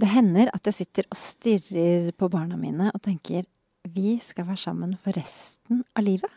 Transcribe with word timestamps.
Det 0.00 0.08
hender 0.08 0.48
at 0.54 0.64
jeg 0.68 0.78
sitter 0.78 1.08
og 1.10 1.18
stirrer 1.18 2.10
på 2.16 2.28
barna 2.32 2.56
mine 2.56 2.88
og 2.94 3.02
tenker 3.04 3.44
vi 3.90 4.14
skal 4.22 4.46
være 4.48 4.60
sammen 4.60 4.94
for 5.00 5.16
resten 5.16 5.82
av 5.96 6.04
livet. 6.04 6.30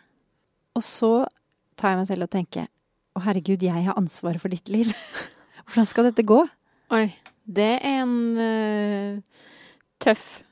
Og 0.75 0.83
så 0.83 1.11
tar 1.79 1.93
jeg 1.93 2.01
meg 2.01 2.09
selv 2.09 2.27
og 2.27 2.33
tenker 2.33 2.67
å 3.13 3.21
herregud, 3.23 3.63
jeg 3.63 3.85
har 3.85 3.99
ansvaret 3.99 4.41
for 4.41 4.51
ditt 4.51 4.71
liv. 4.73 4.89
Hvordan 5.67 5.87
skal 5.89 6.09
dette 6.09 6.25
gå? 6.27 6.39
Oi. 6.95 7.07
Det 7.43 7.71
er 7.83 8.01
en 8.01 8.13
uh, 8.39 9.41
tøff 10.01 10.43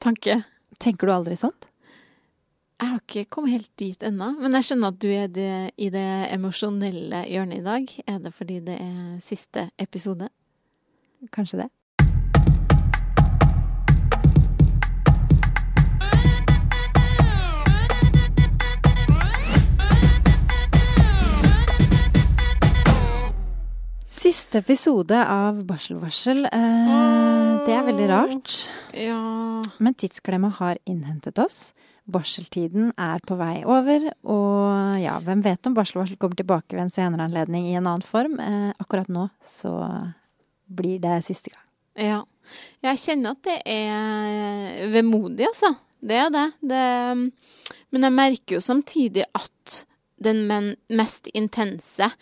tanke. 0.00 0.40
Tenker 0.80 1.08
du 1.08 1.14
aldri 1.14 1.36
sånt? 1.38 1.68
Jeg 2.80 2.88
har 2.88 3.00
ikke 3.02 3.26
kommet 3.28 3.58
helt 3.58 3.72
dit 3.76 4.04
ennå, 4.08 4.30
men 4.40 4.56
jeg 4.56 4.70
skjønner 4.70 4.94
at 4.94 5.00
du 5.04 5.10
er 5.12 5.28
det, 5.28 5.50
i 5.76 5.90
det 5.92 6.06
emosjonelle 6.32 7.26
hjørnet 7.28 7.60
i 7.60 7.66
dag. 7.66 7.92
Er 8.08 8.22
det 8.24 8.32
fordi 8.32 8.56
det 8.64 8.78
er 8.80 9.18
siste 9.20 9.66
episode? 9.80 10.30
Kanskje 11.36 11.66
det. 11.66 11.68
Siste 24.30 24.60
episode 24.60 25.16
av 25.26 25.56
Barselvarsel. 25.66 26.44
Eh, 26.46 27.46
det 27.66 27.72
er 27.74 27.86
veldig 27.88 28.04
rart. 28.06 28.52
Ja 28.94 29.16
Men 29.82 29.96
tidsklemma 29.98 30.52
har 30.54 30.78
innhentet 30.86 31.40
oss. 31.42 31.72
Barseltiden 32.06 32.92
er 32.94 33.18
på 33.26 33.34
vei 33.40 33.64
over, 33.66 34.04
og 34.22 35.00
ja, 35.02 35.16
hvem 35.24 35.42
vet 35.42 35.66
om 35.66 35.74
barselvarsel 35.74 36.20
kommer 36.20 36.38
tilbake 36.38 36.76
ved 36.76 36.84
en 36.84 36.94
senere 36.94 37.26
anledning 37.26 37.66
i 37.72 37.74
en 37.80 37.88
annen 37.88 38.06
form. 38.06 38.36
Eh, 38.38 38.70
akkurat 38.78 39.10
nå 39.10 39.26
så 39.42 39.72
blir 40.78 41.02
det 41.02 41.16
siste 41.26 41.50
gang. 41.50 41.66
Ja. 41.98 42.20
Jeg 42.86 43.02
kjenner 43.02 43.34
at 43.34 43.42
det 43.48 43.58
er 43.66 44.92
vemodig, 44.94 45.48
altså. 45.48 45.72
Det 45.98 46.22
er 46.22 46.30
det. 46.36 46.46
det. 46.70 46.86
Men 47.90 48.06
jeg 48.06 48.18
merker 48.20 48.60
jo 48.60 48.62
samtidig 48.62 49.26
at 49.34 49.80
den 50.22 50.44
mest 50.92 51.32
intense 51.34 52.12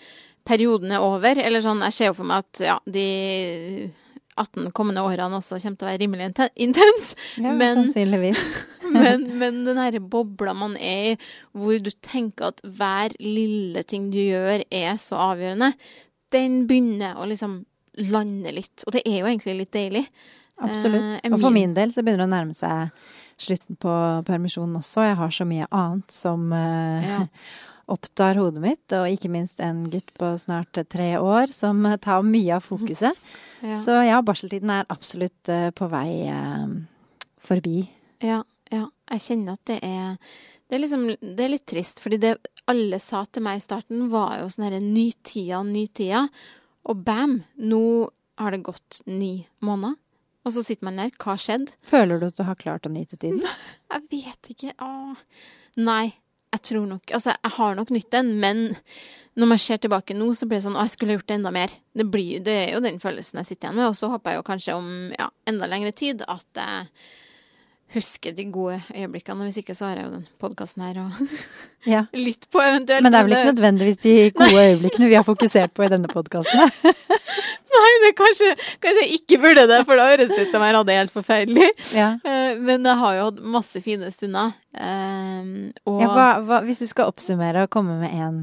perioden 0.48 0.94
er 0.96 1.04
over. 1.04 1.41
Eller 1.41 1.64
sånn, 1.64 1.82
jeg 1.88 1.96
ser 1.96 2.10
jo 2.10 2.18
for 2.18 2.28
meg 2.28 2.46
at 2.46 2.62
ja, 2.64 2.77
de 2.88 3.06
18 4.38 4.70
kommende 4.77 5.02
årene 5.02 5.41
også 5.41 5.58
kommer 5.62 5.78
til 5.78 5.86
å 5.86 5.91
være 5.91 6.02
rimelig 6.04 6.28
intens. 6.54 7.12
Ja, 7.36 7.52
men, 7.52 7.82
sannsynligvis. 7.82 8.44
men, 8.94 9.26
men 9.41 9.62
den 9.66 9.80
herre 9.82 10.00
bobla 10.00 10.54
man 10.56 10.76
er 10.80 11.12
i, 11.12 11.16
hvor 11.56 11.78
du 11.82 11.91
tenker 12.04 12.52
at 12.52 12.62
hver 12.64 13.16
lille 13.22 13.84
ting 13.88 14.10
du 14.14 14.20
gjør, 14.20 14.64
er 14.70 14.98
så 15.02 15.19
avgjørende, 15.32 15.72
den 16.34 16.62
begynner 16.69 17.19
å 17.19 17.28
liksom 17.28 17.62
lande 18.12 18.52
litt. 18.54 18.84
Og 18.86 18.94
det 18.94 19.02
er 19.08 19.22
jo 19.22 19.30
egentlig 19.30 19.56
litt 19.62 19.74
deilig. 19.74 20.04
Absolutt. 20.58 21.22
Eh, 21.22 21.32
og 21.32 21.41
for 21.41 21.54
min 21.54 21.74
del 21.74 21.92
så 21.94 22.02
begynner 22.04 22.26
det 22.26 22.30
å 22.30 22.34
nærme 22.36 22.56
seg 22.56 22.92
slutten 23.38 23.78
på 23.78 23.94
permisjonen 24.26 24.78
også. 24.80 25.06
Jeg 25.06 25.19
har 25.20 25.34
så 25.34 25.46
mye 25.48 25.69
annet 25.70 26.14
som 26.14 26.52
eh, 26.54 27.08
ja. 27.08 27.24
opptar 27.89 28.39
hodet 28.41 28.62
mitt, 28.62 28.84
og 28.97 29.08
ikke 29.08 29.31
minst 29.33 29.62
en 29.64 29.86
gutt 29.91 30.12
på 30.19 30.31
snart 30.41 30.77
tre 30.92 31.14
år 31.19 31.53
som 31.53 31.86
tar 32.03 32.27
mye 32.27 32.58
av 32.58 32.67
fokuset. 32.67 33.14
Ja. 33.58 33.75
Så 33.83 33.91
ja, 34.06 34.20
barseltiden 34.22 34.70
er 34.70 34.86
absolutt 34.86 35.48
uh, 35.50 35.72
på 35.75 35.89
vei 35.91 36.28
uh, 36.31 36.77
forbi. 37.42 37.81
Ja, 38.22 38.36
ja. 38.70 38.84
Jeg 39.11 39.25
kjenner 39.25 39.56
at 39.56 39.64
det 39.66 39.78
er 39.83 40.12
det 40.69 40.77
er, 40.77 40.83
liksom, 40.84 41.09
det 41.19 41.42
er 41.42 41.50
litt 41.50 41.64
trist, 41.66 41.98
fordi 42.05 42.20
det 42.22 42.36
alle 42.70 43.00
sa 43.00 43.25
til 43.27 43.42
meg 43.42 43.59
i 43.59 43.64
starten, 43.64 44.05
var 44.12 44.36
jo 44.39 44.47
sånn 44.53 44.69
herre 44.69 44.78
ny 44.84 45.09
tida, 45.27 45.62
ny 45.64 45.86
tida. 45.91 46.27
Og 46.86 47.03
bam, 47.03 47.39
nå 47.56 47.83
har 48.39 48.55
det 48.55 48.62
gått 48.69 49.00
ni 49.09 49.47
måneder. 49.64 49.97
Og 50.47 50.55
så 50.55 50.62
sitter 50.64 50.86
man 50.86 51.00
der. 51.00 51.11
Hva 51.16 51.34
har 51.34 51.42
skjedd? 51.42 51.72
Føler 51.89 52.20
du 52.20 52.28
at 52.28 52.36
du 52.39 52.44
har 52.47 52.61
klart 52.61 52.86
å 52.89 52.92
nyte 52.92 53.16
tiden? 53.16 53.41
Jeg 53.92 54.05
vet 54.12 54.53
ikke. 54.55 54.75
Åh. 54.84 55.42
Nei, 55.81 56.12
jeg 56.54 56.64
tror 56.70 56.86
nok 56.88 57.14
Altså, 57.14 57.34
jeg 57.36 57.54
har 57.58 57.78
nok 57.78 57.91
nytt 57.94 58.10
den, 58.14 58.34
men 58.41 58.66
når 59.38 59.50
man 59.53 59.60
ser 59.62 59.78
tilbake 59.78 60.16
nå, 60.16 60.32
så 60.34 60.48
blir 60.48 60.59
det 60.59 60.66
sånn 60.66 60.78
Å, 60.78 60.84
jeg 60.86 60.97
skulle 60.97 61.14
gjort 61.14 61.28
det 61.31 61.38
enda 61.38 61.53
mer. 61.54 61.72
Det, 61.94 62.06
blir, 62.10 62.42
det 62.44 62.56
er 62.64 62.75
jo 62.75 62.82
den 62.82 62.98
følelsen 63.03 63.38
jeg 63.42 63.53
sitter 63.53 63.69
igjen 63.69 63.78
med. 63.78 63.92
Og 63.92 63.97
så 63.98 64.10
håper 64.10 64.34
jeg 64.34 64.41
jo 64.41 64.47
kanskje 64.48 64.76
om 64.78 64.88
ja, 65.14 65.28
enda 65.48 65.69
lengre 65.70 65.92
tid 65.94 66.25
at 66.26 66.48
jeg 66.59 66.88
husker 67.94 68.34
de 68.37 68.44
gode 68.53 68.78
øyeblikkene. 68.94 69.47
Hvis 69.49 69.60
ikke, 69.62 69.75
så 69.75 69.88
har 69.88 69.97
jeg 69.97 70.06
jo 70.09 70.12
den 70.19 70.26
podkasten 70.41 70.84
her 70.84 71.00
og 71.03 71.21
ja. 71.94 72.04
lytt 72.12 72.49
på 72.53 72.60
eventuelt. 72.62 73.04
Men 73.04 73.15
det 73.15 73.21
er 73.21 73.28
vel 73.28 73.37
ikke 73.37 73.53
nødvendigvis 73.53 74.00
de 74.04 74.15
gode 74.41 74.65
øyeblikkene 74.65 75.09
vi 75.09 75.16
har 75.16 75.26
fokusert 75.26 75.75
på 75.76 75.87
i 75.87 75.91
denne 75.93 76.10
podkasten? 76.12 76.72
Nei, 77.78 77.91
det 78.04 78.15
kanskje, 78.19 78.54
kanskje 78.82 79.04
jeg 79.04 79.21
ikke 79.21 79.41
burde 79.43 79.66
det, 79.71 79.82
for 79.87 80.00
da 80.00 80.09
høres 80.10 80.32
det 80.32 80.48
ut 80.48 80.54
som 80.54 80.65
jeg 80.65 80.77
hadde 80.77 80.97
helt 80.98 81.15
forferdelig. 81.15 81.69
Ja. 81.94 82.09
Eh, 82.25 82.56
men 82.65 82.87
jeg 82.88 83.00
har 83.03 83.19
jo 83.19 83.28
hatt 83.28 83.44
masse 83.56 83.82
fine 83.84 84.10
stunder. 84.15 84.56
Um, 84.78 85.69
og 85.88 86.03
ja, 86.03 86.09
hva, 86.12 86.27
hva, 86.44 86.59
Hvis 86.66 86.82
du 86.82 86.87
skal 86.91 87.09
oppsummere 87.10 87.65
og 87.66 87.72
komme 87.72 87.97
med 88.03 88.12
en 88.15 88.43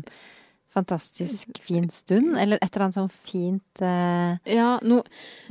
fantastisk 0.76 1.60
fin 1.64 1.88
stund, 1.94 2.34
eller 2.40 2.60
et 2.60 2.68
eller 2.72 2.88
annet 2.88 2.98
sånn 2.98 3.14
fint 3.14 3.84
uh, 3.84 4.36
ja, 4.50 4.74
no, 4.84 5.00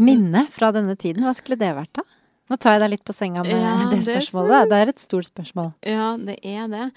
minne 0.02 0.44
fra 0.52 0.68
denne 0.74 0.96
tiden, 1.00 1.24
hva 1.24 1.32
skulle 1.36 1.60
det 1.60 1.70
vært 1.76 1.94
da? 2.00 2.04
Nå 2.50 2.58
tar 2.60 2.76
jeg 2.76 2.84
deg 2.84 2.92
litt 2.92 3.06
på 3.06 3.14
senga 3.16 3.44
med 3.46 3.56
ja, 3.56 3.72
det 3.88 4.02
spørsmålet. 4.04 4.68
Det 4.68 4.78
er 4.82 4.92
et 4.92 5.02
stort 5.02 5.28
spørsmål. 5.30 5.72
Ja, 5.88 6.12
det 6.20 6.36
er 6.44 6.66
det. 6.68 6.88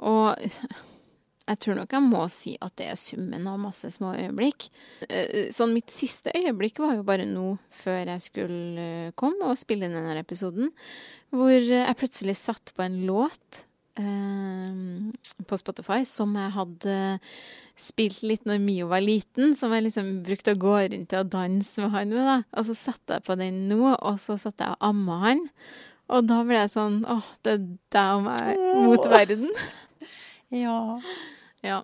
Og 0.00 0.32
jeg 1.50 1.60
tror 1.60 1.76
nok 1.76 1.92
jeg 1.92 2.06
må 2.06 2.22
si 2.32 2.54
at 2.64 2.72
det 2.80 2.88
er 2.88 3.00
summen 3.00 3.44
av 3.50 3.60
masse 3.60 3.90
små 3.92 4.14
øyeblikk. 4.16 4.70
Eh, 5.10 5.50
sånn 5.52 5.74
mitt 5.76 5.92
siste 5.92 6.32
øyeblikk 6.32 6.80
var 6.80 6.96
jo 6.96 7.04
bare 7.06 7.28
nå 7.28 7.58
før 7.74 8.14
jeg 8.14 8.24
skulle 8.24 8.88
komme 9.20 9.50
og 9.52 9.60
spille 9.60 9.88
inn 9.88 9.96
denne 9.98 10.16
episoden, 10.22 10.72
hvor 11.34 11.52
jeg 11.52 12.00
plutselig 12.00 12.38
satt 12.40 12.72
på 12.72 12.86
en 12.86 12.96
låt 13.04 13.64
eh, 14.00 15.12
på 15.44 15.60
Spotify 15.60 16.00
som 16.08 16.32
jeg 16.38 16.56
hadde 16.56 16.96
spilt 17.78 18.22
litt 18.22 18.44
når 18.46 18.60
Mio 18.62 18.88
var 18.90 19.02
liten, 19.02 19.54
som 19.58 19.72
jeg 19.74 19.88
liksom 19.88 20.10
brukte 20.26 20.54
å 20.54 20.60
gå 20.60 20.74
rundt 20.92 21.16
og 21.18 21.32
danse 21.32 21.82
med 21.82 21.94
han 21.94 22.12
med. 22.14 22.28
da. 22.28 22.36
Og 22.54 22.68
så 22.68 22.76
satte 22.78 23.18
jeg 23.18 23.26
på 23.26 23.36
den 23.40 23.64
nå, 23.70 23.80
og 23.94 24.20
så 24.22 24.38
satte 24.40 24.66
jeg 24.66 24.76
og 24.76 24.86
amma 24.90 25.18
han. 25.24 25.42
Og 26.14 26.28
da 26.28 26.42
ble 26.44 26.60
jeg 26.60 26.74
sånn 26.74 27.00
åh, 27.08 27.26
det 27.46 27.56
er 27.56 27.66
deg 27.96 28.18
og 28.18 28.22
meg 28.28 28.62
mot 28.84 29.10
verden. 29.10 29.50
ja. 30.64 30.78
ja. 31.64 31.80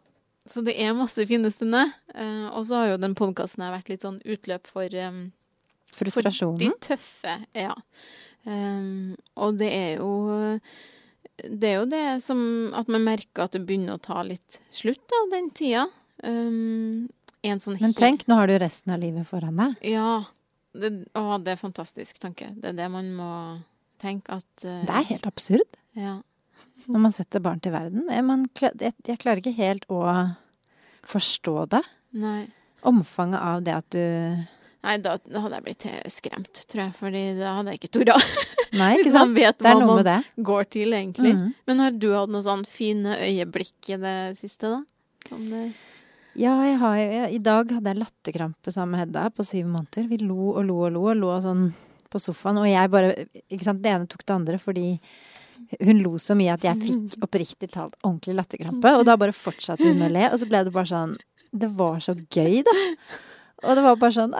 Så 0.47 0.63
det 0.67 0.77
er 0.83 0.97
masse 0.97 1.25
fine 1.29 1.51
stunder. 1.55 1.91
Eh, 2.15 2.47
og 2.53 2.65
så 2.69 2.83
har 2.83 2.93
jo 2.93 3.03
den 3.03 3.17
podkasten 3.19 3.67
vært 3.67 3.91
litt 3.93 4.07
sånn 4.07 4.21
utløp 4.23 4.71
for 4.71 5.01
um, 5.09 5.29
Frustrasjonen? 5.97 6.61
For 6.61 6.67
de 6.67 6.91
tøffe, 6.91 7.37
ja. 7.57 7.75
Um, 8.47 9.17
og 9.37 9.59
det 9.61 9.69
er 9.75 9.91
jo 9.99 10.13
det 11.45 11.71
er 11.71 11.79
jo 11.81 11.87
det 11.91 12.05
som 12.25 12.41
At 12.77 12.91
man 12.93 13.05
merker 13.07 13.47
at 13.47 13.57
det 13.57 13.63
begynner 13.67 13.97
å 13.97 14.03
ta 14.03 14.23
litt 14.27 14.61
slutt, 14.75 15.03
da, 15.11 15.23
den 15.35 15.51
tida. 15.57 15.87
Um, 16.25 17.09
sånn 17.41 17.79
Men 17.81 17.97
tenk, 17.97 18.27
nå 18.29 18.37
har 18.37 18.51
du 18.51 18.59
resten 18.61 18.93
av 18.95 19.01
livet 19.03 19.29
foran 19.29 19.61
deg. 19.61 19.79
Ja. 19.95 20.23
Det, 20.71 20.91
å, 21.19 21.41
det 21.43 21.57
er 21.57 21.59
fantastisk 21.59 22.21
tanke. 22.23 22.51
Det 22.55 22.73
er 22.73 22.77
det 22.79 22.91
man 22.93 23.09
må 23.17 23.31
tenke 24.01 24.37
at 24.39 24.67
uh, 24.67 24.85
Det 24.87 24.99
er 25.01 25.09
helt 25.15 25.29
absurd. 25.31 25.81
Ja. 25.99 26.19
Når 26.93 27.05
man 27.09 27.17
setter 27.17 27.43
barn 27.43 27.63
til 27.65 27.75
verden. 27.75 28.07
Man, 28.27 28.47
jeg, 28.61 28.95
jeg 29.07 29.21
klarer 29.23 29.43
ikke 29.43 29.57
helt 29.57 29.89
å 29.91 30.05
forstå 31.09 31.57
det. 31.75 31.83
Nei. 32.21 32.45
Omfanget 32.87 33.41
av 33.41 33.65
det 33.65 33.77
at 33.77 33.89
du 33.93 34.05
Nei, 34.81 34.95
da, 35.05 35.19
da 35.29 35.43
hadde 35.45 35.59
jeg 35.59 35.65
blitt 35.67 35.85
skremt, 36.09 36.63
tror 36.73 36.83
jeg, 36.87 36.93
fordi 36.97 37.23
da 37.37 37.59
hadde 37.59 37.75
jeg 37.75 37.83
ikke 37.83 37.93
tora. 37.99 38.17
Nei, 38.81 38.95
ikke 38.97 39.13
sant? 39.13 39.37
vet 39.37 39.61
hva 39.61 39.75
man 39.77 40.01
det. 40.07 40.17
går 40.41 40.69
til, 40.73 40.95
egentlig. 40.97 41.35
Mm. 41.37 41.51
Men 41.69 41.83
har 41.85 41.99
du 42.01 42.09
hatt 42.15 42.33
noen 42.33 42.47
sånn 42.47 42.65
fine 42.69 43.19
øyeblikk 43.21 43.93
i 43.93 44.01
det 44.01 44.17
siste, 44.41 44.73
da? 44.73 45.37
Det... 45.37 45.65
Ja, 46.39 46.55
jeg 46.65 46.79
har, 46.81 46.97
jeg, 46.97 47.29
i 47.37 47.41
dag 47.43 47.73
hadde 47.75 47.93
jeg 47.93 48.01
latterkrampe 48.01 48.73
sammen 48.73 48.95
med 48.95 49.05
Hedda 49.05 49.27
på 49.35 49.45
syv 49.45 49.67
måneder. 49.69 50.07
Vi 50.09 50.21
lo 50.23 50.55
og 50.55 50.63
lo 50.65 50.79
og 50.87 50.95
lo 50.95 51.03
og 51.11 51.19
lo 51.19 51.33
sånn 51.45 51.67
på 52.11 52.21
sofaen, 52.23 52.61
og 52.63 52.69
jeg 52.71 52.91
bare 52.91 53.11
Ikke 53.51 53.67
sant, 53.67 53.83
det 53.83 53.93
ene 53.93 54.09
tok 54.11 54.25
det 54.25 54.35
andre 54.35 54.59
fordi 54.59 54.87
hun 55.79 56.01
lo 56.03 56.17
så 56.19 56.35
mye 56.39 56.55
at 56.57 56.65
jeg 56.65 56.79
fikk 56.81 57.19
oppriktig 57.27 57.69
talt 57.75 57.99
ordentlig 58.01 58.39
latterkrampe. 58.39 58.95
Og 58.97 59.05
da 59.07 59.19
bare 59.21 59.35
fortsatte 59.37 59.87
hun 59.87 60.07
å 60.07 60.13
le, 60.13 60.25
og 60.31 60.41
så 60.41 60.49
ble 60.51 60.65
det 60.67 60.73
bare 60.75 60.91
sånn 60.91 61.19
Det 61.51 61.69
var 61.77 61.99
så 62.03 62.15
gøy, 62.15 62.63
da. 62.67 62.77
Og 63.61 63.77
det 63.77 63.83
var 63.85 63.97
bare 64.01 64.15
sånn 64.15 64.35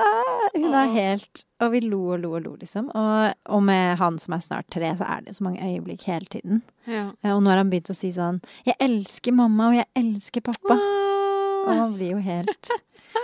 Hun 0.55 0.75
er 0.75 0.93
helt 0.95 1.43
Og 1.61 1.75
vi 1.75 1.83
lo 1.85 2.01
og 2.15 2.23
lo 2.23 2.33
og 2.39 2.45
lo, 2.45 2.55
liksom. 2.61 2.91
Og, 2.97 3.35
og, 3.53 3.63
med 3.67 3.99
han 4.01 4.19
som 4.23 4.37
er 4.37 4.45
snart 4.45 4.71
tre, 4.73 4.93
så 4.97 5.07
er 5.07 5.25
det 5.25 5.35
jo 5.35 5.41
så 5.41 5.47
mange 5.47 5.65
øyeblikk 5.65 6.07
hele 6.09 6.31
tiden. 6.33 6.63
Ja. 6.89 7.11
Og 7.35 7.43
nå 7.45 7.53
har 7.53 7.61
han 7.61 7.73
begynt 7.73 7.93
å 7.93 7.97
si 7.97 8.13
sånn 8.15 8.41
'Jeg 8.65 8.79
elsker 8.81 9.37
mamma, 9.37 9.69
og 9.69 9.77
jeg 9.77 9.89
elsker 10.01 10.41
pappa'. 10.41 10.79
Ah. 10.79 11.67
Og 11.67 11.75
han 11.77 11.93
blir 11.95 12.17
jo 12.17 12.23
helt 12.25 12.71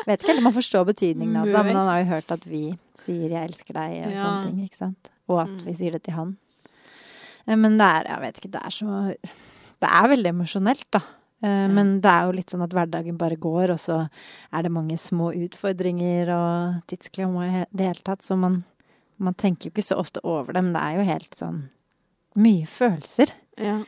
Vet 0.07 0.21
ikke 0.21 0.33
helt 0.33 0.43
om 0.43 0.49
han 0.51 0.57
forstår 0.57 0.85
betydningen 0.87 1.37
av 1.39 1.47
det, 1.47 1.61
men 1.65 1.77
han 1.79 1.89
har 1.89 2.01
jo 2.01 2.11
hørt 2.11 2.33
at 2.35 2.47
vi 2.47 2.79
sier 2.95 3.31
'jeg 3.31 3.49
elsker 3.49 3.75
deg' 3.75 4.07
og 4.07 4.13
ja. 4.13 4.23
sånne 4.23 4.47
ting, 4.47 4.65
ikke 4.67 4.83
sant. 4.83 5.11
Og 5.29 5.41
at 5.43 5.55
mm. 5.55 5.67
vi 5.67 5.75
sier 5.75 5.93
det 5.93 6.03
til 6.03 6.15
han. 6.15 6.37
Eh, 7.47 7.57
men 7.57 7.79
det 7.79 7.87
er, 7.87 8.11
jeg 8.11 8.25
vet 8.25 8.41
ikke, 8.41 8.53
det 8.59 8.63
er 8.65 8.75
så 8.75 9.15
Det 9.77 9.89
er 9.93 10.09
veldig 10.09 10.31
emosjonelt, 10.33 10.87
da. 10.93 11.01
Mm. 11.47 11.75
Men 11.79 11.93
det 12.05 12.11
er 12.13 12.27
jo 12.27 12.35
litt 12.37 12.53
sånn 12.53 12.65
at 12.67 12.75
hverdagen 12.75 13.19
bare 13.21 13.39
går, 13.41 13.73
og 13.75 13.79
så 13.81 14.01
er 14.53 14.67
det 14.67 14.73
mange 14.75 14.97
små 15.01 15.31
utfordringer 15.47 16.33
og 16.35 16.81
tidsklemmer 16.91 17.63
i 17.63 17.65
det 17.71 17.91
hele 17.93 18.05
tatt, 18.07 18.27
så 18.27 18.39
man 18.39 18.63
Man 19.19 19.33
tenker 19.33 19.71
jo 19.71 19.73
ikke 19.73 19.83
så 19.87 19.97
ofte 19.97 20.21
over 20.29 20.53
det, 20.53 20.61
men 20.61 20.75
det 20.75 20.81
er 20.83 20.97
jo 20.99 21.05
helt 21.09 21.35
sånn 21.39 21.61
mye 22.37 22.67
følelser. 22.69 23.31
Ja. 23.57 23.79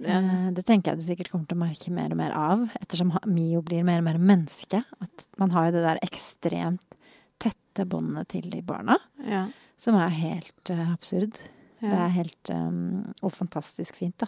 Det 0.00 0.08
er 0.08 0.22
det. 0.54 0.62
Eh, 0.62 0.64
tenker 0.64 0.92
jeg 0.94 1.02
du 1.02 1.04
sikkert 1.04 1.28
kommer 1.30 1.46
til 1.50 1.58
å 1.58 1.60
merke 1.60 1.92
mer 1.92 2.14
og 2.14 2.16
mer 2.16 2.32
av, 2.32 2.62
ettersom 2.80 3.12
Mio 3.28 3.60
blir 3.60 3.84
mer 3.84 4.00
og 4.00 4.06
mer 4.08 4.16
menneske. 4.18 4.80
At 5.04 5.26
man 5.36 5.52
har 5.52 5.68
jo 5.68 5.74
det 5.76 5.84
der 5.84 6.00
ekstremt 6.06 6.96
tette 7.44 7.84
båndet 7.84 8.28
til 8.32 8.48
de 8.50 8.62
barna, 8.64 8.96
Ja. 9.20 9.44
som 9.76 9.96
er 10.00 10.08
helt 10.16 10.70
eh, 10.72 10.92
absurd. 10.94 11.36
Ja. 11.82 11.90
Det 11.90 11.98
er 12.00 12.08
helt 12.16 12.50
um, 12.56 13.14
Og 13.20 13.32
fantastisk 13.36 13.96
fint, 14.00 14.16
da. 14.16 14.26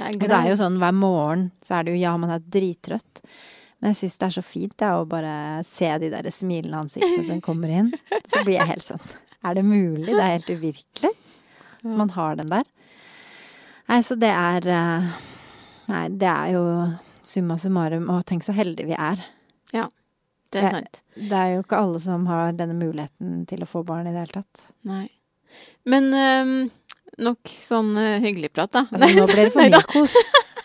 Og 0.00 0.22
det 0.24 0.36
er 0.36 0.48
jo 0.48 0.58
sånn 0.60 0.78
hver 0.80 0.94
morgen 0.96 1.50
så 1.64 1.76
er 1.78 1.84
det 1.84 1.96
jo 1.96 2.00
ja, 2.00 2.14
man 2.20 2.32
er 2.32 2.44
drittrøtt. 2.54 3.20
Men 3.82 3.92
jeg 3.92 3.98
syns 3.98 4.18
det 4.20 4.26
er 4.28 4.34
så 4.36 4.44
fint 4.46 4.74
det, 4.78 4.88
å 4.88 5.04
bare 5.10 5.34
se 5.66 5.90
de 6.00 6.08
der 6.12 6.28
smilende 6.32 6.84
ansiktene 6.84 7.24
som 7.26 7.40
kommer 7.44 7.72
inn. 7.72 7.90
Så 8.24 8.44
blir 8.46 8.56
jeg 8.60 8.70
helt 8.70 8.86
sånn 8.86 9.02
Er 9.42 9.56
det 9.58 9.64
mulig? 9.66 10.06
Det 10.06 10.20
er 10.22 10.36
helt 10.36 10.52
uvirkelig. 10.54 11.10
Man 11.82 12.12
har 12.14 12.36
den 12.38 12.52
der. 12.52 12.68
Nei, 13.90 13.98
så 14.06 14.14
det 14.16 14.30
er 14.30 14.68
eh, 14.70 15.08
Nei, 15.90 16.04
det 16.14 16.28
er 16.30 16.52
jo 16.54 16.62
summa 17.26 17.56
summarum. 17.58 18.06
Og 18.14 18.22
tenk 18.28 18.46
så 18.46 18.54
heldige 18.54 18.86
vi 18.92 18.94
er. 18.94 19.18
Ja, 19.74 19.88
Det 20.52 20.62
er 20.62 20.76
sant. 20.78 21.02
Det 21.16 21.34
er 21.36 21.56
jo 21.56 21.64
ikke 21.64 21.80
alle 21.82 21.98
som 22.00 22.28
har 22.30 22.54
denne 22.56 22.78
muligheten 22.78 23.42
til 23.50 23.64
å 23.64 23.68
få 23.68 23.82
barn 23.88 24.06
i 24.06 24.14
det 24.14 24.22
hele 24.22 24.38
tatt. 24.38 24.68
Nei. 24.88 25.08
Men 25.90 26.08
ehm, 26.16 26.54
nok 27.20 27.50
sånn 27.50 27.92
uh, 27.98 28.20
hyggelig 28.22 28.52
prat, 28.54 28.72
da. 28.72 28.86
Altså, 28.90 29.10
nå 29.18 29.26
ble 29.28 29.46
det 29.46 29.52
for 29.52 29.62
mye 29.68 29.82
kos. 29.92 30.16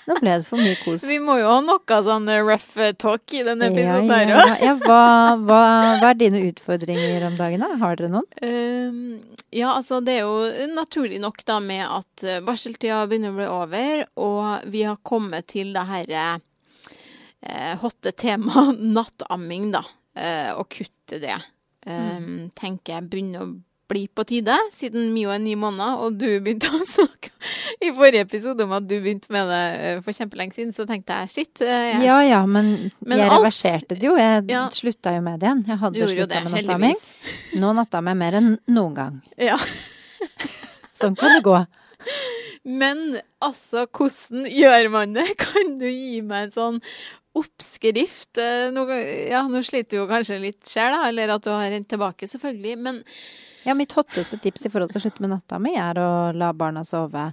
Nå 0.07 0.15
ble 0.21 0.35
det 0.39 0.47
for 0.47 0.63
mye 0.63 0.77
kos. 0.79 1.03
Vi 1.09 1.17
må 1.19 1.35
jo 1.41 1.49
ha 1.51 1.57
noe 1.65 1.99
sånn 2.05 2.29
eh, 2.31 2.39
rough 2.39 2.77
eh, 2.79 2.93
talk 2.95 3.33
i 3.35 3.43
denne 3.43 3.67
episoden 3.67 4.07
ja, 4.07 4.19
her 4.21 4.31
ja, 4.31 4.43
òg. 4.43 4.63
ja, 4.63 4.75
hva, 4.85 5.01
hva, 5.41 5.63
hva 5.99 6.11
er 6.13 6.19
dine 6.21 6.45
utfordringer 6.47 7.25
om 7.27 7.35
dagen, 7.39 7.65
da? 7.65 7.73
Har 7.81 7.99
dere 7.99 8.13
noen? 8.13 8.29
Um, 8.39 9.35
ja, 9.51 9.73
altså 9.73 9.99
det 10.03 10.19
er 10.19 10.23
jo 10.23 10.69
naturlig 10.75 11.19
nok 11.23 11.43
da 11.47 11.59
med 11.63 11.83
at 11.83 12.27
barseltida 12.47 13.01
begynner 13.07 13.35
å 13.35 13.39
bli 13.39 13.49
over, 13.51 14.05
og 14.23 14.71
vi 14.71 14.85
har 14.87 15.03
kommet 15.03 15.49
til 15.51 15.75
det 15.75 15.83
herre 15.91 16.25
eh, 17.41 17.75
hotte 17.81 18.11
temaet 18.11 18.79
nattamming, 18.97 19.71
da. 19.75 19.83
Eh, 20.17 20.51
og 20.55 20.69
kutte 20.71 21.19
det. 21.21 21.37
Ehm, 21.87 22.49
Tenker 22.57 22.97
jeg 22.97 23.09
begynner 23.11 23.45
å 23.45 23.53
bli 23.87 24.05
på 24.11 24.23
tide, 24.27 24.55
siden 24.73 25.09
Mio 25.15 25.29
er 25.31 25.39
ni 25.39 25.53
måneder, 25.59 26.01
og 26.03 26.17
du 26.19 26.25
begynte 26.43 26.67
å 26.75 26.79
snakke 26.95 27.31
i 27.85 27.91
forrige 27.95 28.25
episode 28.25 28.65
om 28.65 28.73
at 28.75 28.87
du 28.89 28.95
begynte 28.99 29.31
med 29.31 29.47
det 29.51 29.61
eh, 29.89 29.99
for 30.03 30.11
kjempelenge 30.17 30.57
siden, 30.57 30.73
så 30.75 30.85
tenkte 30.89 31.15
jeg 31.21 31.31
shit. 31.33 31.63
Yes. 31.63 32.03
Ja 32.03 32.17
ja, 32.27 32.41
men, 32.45 32.73
Men 32.99 33.21
jeg 33.23 33.29
alt- 33.29 33.37
reverserte 33.41 33.95
det 33.95 34.03
jo. 34.09 34.15
Jeg 34.19 34.45
Ja. 34.51 34.65
slutta 34.75 35.15
jo 35.15 35.21
med 35.25 35.39
det 35.39 35.47
igjen. 35.49 35.63
Jeg 35.71 35.81
hadde 35.85 36.09
slutta 36.13 36.43
med 36.43 36.51
natta 36.57 36.77
heldigvis. 36.77 37.05
Nå 37.63 37.73
natta 37.77 38.01
meg 38.03 38.17
mer 38.19 38.39
enn 38.41 38.53
noen 38.67 38.97
gang. 38.97 39.21
Ja. 39.39 39.57
Sånn 40.97 41.15
kan 41.19 41.35
det 41.37 41.43
gå. 41.45 41.59
Men 42.67 42.99
altså, 43.39 43.85
hvordan 43.95 44.47
gjør 44.51 44.89
man 44.91 45.13
det? 45.15 45.27
Kan 45.39 45.77
du 45.79 45.85
gi 45.87 46.19
meg 46.25 46.49
en 46.49 46.51
sånn 46.55 46.79
oppskrift? 47.39 48.37
Eh, 48.41 48.69
Nå, 48.73 48.85
ja, 49.31 49.43
nå 49.49 49.61
sliter 49.65 49.97
du 49.97 50.01
jo 50.03 50.07
kanskje 50.09 50.39
litt 50.41 50.67
sjøl, 50.69 50.93
da, 50.95 51.07
eller 51.09 51.35
at 51.37 51.45
du 51.45 51.51
har 51.53 51.69
rent 51.73 51.87
tilbake, 51.91 52.27
selvfølgelig. 52.29 52.77
Men 52.87 53.03
Ja, 53.67 53.73
mitt 53.75 53.91
hotteste 53.97 54.39
tips 54.39 54.65
i 54.65 54.69
forhold 54.73 54.91
til 54.93 55.01
å 55.01 55.05
slutte 55.05 55.23
med 55.25 55.33
natta 55.35 55.59
mi, 55.59 55.75
er 55.75 55.99
å 55.99 56.09
la 56.35 56.53
barna 56.55 56.83
sove 56.87 57.29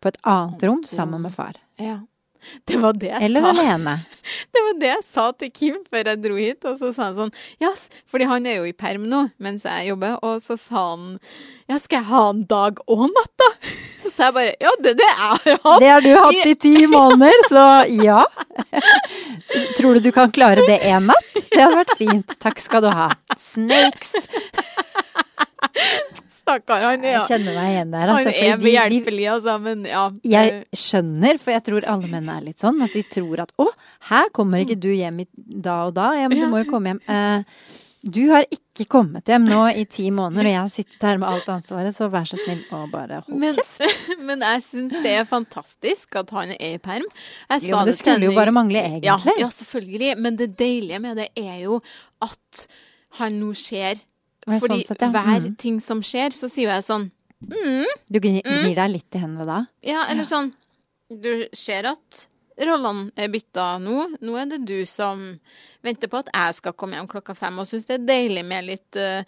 på 0.00 0.08
et 0.12 0.18
annet 0.28 0.62
rom 0.68 0.82
sammen 0.88 1.22
med 1.26 1.34
far. 1.36 1.58
ja. 1.80 2.00
Det 2.64 2.78
var 2.80 2.94
det 2.96 3.10
jeg 3.10 3.22
Eller 3.26 3.42
sa. 3.44 3.50
alene. 3.52 3.92
Det 4.54 4.60
var 4.64 4.76
det 4.80 4.86
jeg 4.88 5.02
sa 5.04 5.24
til 5.36 5.50
Kim 5.52 5.74
før 5.92 6.06
jeg 6.08 6.20
dro 6.24 6.38
hit. 6.40 6.64
Og 6.64 6.78
så 6.80 6.88
sa 6.96 7.10
han 7.10 7.16
sånn 7.18 7.32
Ja, 7.60 7.68
s- 7.76 7.90
fordi 8.08 8.24
han 8.30 8.46
er 8.48 8.54
jo 8.62 8.64
i 8.64 8.72
perm 8.72 9.04
nå 9.10 9.26
mens 9.44 9.66
jeg 9.68 9.90
jobber. 9.90 10.14
Og 10.24 10.40
så 10.40 10.56
sa 10.56 10.86
han 10.94 11.18
Ja, 11.70 11.76
skal 11.78 12.00
jeg 12.00 12.08
ha 12.10 12.20
en 12.32 12.40
dag 12.50 12.80
og 12.90 13.04
natt, 13.06 13.30
da? 13.38 13.48
Så 14.10 14.24
jeg 14.24 14.34
bare 14.34 14.54
Ja, 14.58 14.70
det 14.82 14.90
er 14.90 14.96
det 14.98 15.06
jeg 15.06 15.58
hatt. 15.62 15.82
Det 15.82 15.90
har 15.90 16.02
du 16.02 16.08
hatt 16.16 16.48
i 16.50 16.54
ti 16.58 16.72
måneder, 16.96 17.44
så 17.46 17.66
ja. 17.94 18.24
Tror 19.78 19.94
du 19.94 20.08
du 20.08 20.10
kan 20.14 20.32
klare 20.34 20.64
det 20.66 20.80
én 20.88 21.06
natt? 21.06 21.28
Det 21.36 21.60
hadde 21.60 21.78
vært 21.78 21.92
fint. 22.00 22.34
Takk 22.42 22.58
skal 22.62 22.82
du 22.82 22.88
ha. 22.90 23.06
Snakes. 23.38 24.26
Stakkar, 26.40 26.82
han 26.88 27.04
er 27.04 27.14
Jeg 27.20 27.26
kjenner 27.28 27.58
meg 27.60 27.68
igjen 27.74 27.94
der. 27.94 28.02
Han 28.02 28.16
Altså, 28.16 28.32
er 28.32 28.48
de, 28.48 28.56
de, 28.56 28.64
behjelpelig, 28.64 29.26
altså, 29.36 29.54
men 29.62 29.84
ja. 29.86 30.06
jeg 30.26 30.80
skjønner, 30.82 31.38
for 31.42 31.54
jeg 31.54 31.64
tror 31.68 31.86
alle 31.94 32.10
menn 32.10 32.32
er 32.34 32.48
litt 32.48 32.64
sånn, 32.64 32.80
at 32.82 32.96
de 32.96 33.04
tror 33.14 33.44
at 33.44 33.54
å, 33.62 33.68
her 34.10 34.32
kommer 34.34 34.64
ikke 34.64 34.78
du 34.80 34.90
hjem 34.90 35.22
i 35.22 35.28
da 35.36 35.84
og 35.90 35.94
da. 36.00 36.10
Ja, 36.18 36.26
men 36.32 36.40
du 36.40 36.50
må 36.50 36.64
jo 36.64 36.70
komme 36.72 36.94
hjem. 36.96 37.02
Eh, 37.06 37.78
du 38.02 38.22
har 38.30 38.46
ikke 38.48 38.86
kommet 38.88 39.28
hjem 39.28 39.44
nå 39.44 39.60
i 39.76 39.82
ti 39.84 40.06
måneder, 40.14 40.46
og 40.46 40.52
jeg 40.54 40.60
har 40.60 40.70
sittet 40.72 41.02
her 41.04 41.18
med 41.20 41.28
alt 41.28 41.48
ansvaret, 41.52 41.92
så 41.92 42.06
vær 42.12 42.24
så 42.30 42.38
snill 42.40 42.62
og 42.72 42.86
bare 42.94 43.18
hold 43.26 43.36
Men, 43.42 43.52
kjeft. 43.54 44.06
men 44.28 44.40
jeg 44.46 44.62
syns 44.64 44.94
det 45.04 45.12
er 45.18 45.26
fantastisk 45.28 46.16
at 46.16 46.30
han 46.36 46.54
er 46.56 46.76
i 46.76 46.78
perm. 46.80 47.04
Jeg 47.50 47.66
Jo, 47.68 47.76
men 47.76 47.90
det 47.90 47.96
skulle 47.98 48.24
jo 48.30 48.32
bare 48.38 48.54
mangle, 48.56 48.80
egentlig. 48.88 49.34
ja, 49.42 49.48
selvfølgelig. 49.52 50.14
Men 50.18 50.36
det 50.40 50.48
deilige 50.58 50.98
med 51.04 51.20
det 51.20 51.28
er 51.36 51.58
jo 51.66 51.80
at 52.24 52.66
han 53.20 53.36
nå 53.40 53.52
ser 53.58 54.00
Fordi 54.46 54.64
sånn 54.66 54.84
sett, 54.86 55.02
ja. 55.04 55.10
hver 55.12 55.40
Mm. 55.44 55.56
ting 55.60 55.80
som 55.84 56.00
skjer, 56.00 56.32
så 56.32 56.48
sier 56.48 56.72
jeg 56.72 56.82
sånn 56.86 57.10
Du 58.10 58.18
gir, 58.20 58.40
gir 58.44 58.74
deg 58.76 58.90
litt 58.90 59.16
i 59.16 59.18
hendene 59.22 59.44
da? 59.48 59.58
Ja, 59.84 60.06
eller 60.10 60.24
sånn 60.28 60.52
Du 61.10 61.46
ser 61.52 61.84
at 61.90 62.26
rollene 62.68 63.10
er 63.16 63.32
bytta 63.32 63.72
nå. 63.82 64.06
Nå 64.20 64.36
er 64.38 64.50
det 64.50 64.62
du 64.68 64.78
som 64.88 65.22
venter 65.84 66.10
på 66.12 66.18
at 66.20 66.28
jeg 66.28 66.56
skal 66.58 66.74
komme 66.76 66.98
hjem 66.98 67.08
klokka 67.08 67.34
fem, 67.36 67.56
og 67.62 67.68
syns 67.68 67.86
det 67.88 67.94
er 67.96 68.02
deilig 68.04 68.42
med 68.44 68.66
litt 68.66 68.98
uh, 69.00 69.22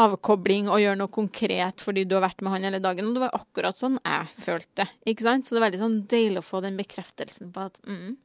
avkobling 0.00 0.70
og 0.70 0.80
gjøre 0.80 0.96
noe 0.96 1.12
konkret 1.12 1.84
fordi 1.84 2.06
du 2.08 2.14
har 2.16 2.24
vært 2.24 2.40
med 2.44 2.54
han 2.54 2.64
hele 2.68 2.80
dagen. 2.82 3.10
Og 3.10 3.18
det 3.18 3.24
var 3.26 3.36
akkurat 3.36 3.76
sånn 3.76 3.98
jeg 3.98 4.30
følte, 4.38 4.86
ikke 5.12 5.26
sant? 5.26 5.46
Så 5.46 5.54
det 5.54 5.60
er 5.60 5.66
veldig 5.66 5.82
sånn 5.82 5.98
deilig 6.10 6.40
å 6.40 6.46
få 6.46 6.62
den 6.64 6.78
bekreftelsen 6.80 7.52
på 7.52 7.66
at 7.68 7.76
mm, 7.84 8.16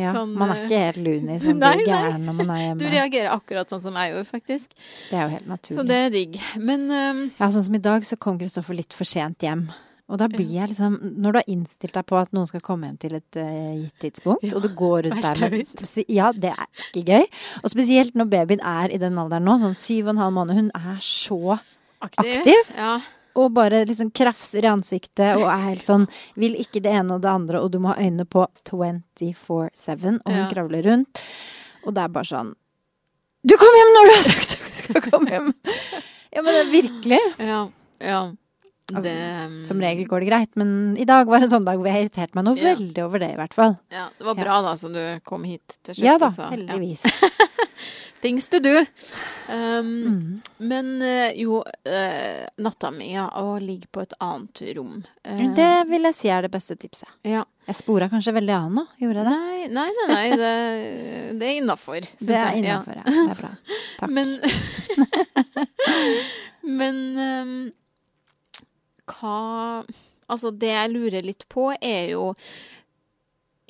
Ja, 0.00 0.14
Sånn, 0.16 0.32
man 0.38 0.54
er 0.54 0.62
eh, 0.62 0.64
ikke 0.64 0.80
helt 0.86 1.02
luni 1.04 1.36
som 1.42 1.60
blir 1.60 1.84
gæren 1.84 2.24
når 2.24 2.40
man 2.40 2.54
er 2.56 2.80
du 2.80 2.86
reagerer 2.88 3.34
akkurat 3.34 3.70
sånn 3.70 3.84
som 3.84 4.00
jeg 4.00 4.14
gjorde, 4.14 4.30
faktisk. 4.30 4.74
Det 5.10 5.18
er 5.18 5.26
jo 5.26 5.36
helt 5.36 5.50
naturlig. 5.50 5.76
Så 5.76 5.86
det 5.90 6.00
er 6.06 6.10
digg. 6.14 6.40
Men 6.56 6.88
um, 6.88 7.22
Ja, 7.36 7.50
sånn 7.52 7.68
som 7.68 7.76
i 7.76 7.84
dag, 7.84 8.06
så 8.06 8.16
kom 8.20 8.40
Kristoffer 8.40 8.78
litt 8.78 8.96
for 8.96 9.08
sent 9.08 9.44
hjem. 9.44 9.68
Og 10.10 10.18
da 10.18 10.26
blir 10.30 10.48
jeg 10.50 10.72
liksom 10.72 10.96
Når 11.22 11.32
du 11.32 11.38
har 11.38 11.50
innstilt 11.50 11.94
deg 11.94 12.06
på 12.08 12.18
at 12.18 12.32
noen 12.34 12.48
skal 12.50 12.62
komme 12.66 12.88
hjem 12.88 12.98
til 13.02 13.14
et 13.20 13.38
uh, 13.38 13.76
gitt 13.78 14.06
tidspunkt, 14.06 14.42
Ja, 14.48 14.56
og 14.58 14.64
du 14.66 14.70
går 14.74 15.06
rundt 15.06 15.22
der 15.22 15.54
med 15.54 16.10
Ja, 16.10 16.32
det 16.34 16.50
er 16.50 16.66
ikke 16.90 17.04
gøy. 17.06 17.28
Og 17.62 17.70
spesielt 17.72 18.18
når 18.18 18.30
babyen 18.32 18.64
er 18.66 18.90
i 18.90 18.98
den 19.00 19.18
alderen 19.20 19.46
nå, 19.46 19.56
sånn 19.62 19.78
syv 19.78 20.08
og 20.10 20.16
en 20.16 20.22
halv 20.24 20.36
måned. 20.36 20.58
Hun 20.58 20.70
er 20.74 21.00
så 21.04 21.56
aktiv. 22.02 22.36
Aktiv? 22.40 22.74
Ja. 22.76 22.98
Og 23.38 23.52
bare 23.54 23.84
liksom 23.86 24.10
krafser 24.10 24.66
i 24.66 24.70
ansiktet 24.70 25.36
og 25.38 25.46
er 25.46 25.62
helt 25.68 25.86
sånn 25.86 26.08
Vil 26.40 26.56
ikke 26.58 26.82
det 26.82 26.90
ene 26.98 27.14
og 27.14 27.22
det 27.22 27.30
andre, 27.30 27.60
og 27.62 27.70
du 27.70 27.78
må 27.78 27.92
ha 27.92 28.00
øynene 28.02 28.26
på 28.26 28.46
24-7, 28.66 30.18
og 30.18 30.32
hun 30.32 30.40
Ja. 30.42 30.48
kravler 30.50 30.82
rundt. 30.90 31.22
Og 31.86 31.94
det 31.94 32.02
er 32.02 32.08
bare 32.08 32.24
sånn 32.26 32.54
Du 33.46 33.56
kom 33.56 33.76
hjem 33.78 33.94
når 33.96 34.08
du 34.08 34.14
har 34.16 34.24
sagt 34.26 34.58
du 34.58 34.72
skal 34.82 35.10
komme 35.10 35.30
hjem! 35.30 35.54
Ja, 36.30 36.42
men 36.46 36.54
det 36.54 36.60
er 36.60 36.68
virkelig. 36.70 37.18
Ja. 37.42 37.60
ja. 37.98 38.18
Altså, 38.96 39.10
det, 39.12 39.66
Som 39.68 39.80
regel 39.80 40.06
går 40.10 40.20
det 40.24 40.28
greit, 40.30 40.52
men 40.60 40.96
i 40.98 41.04
dag 41.08 41.26
var 41.30 41.42
en 41.44 41.50
sånn 41.52 41.64
dag 41.68 41.78
hvor 41.78 41.86
jeg 41.90 42.06
irriterte 42.08 42.34
meg 42.38 42.44
noe 42.48 42.56
Ja. 42.58 42.74
veldig 42.74 43.04
over 43.06 43.18
det, 43.22 43.30
i 43.34 43.38
hvert 43.40 43.54
fall. 43.54 43.76
Ja, 43.92 44.08
det 44.18 44.26
var 44.26 44.34
bra 44.38 44.60
da, 44.66 44.74
så 44.76 44.90
du 44.92 45.00
kom 45.24 45.44
hit 45.44 45.78
til 45.82 45.94
slutt. 45.94 46.04
Ja 46.04 46.18
da, 46.18 46.26
altså. 46.32 46.48
Ja. 46.48 46.50
heldigvis. 46.56 47.06
Things 48.20 48.50
to 48.52 48.58
do. 48.60 48.82
Um, 49.48 49.86
Mm. 50.10 50.42
Men 50.58 50.88
eh, 51.02 51.32
jo, 51.40 51.62
uh, 51.64 52.42
natta 52.60 52.90
mi, 52.92 53.14
ja, 53.14 53.24
å 53.40 53.54
ligge 53.58 53.88
på 53.90 54.02
et 54.04 54.12
annet 54.20 54.60
rom. 54.76 54.98
uh, 55.26 55.40
Det 55.56 55.70
vil 55.88 56.04
jeg 56.10 56.14
si 56.18 56.28
er 56.28 56.42
det 56.44 56.50
beste 56.52 56.76
tipset. 56.76 57.08
ja. 57.24 57.44
Jeg 57.70 57.76
spora 57.76 58.08
kanskje 58.10 58.32
veldig 58.34 58.54
an 58.56 58.72
nå, 58.74 58.82
gjorde 58.98 59.22
jeg 59.22 59.26
det? 59.28 59.32
Nei, 59.38 59.66
nei, 59.70 59.90
nei, 59.94 60.06
nei 60.10 60.36
det, 60.36 60.54
det 61.38 61.48
er 61.48 61.58
innafor. 61.60 62.00
Det 62.18 62.34
er 62.34 62.56
innafor, 62.58 62.96
ja. 62.98 63.04
Det 63.04 63.30
er 63.30 63.40
bra. 63.40 63.50
Takk. 64.00 64.10
Men 64.10 64.32
Men 66.80 66.96
um, 67.18 67.72
hva 69.12 69.84
Altså, 70.30 70.52
det 70.54 70.68
jeg 70.70 70.90
lurer 70.92 71.24
litt 71.26 71.48
på, 71.50 71.72
er 71.82 72.12
jo 72.12 72.28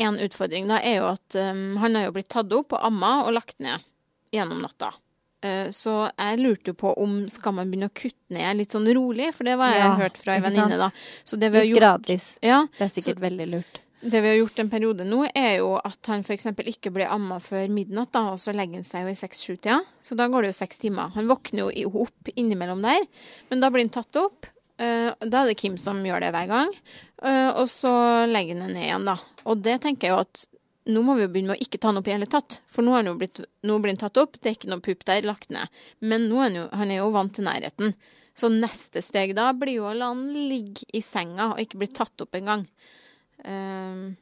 En 0.01 0.17
utfordring 0.21 0.69
da 0.69 0.79
er 0.85 0.99
jo 1.01 1.07
at 1.11 1.37
um, 1.41 1.77
han 1.81 1.97
har 1.97 2.07
jo 2.09 2.13
blitt 2.17 2.29
tatt 2.33 2.53
opp 2.57 2.73
og 2.77 2.83
amma 2.89 3.15
og 3.27 3.35
lagt 3.37 3.59
ned 3.61 3.83
gjennom 4.33 4.61
natta. 4.65 4.89
Uh, 5.45 5.69
så 5.73 5.95
jeg 6.13 6.39
lurte 6.41 6.73
jo 6.73 6.77
på 6.81 6.93
om 7.01 7.19
skal 7.33 7.55
man 7.57 7.69
begynne 7.73 7.89
å 7.91 7.95
kutte 7.97 8.33
ned 8.37 8.57
litt 8.61 8.73
sånn 8.77 8.89
rolig, 8.97 9.31
for 9.37 9.49
det 9.49 9.57
var 9.61 9.73
jeg 9.75 9.83
Ja, 9.87 9.95
hørt 10.01 10.21
fra 10.21 10.37
ei 10.39 10.45
venninne, 10.45 10.77
da. 10.81 10.89
Så 11.25 11.37
det 11.41 11.51
vi 11.53 11.61
har 11.63 11.69
gjort 11.69 11.81
gradvis. 11.83 12.27
ja, 12.45 12.63
Det 12.79 12.87
er 12.87 12.93
sikkert 12.95 13.21
veldig 13.25 13.49
lurt. 13.57 13.81
det 14.01 14.21
vi 14.25 14.29
har 14.33 14.37
gjort 14.39 14.59
en 14.63 14.71
periode 14.73 15.05
nå, 15.09 15.25
er 15.37 15.59
jo 15.59 15.75
at 15.77 16.07
han 16.13 16.21
f.eks. 16.25 16.47
ikke 16.77 16.93
blir 16.93 17.09
amma 17.13 17.37
før 17.41 17.69
midnatt, 17.73 18.13
da, 18.13 18.23
og 18.33 18.41
så 18.41 18.53
legger 18.57 18.81
han 18.81 18.85
seg 18.89 19.05
jo 19.05 19.13
i 19.13 19.19
seks-sju-tida. 19.21 19.81
Så 20.05 20.17
da 20.17 20.29
går 20.29 20.43
det 20.49 20.53
jo 20.55 20.59
seks 20.61 20.79
timer. 20.81 21.13
Han 21.17 21.29
våkner 21.29 21.69
jo 21.77 21.93
opp 22.07 22.33
innimellom 22.37 22.81
der, 22.85 23.05
men 23.51 23.61
da 23.61 23.69
blir 23.73 23.85
han 23.85 23.93
tatt 23.93 24.17
opp. 24.17 24.47
Eh, 24.81 25.11
da 25.21 25.43
er 25.43 25.51
det 25.51 25.59
Kim 25.61 25.77
som 25.81 26.01
gjør 26.05 26.25
det 26.25 26.33
hver 26.35 26.49
gang. 26.51 26.73
eh, 27.23 27.51
og 27.51 27.67
så 27.71 27.93
legger 28.31 28.57
han 28.57 28.69
den 28.69 28.79
ned 28.79 28.89
igjen, 28.89 29.09
da. 29.09 29.19
Og 29.45 29.63
det 29.65 29.81
tenker 29.85 30.09
jeg 30.09 30.17
jo 30.17 30.23
at 30.25 30.47
nå 30.91 31.03
må 31.05 31.15
vi 31.17 31.27
jo 31.27 31.31
begynne 31.33 31.53
med 31.53 31.61
å 31.61 31.67
ikke 31.67 31.79
ta 31.79 31.91
han 31.91 32.01
opp 32.01 32.09
i 32.09 32.15
hele 32.15 32.29
tatt. 32.31 32.61
For 32.71 32.87
nå, 32.87 32.95
er 32.97 33.05
han 33.05 33.19
blitt, 33.21 33.43
nå 33.67 33.77
blir 33.79 33.93
den 33.93 34.01
tatt 34.01 34.19
opp, 34.21 34.39
det 34.41 34.51
er 34.51 34.57
ikke 34.57 34.71
noe 34.73 34.85
pupp 34.85 35.05
der, 35.09 35.27
lagt 35.29 35.53
ned. 35.55 35.83
Men 36.01 36.27
nå 36.31 36.41
er 36.41 36.49
han 36.49 36.59
jo, 36.59 36.65
han 36.81 36.95
er 36.95 37.03
jo 37.03 37.11
vant 37.15 37.35
til 37.37 37.47
nærheten. 37.47 37.95
Så 38.37 38.49
neste 38.53 39.03
steg 39.05 39.35
da 39.37 39.51
blir 39.57 39.81
jo 39.81 39.89
å 39.91 39.95
la 39.97 40.11
han 40.15 40.25
ligge 40.33 40.87
i 40.97 41.03
senga 41.05 41.53
og 41.53 41.63
ikke 41.63 41.83
bli 41.83 41.91
tatt 41.93 42.25
opp 42.25 42.39
engang. 42.39 42.65
Uh, 43.45 44.13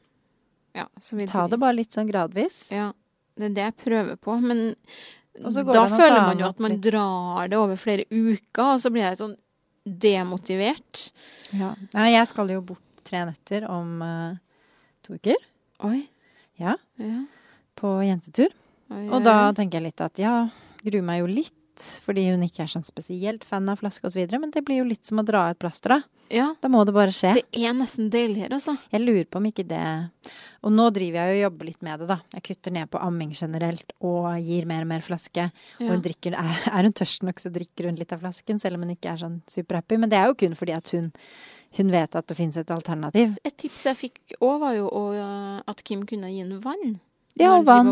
ja, 0.77 0.87
så 1.03 1.19
vi 1.19 1.29
Ta 1.31 1.47
det 1.51 1.61
bare 1.61 1.77
litt 1.79 1.95
sånn 1.95 2.09
gradvis. 2.11 2.69
Ja, 2.75 2.91
det 3.39 3.51
er 3.51 3.55
det 3.55 3.67
jeg 3.69 3.79
prøver 3.85 4.19
på. 4.21 4.35
Men 4.43 4.73
da 5.39 5.85
føler 5.91 6.21
man 6.25 6.41
jo 6.41 6.49
at 6.49 6.63
man 6.63 6.81
drar 6.83 7.51
det 7.51 7.61
over 7.61 7.79
flere 7.79 8.09
uker, 8.11 8.65
og 8.75 8.83
så 8.83 8.91
blir 8.95 9.07
jeg 9.07 9.21
sånn 9.21 9.37
demotivert. 9.89 11.09
Ja. 11.57 11.73
jeg 12.13 12.29
skal 12.31 12.51
jo 12.53 12.61
bort 12.73 12.83
tre 13.09 13.25
netter 13.29 13.65
om 13.73 14.03
uh, 14.05 14.37
to 15.07 15.17
uker. 15.19 15.37
Oi. 15.89 16.03
Ja, 16.61 16.77
Ja. 16.99 17.23
på 17.79 17.93
jentetur. 18.03 18.51
Oi, 18.91 19.05
Og 19.15 19.23
da 19.23 19.53
tenker 19.55 19.79
jeg 19.79 19.91
litt 19.93 20.01
at 20.03 20.19
ja, 20.19 20.49
gruer 20.83 21.05
meg 21.07 21.21
jo 21.21 21.29
litt, 21.31 21.58
fordi 22.05 22.27
hun 22.31 22.43
ikke 22.47 22.65
er 22.65 22.71
sånn 22.73 22.85
spesielt 22.87 23.45
fan 23.47 23.69
av 23.71 23.81
flaske 23.81 24.07
osv. 24.09 24.25
Men 24.39 24.51
det 24.55 24.65
blir 24.67 24.83
jo 24.83 24.89
litt 24.89 25.07
som 25.09 25.21
å 25.23 25.25
dra 25.27 25.49
ut 25.53 25.59
plaster, 25.63 25.97
da. 25.99 26.01
Ja, 26.29 26.51
Da 26.61 26.69
må 26.69 26.83
det 26.85 26.93
bare 26.93 27.09
skje. 27.15 27.31
det 27.39 27.63
er 27.65 27.73
nesten 27.73 28.11
deiligere, 28.13 28.53
altså. 28.59 28.75
Jeg 28.93 29.01
lurer 29.01 29.25
på 29.25 29.39
om 29.41 29.47
ikke 29.49 29.65
det 29.65 29.81
Og 30.61 30.73
nå 30.75 30.89
driver 30.93 31.23
jeg 31.23 31.31
jo 31.31 31.39
og 31.39 31.43
jobber 31.47 31.69
litt 31.71 31.83
med 31.87 32.01
det, 32.03 32.09
da. 32.11 32.17
Jeg 32.35 32.43
kutter 32.49 32.75
ned 32.75 32.91
på 32.91 33.01
amming 33.01 33.31
generelt 33.33 33.93
og 34.03 34.27
gir 34.43 34.67
mer 34.67 34.83
og 34.83 34.91
mer 34.91 35.01
flaske. 35.07 35.47
Og 35.81 35.93
hun 35.95 36.03
drikker, 36.05 36.35
er, 36.35 36.83
hun 36.83 36.93
tørst 36.93 37.23
nok, 37.25 37.39
så 37.41 37.53
drikker 37.55 37.87
hun 37.89 37.97
litt 37.97 38.13
av 38.13 38.21
flasken, 38.21 38.59
selv 38.61 38.77
om 38.77 38.83
hun 38.85 38.97
ikke 38.97 39.13
er 39.15 39.23
sånn 39.23 39.39
superhappy. 39.49 39.97
Men 40.03 40.11
det 40.13 40.19
er 40.19 40.27
jo 40.33 40.35
kun 40.43 40.57
fordi 40.59 40.75
at 40.77 40.91
hun, 40.99 41.13
hun 41.79 41.93
vet 41.95 42.19
at 42.19 42.27
det 42.27 42.37
finnes 42.37 42.59
et 42.61 42.75
alternativ. 42.75 43.37
Et 43.47 43.57
tips 43.57 43.87
jeg 43.87 44.01
fikk 44.03 44.37
òg, 44.41 44.59
var 44.67 44.75
jo 44.77 44.91
at 45.65 45.85
Kim 45.87 46.03
kunne 46.11 46.29
gi 46.35 46.43
en 46.43 46.59
vann. 46.61 46.99
Ja, 47.39 47.53
og 47.59 47.65
vann. 47.69 47.89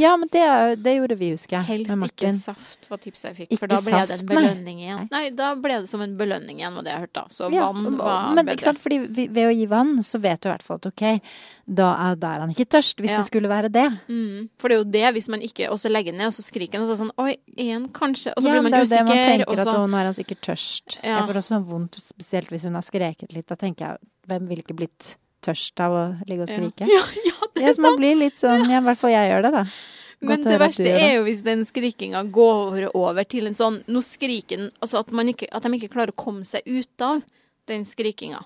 Ja, 0.00 0.12
men 0.20 0.28
det, 0.32 0.42
det 0.84 0.94
gjorde 0.98 1.16
vi, 1.20 1.30
husker 1.34 1.56
jeg. 1.58 1.64
Helst 1.70 2.06
ikke 2.10 2.32
saft, 2.36 2.88
var 2.90 2.98
tipset 3.02 3.30
jeg 3.30 3.36
fikk. 3.38 3.50
Ikke 3.54 3.60
For 3.62 3.72
da 3.72 3.78
ble 3.80 3.90
det 3.96 4.00
saft, 4.08 4.22
en 4.22 4.26
nei. 4.26 4.34
belønning 4.36 4.80
igjen. 4.84 5.08
Nei, 5.12 5.22
da 5.36 5.54
ble 5.56 5.78
det 5.84 5.88
som 5.92 6.02
en 6.04 6.16
belønning 6.18 6.60
igjen, 6.60 6.74
var 6.76 6.86
det 6.86 6.92
jeg 6.94 7.04
hørte. 7.06 7.24
Så 7.32 7.48
Ja, 7.52 7.70
vann 7.72 7.96
var 7.98 8.34
men 8.34 8.44
bedre. 8.44 8.56
ikke 8.58 8.68
sant, 8.70 8.82
fordi 8.82 8.98
vi, 9.08 9.26
ved 9.28 9.48
å 9.48 9.54
gi 9.56 9.66
vann, 9.70 9.94
så 10.06 10.20
vet 10.20 10.40
du 10.42 10.48
i 10.48 10.52
hvert 10.52 10.66
fall 10.66 10.80
at 10.82 10.86
ok, 10.90 11.04
da 11.70 11.88
er, 12.10 12.16
da 12.20 12.32
er 12.34 12.40
han 12.44 12.50
ikke 12.54 12.66
tørst, 12.76 12.98
hvis 13.00 13.12
Ja. 13.14 13.18
det 13.22 13.26
skulle 13.30 13.48
være 13.48 13.70
det. 13.72 13.86
Mm. 14.10 14.48
For 14.58 14.68
det 14.68 14.76
er 14.76 14.82
jo 14.84 14.90
det, 14.90 15.06
hvis 15.14 15.28
man 15.30 15.40
ikke 15.40 15.70
Og 15.70 15.78
så 15.78 15.88
legger 15.88 16.12
ned, 16.12 16.26
og 16.26 16.32
så 16.34 16.42
skriker 16.42 16.78
han, 16.80 16.88
og 16.88 16.90
så 16.90 16.98
sånn 17.04 17.12
Oi, 17.16 17.36
en 17.56 17.88
kanskje? 17.88 18.32
Og 18.36 18.42
så 18.42 18.48
ja, 18.50 18.52
blir 18.58 18.62
man 18.62 18.72
det 18.72 18.80
er 18.80 18.84
jo 18.84 18.90
det 18.90 19.04
man 19.06 19.16
tenker 19.16 19.46
og 19.48 19.58
at 19.60 19.66
å, 19.70 19.86
nå 19.86 19.96
er 20.00 20.04
han 20.10 20.14
sikkert 20.14 20.40
tørst. 20.42 20.98
Ja. 21.04 21.20
Jeg 21.20 21.28
får 21.30 21.40
også 21.42 21.60
vondt, 21.70 21.94
spesielt 22.02 22.48
hvis 22.50 22.64
hun 22.66 22.74
har 22.74 22.82
skreket 22.82 23.32
litt. 23.36 23.46
Da 23.48 23.54
tenker 23.56 23.86
jeg, 23.86 23.98
hvem 24.28 24.48
ville 24.50 24.62
ikke 24.66 24.76
blitt 24.76 25.16
tørst 25.46 25.78
av 25.80 25.92
å 25.94 26.02
ligge 26.28 26.42
og 26.44 26.50
skrike? 26.50 26.84
Ja, 26.90 27.04
ja, 27.24 27.36
det 27.49 27.49
Ja, 27.60 27.72
så 27.76 27.84
man 27.84 27.98
blir 28.00 28.18
litt 28.18 28.40
sånn, 28.40 28.66
ja, 28.70 28.80
i 28.80 28.86
hvert 28.88 29.00
fall 29.00 29.12
jeg 29.14 29.30
gjør 29.32 29.46
det, 29.46 29.52
da. 29.56 29.64
Men 30.20 30.28
Godt 30.28 30.44
Men 30.44 30.52
det 30.52 30.60
verste 30.60 30.84
det. 30.84 30.94
er 31.00 31.14
jo 31.16 31.22
hvis 31.24 31.42
den 31.46 31.62
skrikinga 31.64 32.20
går 32.28 32.90
over 32.92 33.24
til 33.24 33.46
en 33.48 33.54
sånn 33.56 33.78
Nå 33.88 34.02
skriker 34.04 34.58
den 34.60 34.66
Altså 34.84 35.00
at, 35.00 35.12
man 35.16 35.30
ikke, 35.32 35.48
at 35.48 35.64
de 35.64 35.70
ikke 35.78 35.94
klarer 35.94 36.12
å 36.12 36.18
komme 36.20 36.44
seg 36.44 36.60
ut 36.68 37.04
av 37.06 37.22
den 37.70 37.86
skrikinga. 37.88 38.42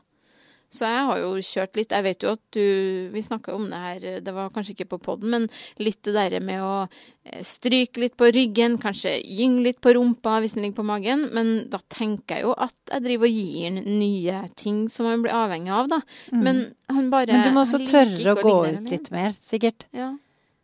Så 0.74 0.88
jeg 0.90 1.02
har 1.08 1.20
jo 1.22 1.30
kjørt 1.38 1.78
litt. 1.78 1.92
Jeg 1.94 2.04
vet 2.06 2.24
jo 2.26 2.32
at 2.34 2.42
du 2.56 3.10
Vi 3.14 3.22
snakka 3.22 3.54
om 3.54 3.68
det 3.70 3.78
her, 3.78 4.06
det 4.24 4.34
var 4.34 4.50
kanskje 4.50 4.74
ikke 4.74 4.88
på 4.94 4.98
poden, 5.04 5.30
men 5.30 5.46
litt 5.78 6.00
det 6.06 6.14
derre 6.16 6.40
med 6.42 6.62
å 6.64 6.72
eh, 6.84 7.42
stryke 7.46 8.02
litt 8.02 8.16
på 8.18 8.30
ryggen, 8.34 8.76
kanskje 8.82 9.14
gynge 9.22 9.62
litt 9.68 9.80
på 9.84 9.94
rumpa 9.94 10.40
hvis 10.42 10.56
den 10.56 10.66
ligger 10.66 10.80
på 10.82 10.88
magen. 10.90 11.28
Men 11.36 11.54
da 11.70 11.78
tenker 11.92 12.40
jeg 12.40 12.48
jo 12.48 12.56
at 12.58 12.74
jeg 12.90 13.06
driver 13.06 13.30
og 13.30 13.38
gir 13.38 13.78
den 13.78 14.00
nye 14.00 14.42
ting 14.58 14.84
som 14.92 15.06
han 15.10 15.22
blir 15.24 15.36
avhengig 15.36 15.72
av, 15.74 15.92
da. 15.94 16.02
Men 16.32 16.66
han 16.90 17.10
bare 17.10 17.32
Mm. 17.34 17.38
Men 17.38 17.48
du 17.48 17.54
må 17.54 17.62
også 17.64 17.80
tørre 17.88 18.34
å 18.34 18.36
gå 18.36 18.50
ut 18.50 18.68
alene. 18.68 18.90
litt 18.90 19.10
mer, 19.10 19.32
sikkert. 19.32 19.86
Ja. 19.94 20.12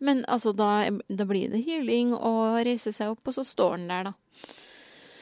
Men 0.00 0.24
altså, 0.28 0.52
da, 0.56 0.88
da 1.08 1.24
blir 1.28 1.50
det 1.52 1.60
hyling 1.66 2.14
og 2.16 2.60
reise 2.64 2.92
seg 2.92 3.12
opp, 3.12 3.20
og 3.26 3.34
så 3.36 3.44
står 3.44 3.76
den 3.76 3.88
der, 3.92 4.04
da. 4.10 4.12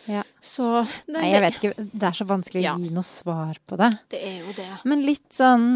Ja. 0.09 0.23
Så 0.41 0.65
det, 0.83 1.13
Nei, 1.13 1.27
jeg 1.35 1.43
vet 1.45 1.59
ikke, 1.61 1.85
det 1.93 2.07
er 2.09 2.17
så 2.17 2.25
vanskelig 2.29 2.63
å 2.65 2.75
gi 2.81 2.91
noe 2.97 3.05
svar 3.07 3.59
på 3.69 3.77
det. 3.81 3.91
Det 4.15 4.21
er 4.25 4.39
jo 4.41 4.55
det. 4.57 4.69
Men 4.89 5.05
litt 5.05 5.27
sånn 5.37 5.67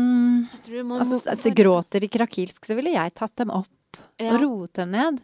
må, 0.89 0.99
Altså, 0.99 1.19
altså 1.29 1.53
gråter 1.57 2.01
de 2.05 2.09
krakilsk, 2.09 2.65
så 2.65 2.77
ville 2.79 2.95
jeg 2.95 3.15
tatt 3.19 3.37
dem 3.43 3.53
opp 3.53 3.69
Ja. 4.23 4.31
og 4.33 4.41
roet 4.41 4.73
dem 4.81 4.91
ned. 4.95 5.21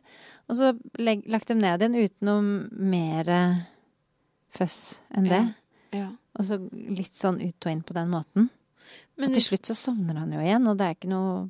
Og 0.48 0.56
så 0.56 0.72
legg, 1.00 1.22
lagt 1.28 1.48
dem 1.48 1.58
ned 1.64 1.80
igjen 1.80 1.96
uten 1.96 2.28
noe 2.28 2.42
mer 2.92 3.30
føss 4.54 4.78
enn 5.16 5.28
det. 5.28 5.40
Ja. 5.92 6.02
ja. 6.04 6.08
Og 6.38 6.46
så 6.46 6.58
litt 6.72 7.16
sånn 7.16 7.40
ut 7.40 7.66
og 7.66 7.72
inn 7.72 7.82
på 7.84 7.96
den 7.96 8.10
måten. 8.12 8.50
Men, 9.18 9.30
og 9.30 9.36
til 9.36 9.44
slutt 9.50 9.68
så 9.68 9.76
sovner 9.76 10.20
han 10.20 10.32
jo 10.32 10.40
igjen, 10.44 10.68
og 10.70 10.76
det 10.78 10.86
er 10.86 10.96
ikke 10.96 11.10
noe 11.12 11.48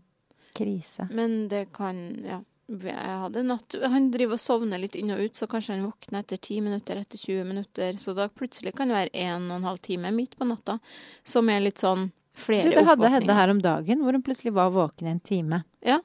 krise. 0.59 1.09
men 1.15 1.49
det 1.50 1.69
kan 1.75 1.99
Ja. 2.25 2.41
Jeg 2.69 2.93
hadde 3.23 3.43
natt 3.49 3.75
Han 3.89 4.11
driver 4.13 4.37
og 4.37 4.41
sovner 4.43 4.81
litt 4.83 4.97
inn 5.01 5.09
og 5.15 5.23
ut, 5.25 5.37
så 5.39 5.47
kanskje 5.49 5.73
han 5.79 5.87
våkner 5.89 6.21
etter 6.21 6.37
10 6.37 6.61
minutter, 6.67 6.99
etter 7.01 7.17
20 7.21 7.47
minutter. 7.49 7.97
Så 8.03 8.13
da 8.17 8.27
plutselig 8.29 8.75
kan 8.77 8.91
det 8.93 8.99
være 8.99 9.23
en 9.25 9.47
og 9.51 9.57
en 9.57 9.65
halv 9.71 9.81
time 9.85 10.11
midt 10.13 10.37
på 10.37 10.45
natta, 10.49 10.77
som 11.25 11.49
er 11.49 11.63
litt 11.65 11.81
sånn 11.81 12.11
flere 12.37 12.69
oppvåkninger. 12.69 12.77
Du, 12.77 12.83
det 12.83 12.89
hadde 12.91 13.13
Hedde 13.17 13.39
her 13.41 13.55
om 13.55 13.63
dagen, 13.65 14.03
hvor 14.05 14.13
hun 14.19 14.23
plutselig 14.27 14.53
var 14.59 14.69
våken 14.75 15.09
en 15.15 15.21
time. 15.25 15.63
Ja. 15.81 15.97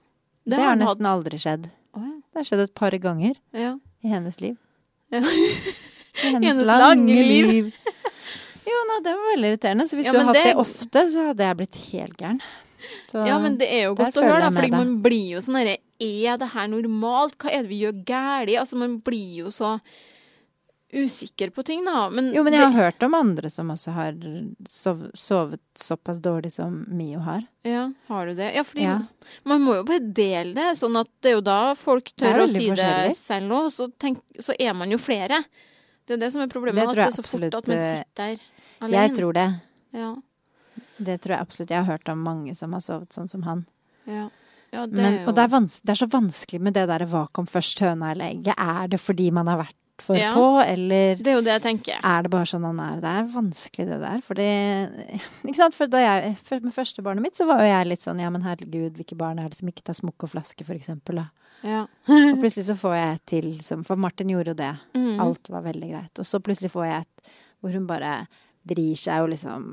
Det, 0.48 0.56
har 0.56 0.72
han 0.72 0.80
nesten 0.86 1.04
hatt. 1.06 1.14
aldri 1.18 1.40
skjedd. 1.44 1.68
Å, 2.00 2.00
Det 2.32 2.40
har 2.42 2.48
skjedd 2.48 2.64
et 2.70 2.74
par 2.80 2.96
ganger 3.04 3.36
ja. 3.52 3.60
ja. 3.68 3.74
i 4.04 4.14
hennes 4.16 4.40
liv. 4.44 4.56
Ja. 5.12 5.20
I 5.20 5.28
hennes, 6.32 6.48
Hennes 6.48 6.66
lange 6.68 6.82
lange 6.88 7.20
liv. 7.28 7.52
liv. 7.52 7.78
Jo, 8.64 8.80
nå, 8.88 9.02
det 9.04 9.12
var 9.20 9.32
veldig 9.36 9.50
irriterende. 9.52 9.86
Så 9.92 10.00
hvis 10.00 10.08
Ja, 10.08 10.16
du 10.16 10.20
hadde 10.24 10.32
hatt 10.32 10.40
det 10.40 10.52
det- 10.54 10.60
ofte, 10.64 11.04
så 11.12 11.28
hadde 11.34 11.44
jeg 11.50 11.60
blitt 11.60 11.80
helt 11.92 12.18
gæren. 12.24 12.40
Så, 13.12 13.28
Ja, 13.28 13.36
men 13.40 13.58
det 13.60 13.68
er 13.72 13.86
jo 13.90 13.96
godt 13.96 14.16
å 14.20 14.24
høre, 14.24 14.42
da, 14.44 14.50
fordi 14.52 14.72
man 14.72 14.96
blir 15.04 15.36
jo 15.36 15.44
sånn 15.44 15.60
Er 16.02 16.38
det 16.42 16.50
her 16.54 16.68
normalt? 16.68 17.38
Hva 17.38 17.52
er 17.54 17.64
det 17.64 17.70
vi 17.70 17.84
gjør 17.84 18.00
galt? 18.06 18.50
Altså, 18.60 18.76
man 18.80 18.98
blir 19.06 19.44
jo 19.46 19.52
så 19.54 19.80
usikker 20.94 21.50
på 21.50 21.64
ting, 21.66 21.82
da. 21.86 22.10
Men, 22.14 22.28
Jo, 22.36 22.44
men 22.46 22.54
jeg 22.54 22.62
har 22.62 22.70
det, 22.72 22.78
hørt 22.78 23.04
om 23.08 23.14
andre 23.18 23.50
som 23.50 23.72
også 23.74 23.94
har 23.96 24.18
sov, 24.70 25.00
sovet 25.18 25.62
såpass 25.80 26.20
dårlig 26.22 26.52
som 26.54 26.84
Mio 26.94 27.20
har. 27.26 27.42
Ja, 27.66 27.88
har 28.12 28.28
du 28.30 28.36
det? 28.38 28.52
Ja, 28.54 28.62
fordi 28.64 28.84
Ja. 28.86 29.00
man 29.44 29.62
må 29.62 29.74
jo 29.80 29.84
bare 29.90 30.00
dele 30.14 30.54
det, 30.54 30.68
sånn 30.78 31.00
at 31.00 31.10
det 31.22 31.32
er 31.32 31.36
jo 31.40 31.42
da 31.42 31.74
folk 31.74 32.12
tør 32.14 32.44
å 32.44 32.50
si 32.50 32.70
det 32.70 33.16
selv 33.18 33.52
òg, 33.58 33.72
så, 33.74 33.90
så 34.40 34.54
er 34.60 34.74
man 34.78 34.92
jo 34.94 34.98
flere. 35.02 35.42
Det 36.06 36.14
er 36.14 36.18
det 36.28 36.32
som 36.32 36.42
er 36.42 36.48
problemet, 36.48 36.84
Det 36.84 36.90
at 36.90 36.96
det 36.96 37.06
er 37.08 37.18
så 37.18 37.24
fort 37.26 37.42
absolutt, 37.42 37.56
at 37.56 37.68
man 37.68 37.78
eh, 37.78 37.98
sitter 37.98 38.14
der 38.16 38.40
alene. 38.82 39.02
Jeg 39.08 39.16
tror 39.18 39.34
det. 39.34 39.48
Ja, 39.94 40.16
Det 41.00 41.22
tror 41.22 41.34
jeg 41.38 41.42
absolutt. 41.42 41.70
Jeg 41.70 41.84
har 41.86 41.90
hørt 41.98 42.10
om 42.10 42.20
mange 42.24 42.54
som 42.56 42.72
har 42.74 42.82
sovet 42.82 43.10
sånn 43.10 43.28
som 43.30 43.42
han. 43.50 43.66
ja. 44.06 44.30
Ja 44.74 44.88
det 44.90 44.98
Men, 45.00 45.20
og 45.30 45.38
det 45.38 45.46
er, 45.46 45.70
det 45.86 45.94
er 45.94 46.02
så 46.02 46.10
vanskelig 46.12 46.60
med 46.66 46.76
det 46.78 46.88
derre 46.90 47.08
hva 47.10 47.28
kom 47.32 47.48
først, 47.50 47.80
høna 47.86 48.12
eller 48.14 48.34
egget? 48.34 48.58
Er 48.58 48.92
det 48.92 49.00
fordi 49.02 49.30
man 49.36 49.48
har 49.52 49.62
vært 49.64 49.80
for 50.02 50.18
Ja. 50.18 50.32
på, 50.34 50.58
eller 50.66 51.16
Det 51.22 51.28
er 51.30 51.38
jo 51.38 51.44
det 51.46 51.54
jeg 51.54 51.62
tenker. 51.62 52.00
er 52.04 52.24
det 52.26 52.32
bare 52.34 52.50
sånn 52.50 52.66
han 52.66 52.80
er? 52.82 52.96
Det 53.00 53.12
er 53.12 53.28
vanskelig, 53.30 53.86
det 53.88 54.00
der. 54.02 54.24
Fordi 54.26 54.48
Ikke 55.48 55.60
sant? 55.60 55.78
For 55.78 55.88
da 55.88 56.02
jeg 56.02 56.36
for 56.42 56.60
Med 56.66 56.74
første 56.74 57.06
barnet 57.06 57.22
mitt 57.22 57.38
så 57.40 57.46
var 57.48 57.62
jo 57.62 57.70
jeg 57.70 57.88
litt 57.88 58.02
sånn 58.04 58.20
ja, 58.20 58.32
men 58.34 58.42
herregud, 58.44 58.98
hvilke 58.98 59.16
barn 59.20 59.40
er 59.40 59.50
det 59.54 59.60
som 59.62 59.70
ikke 59.70 59.86
tar 59.86 59.98
smokk 59.98 60.26
og 60.26 60.34
flaske, 60.34 60.66
for 60.66 60.76
eksempel, 60.76 61.22
da? 61.22 61.30
Ja. 61.64 61.86
Og 62.34 62.42
plutselig 62.42 62.66
så 62.68 62.76
får 62.76 62.96
jeg 62.98 63.14
et 63.16 63.26
til 63.32 63.50
som 63.64 63.86
For 63.88 63.96
Martin 63.96 64.34
gjorde 64.34 64.52
jo 64.52 64.60
det. 64.60 64.74
Mm. 64.98 65.20
Alt 65.24 65.48
var 65.54 65.64
veldig 65.64 65.92
greit. 65.94 66.20
Og 66.20 66.28
så 66.28 66.42
plutselig 66.44 66.74
får 66.74 66.90
jeg 66.90 67.06
et 67.06 67.34
hvor 67.64 67.72
hun 67.78 67.86
bare 67.88 68.16
vrir 68.68 68.98
seg 69.00 69.24
og 69.24 69.30
liksom 69.32 69.70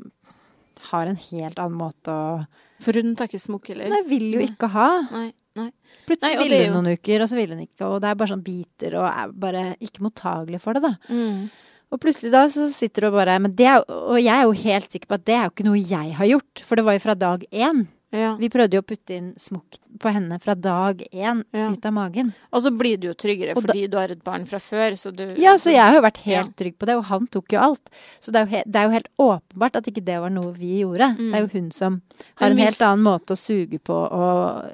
har 0.92 1.06
en 1.10 1.18
helt 1.18 1.58
annen 1.58 1.78
måte 1.80 2.12
å 2.14 2.44
For 2.80 2.96
hun 2.96 3.14
tar 3.18 3.28
ikke 3.28 3.42
smokk, 3.42 3.70
eller? 3.74 3.90
Nei, 3.92 4.02
vil 4.08 4.26
jo 4.34 4.44
ikke 4.44 4.70
ha. 4.72 4.88
Nei. 5.12 5.26
nei. 5.58 5.70
Plutselig 6.08 6.36
Nei, 6.38 6.44
ville 6.44 6.60
hun 6.62 6.70
jo- 6.70 6.76
noen 6.80 6.92
uker, 6.98 7.22
og 7.24 7.28
så 7.28 7.36
ville 7.36 7.56
hun 7.56 7.64
ikke. 7.66 7.82
Og 7.88 7.98
det 8.00 8.08
er 8.10 8.20
bare 8.22 8.32
sånn 8.32 8.44
biter, 8.46 8.96
og 9.00 9.08
er 9.10 9.34
bare 9.46 9.64
ikke 9.80 10.04
mottagelig 10.06 10.60
for 10.64 10.78
det, 10.78 10.82
da. 10.88 10.94
Mm. 11.12 11.50
Og 11.90 11.98
plutselig 12.00 12.30
da 12.32 12.44
så 12.46 12.68
sitter 12.70 13.02
du 13.02 13.06
og 13.08 13.16
bare 13.18 13.40
Men 13.42 13.52
det 13.58 13.66
er 13.66 13.80
Og 13.90 14.20
jeg 14.22 14.30
er 14.30 14.44
jo 14.46 14.52
helt 14.54 14.92
sikker 14.92 15.08
på 15.10 15.16
at 15.18 15.24
det 15.26 15.34
er 15.34 15.48
jo 15.48 15.50
ikke 15.50 15.66
noe 15.66 15.80
jeg 15.82 16.14
har 16.14 16.26
gjort. 16.26 16.62
For 16.62 16.76
det 16.76 16.84
var 16.86 16.94
jo 16.94 17.02
fra 17.02 17.14
dag 17.18 17.44
én. 17.50 17.86
Ja. 18.12 18.34
Vi 18.36 18.48
prøvde 18.50 18.74
jo 18.74 18.80
å 18.82 18.86
putte 18.86 19.14
inn 19.14 19.34
smokk 19.38 19.78
på 20.02 20.10
henne 20.10 20.40
fra 20.42 20.54
dag 20.56 20.98
én 21.12 21.44
Ja. 21.54 21.70
ut 21.70 21.84
av 21.86 21.92
magen. 21.92 22.32
Og 22.52 22.62
så 22.62 22.76
blir 22.76 22.98
du 22.98 23.06
jo 23.08 23.14
tryggere 23.14 23.54
da- 23.54 23.60
fordi 23.60 23.88
du 23.88 23.96
har 23.96 24.10
et 24.10 24.24
barn 24.24 24.46
fra 24.46 24.58
før, 24.58 24.92
så 24.98 25.14
du 25.14 25.34
Ja, 25.40 25.54
så 25.54 25.70
jeg 25.70 25.78
har 25.80 25.94
jo 25.94 26.00
vært 26.00 26.16
helt 26.26 26.46
Ja. 26.58 26.64
trygg 26.64 26.76
på 26.78 26.86
det, 26.86 26.96
og 26.96 27.04
han 27.04 27.26
tok 27.28 27.52
jo 27.52 27.60
alt. 27.60 27.88
Så 28.20 28.32
det 28.32 28.36
er 28.36 28.46
jo, 28.46 28.50
he 28.56 28.62
det 28.66 28.76
er 28.76 28.84
jo 28.84 28.90
helt 28.90 29.08
åpenbart 29.18 29.76
at 29.76 29.84
ikke 29.86 30.04
det 30.04 30.18
var 30.20 30.30
noe 30.30 30.52
vi 30.52 30.80
gjorde. 30.82 31.16
Mm. 31.16 31.30
Det 31.30 31.34
er 31.34 31.46
jo 31.46 31.60
hun 31.60 31.70
som 31.70 32.02
har 32.36 32.48
en 32.50 32.56
hvis- 32.56 32.64
helt 32.64 32.82
annen 32.82 33.04
måte 33.04 33.30
å 33.30 33.38
suge 33.38 33.78
på 33.80 33.94
og 34.12 34.70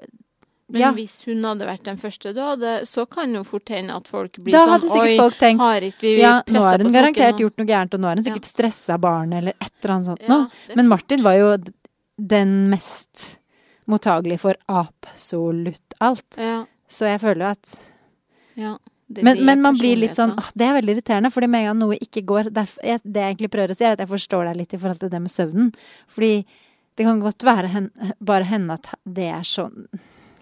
Men 0.69 0.81
Ja. 0.81 0.93
hvis 0.93 1.23
hun 1.25 1.45
hadde 1.45 1.61
vært 1.64 1.85
den 1.85 1.97
første 1.97 2.35
du 2.35 2.40
hadde, 2.40 2.81
så 2.83 3.09
kan 3.09 3.33
jo 3.33 3.45
fort 3.45 3.66
hende 3.69 3.90
at 3.95 4.09
folk 4.09 4.33
blir 4.33 4.50
Da 4.50 4.66
sånn 4.78 4.99
Oi, 4.99 5.16
folk 5.16 5.35
tenkt 5.35 5.59
har 5.61 5.81
ikke 5.81 6.00
vi 6.00 6.19
Ja, 6.21 6.43
nå 6.49 6.61
har 6.61 6.78
hun 6.78 6.90
garantert 6.93 7.38
gjort 7.38 7.57
noe 7.59 7.66
gærent, 7.69 7.95
og 7.95 8.00
nå 8.00 8.05
har 8.09 8.16
hun 8.16 8.25
Ja. 8.25 8.33
sikkert 8.33 8.45
stressa 8.45 8.99
barnet 8.99 9.35
eller 9.38 9.52
et 9.61 9.71
eller 9.85 9.95
annet 9.95 10.07
sånt 10.07 10.23
Ja, 10.23 10.28
noe. 10.28 10.50
Men. 10.75 10.88
Martin 10.88 11.23
var 11.23 11.35
jo 11.38 11.57
den 12.19 12.69
mest 12.71 13.39
mottagelig 13.87 14.41
for 14.41 14.55
absolutt 14.69 15.95
alt. 16.01 16.37
Ja. 16.39 16.65
Så 16.89 17.07
jeg 17.11 17.21
føler 17.21 17.47
jo 17.47 17.51
at 17.53 17.93
ja. 18.57 18.77
Det- 19.09 19.23
Men, 19.23 19.45
men 19.47 19.61
man 19.63 19.77
blir 19.79 19.95
litt 19.97 20.17
sånn 20.19 20.33
åh, 20.35 20.49
Det 20.53 20.67
er 20.67 20.81
veldig 20.81 20.97
irriterende, 20.97 21.31
fordi 21.31 21.47
med 21.49 21.61
en 21.61 21.67
gang 21.69 21.79
noe 21.79 21.95
ikke 22.03 22.25
går 22.27 22.49
derf- 22.51 22.81
jeg, 22.83 22.99
Det 23.05 23.21
jeg 23.23 23.37
egentlig 23.37 23.51
prøver 23.53 23.71
å 23.71 23.77
si, 23.77 23.85
er 23.85 23.93
at 23.93 24.01
jeg 24.03 24.09
forstår 24.11 24.45
deg 24.49 24.57
litt 24.57 24.75
i 24.75 24.79
forhold 24.79 24.99
til 24.99 25.09
det 25.13 25.21
med 25.23 25.31
søvnen. 25.31 25.69
Fordi 26.09 26.45
det 26.97 27.05
kan 27.07 27.21
godt 27.21 27.39
være 27.47 27.69
hen, 27.69 27.91
bare 28.21 28.45
henne 28.45 28.73
at 28.75 28.95
det 29.07 29.29
er 29.31 29.43
sånn 29.47 29.87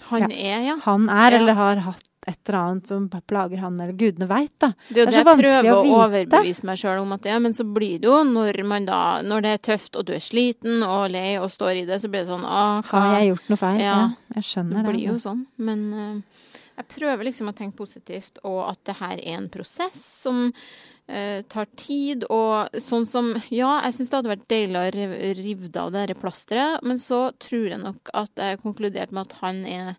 Han 0.08 0.22
Han 0.22 0.32
er, 0.32 0.60
ja. 0.64 0.76
han 0.84 1.08
er, 1.10 1.30
Ja. 1.32 1.38
eller 1.38 1.54
har 1.54 1.76
hatt 1.76 2.08
et 2.26 2.38
eller 2.48 2.58
annet 2.60 2.86
som 2.88 3.08
plager 3.28 3.58
han, 3.60 3.74
eller 3.80 3.92
gudene 4.00 4.26
veit, 4.30 4.52
da. 4.62 4.70
Det 4.88 5.02
er 5.02 5.04
jo 5.04 5.04
Det 5.04 5.06
er 5.06 5.12
så 5.12 5.18
jeg 5.18 5.26
vanskelig 5.28 5.50
prøver 5.50 5.70
å 5.74 5.80
å, 5.82 5.98
overbevise 5.98 6.64
meg 6.70 6.78
sjøl 6.80 7.02
om 7.02 7.12
at 7.16 7.22
det 7.26 7.32
er, 7.34 7.42
men 7.44 7.52
så 7.56 7.66
blir 7.68 7.98
det 8.00 8.08
jo 8.08 8.16
når 8.30 8.60
man 8.70 8.86
da 8.88 9.00
Når 9.22 9.44
det 9.44 9.52
er 9.58 9.62
tøft, 9.70 9.96
og 10.00 10.06
du 10.08 10.14
er 10.16 10.24
sliten 10.24 10.82
og 10.86 11.10
lei 11.12 11.36
og 11.40 11.50
står 11.52 11.82
i 11.82 11.84
det, 11.88 12.00
så 12.00 12.08
blir 12.08 12.24
det 12.24 12.30
sånn 12.32 12.46
ah, 12.48 12.80
hva 12.88 13.02
Har 13.10 13.18
jeg 13.20 13.34
gjort 13.34 13.52
noe 13.52 13.60
feil? 13.60 13.80
Ja, 13.84 13.92
Ja. 13.94 14.08
jeg 14.38 14.48
skjønner 14.50 14.74
det. 14.80 14.84
Det 14.86 14.94
blir 14.96 15.06
jo 15.10 15.14
altså. 15.18 15.28
sånn. 15.34 15.44
Men 15.68 15.84
uh, 15.92 16.42
jeg 16.80 16.88
prøver 16.96 17.24
liksom 17.28 17.52
å 17.52 17.56
tenke 17.60 17.76
positivt, 17.78 18.40
og 18.42 18.60
at 18.72 18.80
det 18.88 18.96
her 18.98 19.16
er 19.20 19.36
en 19.38 19.48
prosess 19.52 20.00
som 20.24 20.40
uh, 20.48 21.40
tar 21.52 21.68
tid. 21.76 22.24
Og 22.32 22.80
sånn 22.82 23.04
som 23.06 23.30
Ja, 23.52 23.76
jeg 23.84 23.94
syns 23.98 24.10
det 24.10 24.18
hadde 24.22 24.32
vært 24.32 24.48
deilig 24.50 24.80
å 24.80 24.86
riv- 24.96 25.18
rive 25.44 25.70
av 25.84 25.92
det 25.94 26.06
dette 26.08 26.20
plasteret, 26.24 26.80
men 26.82 26.98
så 26.98 27.26
tror 27.38 27.68
jeg 27.68 27.82
nok 27.84 28.10
at 28.16 28.32
jeg 28.48 28.62
konkluderte 28.64 29.12
med 29.14 29.28
at 29.28 29.36
han 29.44 29.62
er 29.68 29.94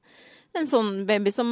en 0.59 0.69
sånn 0.69 0.91
baby 1.07 1.31
som 1.33 1.50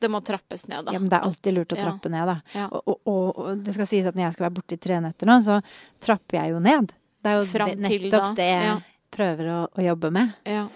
det 0.00 0.10
må 0.12 0.20
trappes 0.24 0.66
ned, 0.68 0.84
da. 0.86 0.94
Ja, 0.94 1.00
men 1.02 1.08
det 1.10 1.18
er 1.18 1.26
alltid 1.28 1.56
lurt 1.58 1.74
å 1.74 1.78
ja. 1.78 1.86
trappe 1.88 2.12
ned, 2.12 2.28
da. 2.28 2.36
Ja. 2.56 2.68
Og, 2.68 3.00
og, 3.04 3.24
og, 3.30 3.50
det 3.64 3.76
skal 3.76 3.88
sies 3.88 4.08
at 4.08 4.18
når 4.18 4.28
jeg 4.28 4.36
skal 4.36 4.48
være 4.48 4.56
borte 4.60 4.76
i 4.76 4.82
tre 4.82 5.00
netter 5.04 5.30
nå, 5.30 5.38
så 5.44 5.60
trapper 6.02 6.42
jeg 6.42 6.54
jo 6.54 6.62
ned. 6.64 6.94
Det 7.20 7.32
er 7.32 7.40
jo 7.40 7.48
Fram 7.50 7.72
det, 7.72 7.80
nettopp 7.86 8.28
til, 8.30 8.36
det 8.40 8.50
jeg 8.50 8.68
ja. 8.68 8.76
prøver 9.12 9.52
å, 9.54 9.58
å 9.72 9.88
jobbe 9.90 10.12
med. 10.16 10.36
Ja. 10.48 10.66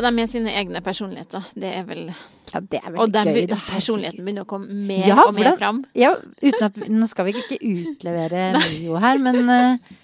Ja, 0.00 0.06
de 0.06 0.14
med 0.16 0.30
sine 0.32 0.52
egne 0.56 0.80
personligheter. 0.80 1.44
Det 1.54 1.70
er 1.76 1.82
vel 1.84 2.06
Ja, 2.50 2.60
det 2.60 2.78
er 2.80 2.94
Og 2.98 3.12
den 3.12 3.28
gøy. 3.34 3.46
personligheten 3.52 4.24
begynner 4.24 4.46
å 4.46 4.48
komme 4.48 4.72
mer 4.72 5.04
Ja, 5.06 5.18
og 5.26 5.34
mer 5.36 5.52
fram. 5.58 5.84
Ja, 5.94 6.14
uten 6.40 6.64
at, 6.66 6.78
nå 6.88 7.06
skal 7.10 7.28
vi 7.28 7.34
ikke 7.36 7.58
utlevere 7.60 8.46
Mio 8.62 8.96
her, 9.02 9.20
men 9.22 9.44
eh, 9.52 10.00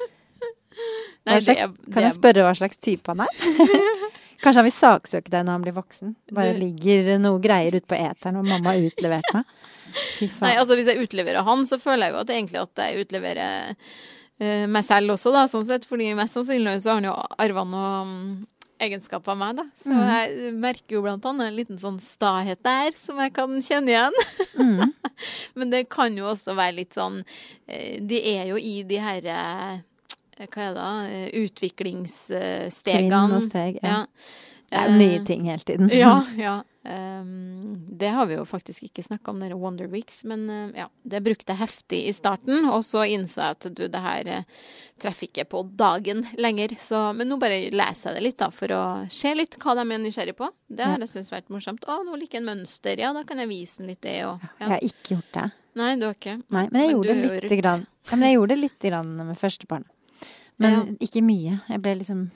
hva 1.27 1.41
slags, 1.43 1.47
det 1.47 1.59
er- 1.67 1.93
kan 1.95 2.07
jeg 2.07 2.17
spørre 2.17 2.47
hva 2.47 2.55
slags 2.59 2.83
type 2.83 3.13
han 3.13 3.25
er? 3.27 3.45
Kanskje 4.43 4.61
han 4.61 4.69
vil 4.69 4.77
saksøke 4.77 5.33
deg 5.33 5.47
når 5.47 5.57
han 5.57 5.65
blir 5.65 5.77
voksen? 5.77 6.17
Bare 6.37 6.55
Du- 6.55 6.61
ligger 6.63 7.17
noe 7.23 7.41
greier 7.43 7.75
ute 7.75 7.89
på 7.89 7.99
eteren 7.99 8.41
og 8.41 8.47
mamma 8.49 8.75
har 8.75 8.91
utlevert 8.91 9.33
meg? 9.35 9.57
Nei, 10.43 10.57
altså 10.57 10.77
Hvis 10.77 10.91
jeg 10.91 11.01
utleverer 11.07 11.47
han, 11.47 11.65
så 11.67 11.79
føler 11.81 12.07
jeg 12.07 12.15
jo 12.15 12.21
at 12.21 12.29
det 12.29 12.37
egentlig 12.37 12.61
at 12.61 12.83
jeg 12.85 13.07
utleverer 13.07 13.73
uh, 14.43 14.67
meg 14.69 14.85
selv 14.85 15.15
også, 15.15 15.33
da, 15.35 15.47
sånn 15.49 15.65
sett. 15.69 15.87
Fordi 15.89 16.11
mest 16.19 16.37
sannsynlig 16.37 16.83
så 16.85 16.93
har 16.93 17.01
han 17.01 17.09
jo 17.09 17.17
arva 17.47 17.65
noen 17.65 18.13
um, 18.13 18.45
egenskaper 18.83 19.33
av 19.33 19.41
meg, 19.41 19.57
da. 19.57 19.65
Så 19.79 19.93
mm. 19.93 20.03
jeg 20.11 20.55
merker 20.61 20.99
jo 20.99 21.03
blant 21.07 21.27
annet 21.29 21.51
en 21.51 21.57
liten 21.57 21.81
sånn 21.81 21.99
stahet 22.03 22.61
der 22.67 22.93
som 22.97 23.21
jeg 23.23 23.33
kan 23.37 23.57
kjenne 23.65 23.95
igjen. 23.95 24.19
Mm. 24.61 24.93
Men 25.59 25.73
det 25.73 25.87
kan 25.93 26.17
jo 26.19 26.29
også 26.29 26.57
være 26.59 26.77
litt 26.83 26.97
sånn 26.97 27.23
eh, 27.23 27.97
De 28.05 28.21
er 28.35 28.51
jo 28.51 28.59
i 28.61 28.83
de 28.89 29.01
her 29.01 29.29
eh, 29.33 29.79
Hva 30.37 30.69
er 30.69 30.77
det? 30.77 30.91
Eh, 31.17 31.45
Utviklingsstegene. 31.47 33.25
og 33.37 33.43
steg. 33.43 33.81
Ja. 33.83 33.89
Ja. 33.89 34.07
Det 34.67 34.77
er 34.81 34.89
jo 34.91 34.97
nye 34.99 35.19
Eh, 35.21 35.25
ting 35.25 35.45
hele 35.47 35.63
tiden. 35.63 35.91
Ja, 35.95 36.23
ja. 36.37 36.63
Det 37.99 38.09
har 38.15 38.27
vi 38.27 38.35
jo 38.37 38.45
faktisk 38.47 38.85
ikke 38.87 39.03
snakka 39.03 39.33
om, 39.33 39.41
dere 39.43 39.57
Wonder 39.59 39.89
Weeks, 39.91 40.21
men 40.25 40.45
eh, 40.51 40.83
ja, 40.83 40.87
det 41.03 41.21
brukte 41.25 41.53
jeg 41.53 41.59
heftig 41.59 42.01
i 42.07 42.13
starten. 42.15 42.69
Og 42.71 42.85
så 42.87 43.05
innså 43.11 43.43
jeg 43.43 43.57
at 43.57 43.67
du, 43.75 43.89
det 43.91 44.03
her 44.03 44.31
eh, 44.31 44.45
treffer 45.03 45.27
ikke 45.27 45.47
på 45.51 45.63
dagen 45.79 46.23
lenger. 46.39 46.77
Så, 46.79 47.01
men 47.17 47.31
nå 47.31 47.39
bare 47.43 47.71
leser 47.75 48.13
jeg 48.13 48.19
det 48.21 48.25
litt, 48.29 48.39
da, 48.43 48.51
for 48.55 48.75
å 48.77 48.83
se 49.11 49.35
litt 49.35 49.59
hva 49.63 49.75
de 49.79 49.87
er 49.87 50.03
nysgjerrig 50.05 50.37
på. 50.39 50.51
Det 50.69 50.87
har 50.87 51.03
jeg 51.03 51.11
syntes 51.15 51.35
vært 51.35 51.51
morsomt. 51.55 51.87
Å, 51.91 52.01
nå 52.07 52.19
liker 52.21 52.39
jeg 52.39 52.45
en 52.45 52.51
mønster. 52.53 53.03
Ja, 53.03 53.13
da 53.17 53.27
kan 53.27 53.43
jeg 53.43 53.51
vise 53.51 53.83
den 53.83 53.91
litt 53.95 54.03
det, 54.07 54.21
og 54.29 54.43
Jeg 54.61 54.71
har 54.75 54.87
ikke 54.91 55.17
gjort 55.17 55.35
det. 55.41 55.51
Nei, 55.77 55.91
du 56.01 56.07
har 56.09 56.15
ikke. 56.17 56.39
Nei, 56.55 56.69
men 56.71 56.81
jeg 56.81 56.87
Men 56.87 56.95
gjorde 56.95 57.09
det 57.13 57.23
litt 57.23 57.43
lite 57.45 57.61
grann. 57.61 57.85
Ja, 58.07 58.17
men 58.17 58.29
jeg 58.29 58.39
gjorde 58.39 58.55
det 58.55 58.63
lite 58.63 58.91
grann 58.95 59.13
med 59.27 59.39
første 59.39 59.69
barn. 59.69 59.85
Men 60.59 60.73
Ja. 60.73 60.85
ikke 61.07 61.23
mye. 61.23 61.61
Jeg 61.69 61.83
ble 61.83 61.95
liksom 62.01 62.31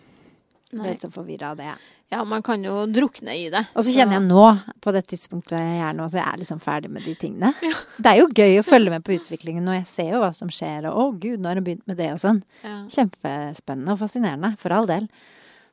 ble 0.70 0.82
Nei. 0.84 0.90
litt 0.92 1.02
sånn 1.02 1.10
forvirra 1.10 1.50
av 1.50 1.56
det. 1.56 1.72
Ja, 2.12 2.22
man 2.24 2.42
kan 2.42 2.62
jo 2.62 2.86
drukne 2.86 3.34
i 3.34 3.48
det. 3.50 3.64
Og 3.74 3.82
så 3.82 3.90
kjenner 3.90 4.20
jeg 4.20 4.28
nå, 4.28 4.44
på 4.80 4.92
det 4.94 5.02
tidspunktet 5.10 5.58
jeg 5.58 5.80
er 5.82 5.92
nå, 5.98 6.04
så 6.06 6.20
jeg 6.20 6.26
er 6.26 6.38
liksom 6.38 6.60
ferdig 6.62 6.90
med 6.90 7.02
de 7.02 7.14
tingene. 7.18 7.50
Det 7.98 8.06
er 8.06 8.20
jo 8.20 8.28
gøy 8.28 8.60
å 8.60 8.66
følge 8.66 8.90
med 8.90 9.02
på 9.06 9.16
utviklingen, 9.18 9.66
og 9.66 9.74
jeg 9.74 9.86
ser 9.86 10.12
jo 10.14 10.20
hva 10.22 10.30
som 10.34 10.48
skjer, 10.48 10.86
og 10.90 10.94
å 10.94 11.18
gud, 11.18 11.40
nå 11.40 11.50
har 11.50 11.58
hun 11.58 11.64
begynt 11.66 11.86
med 11.90 11.98
det 11.98 12.12
og 12.12 12.22
sånn. 12.22 12.42
Ja. 12.62 12.84
Kjempespennende 12.86 13.96
og 13.96 13.98
fascinerende, 13.98 14.52
for 14.58 14.72
all 14.76 14.86
del. 14.86 15.08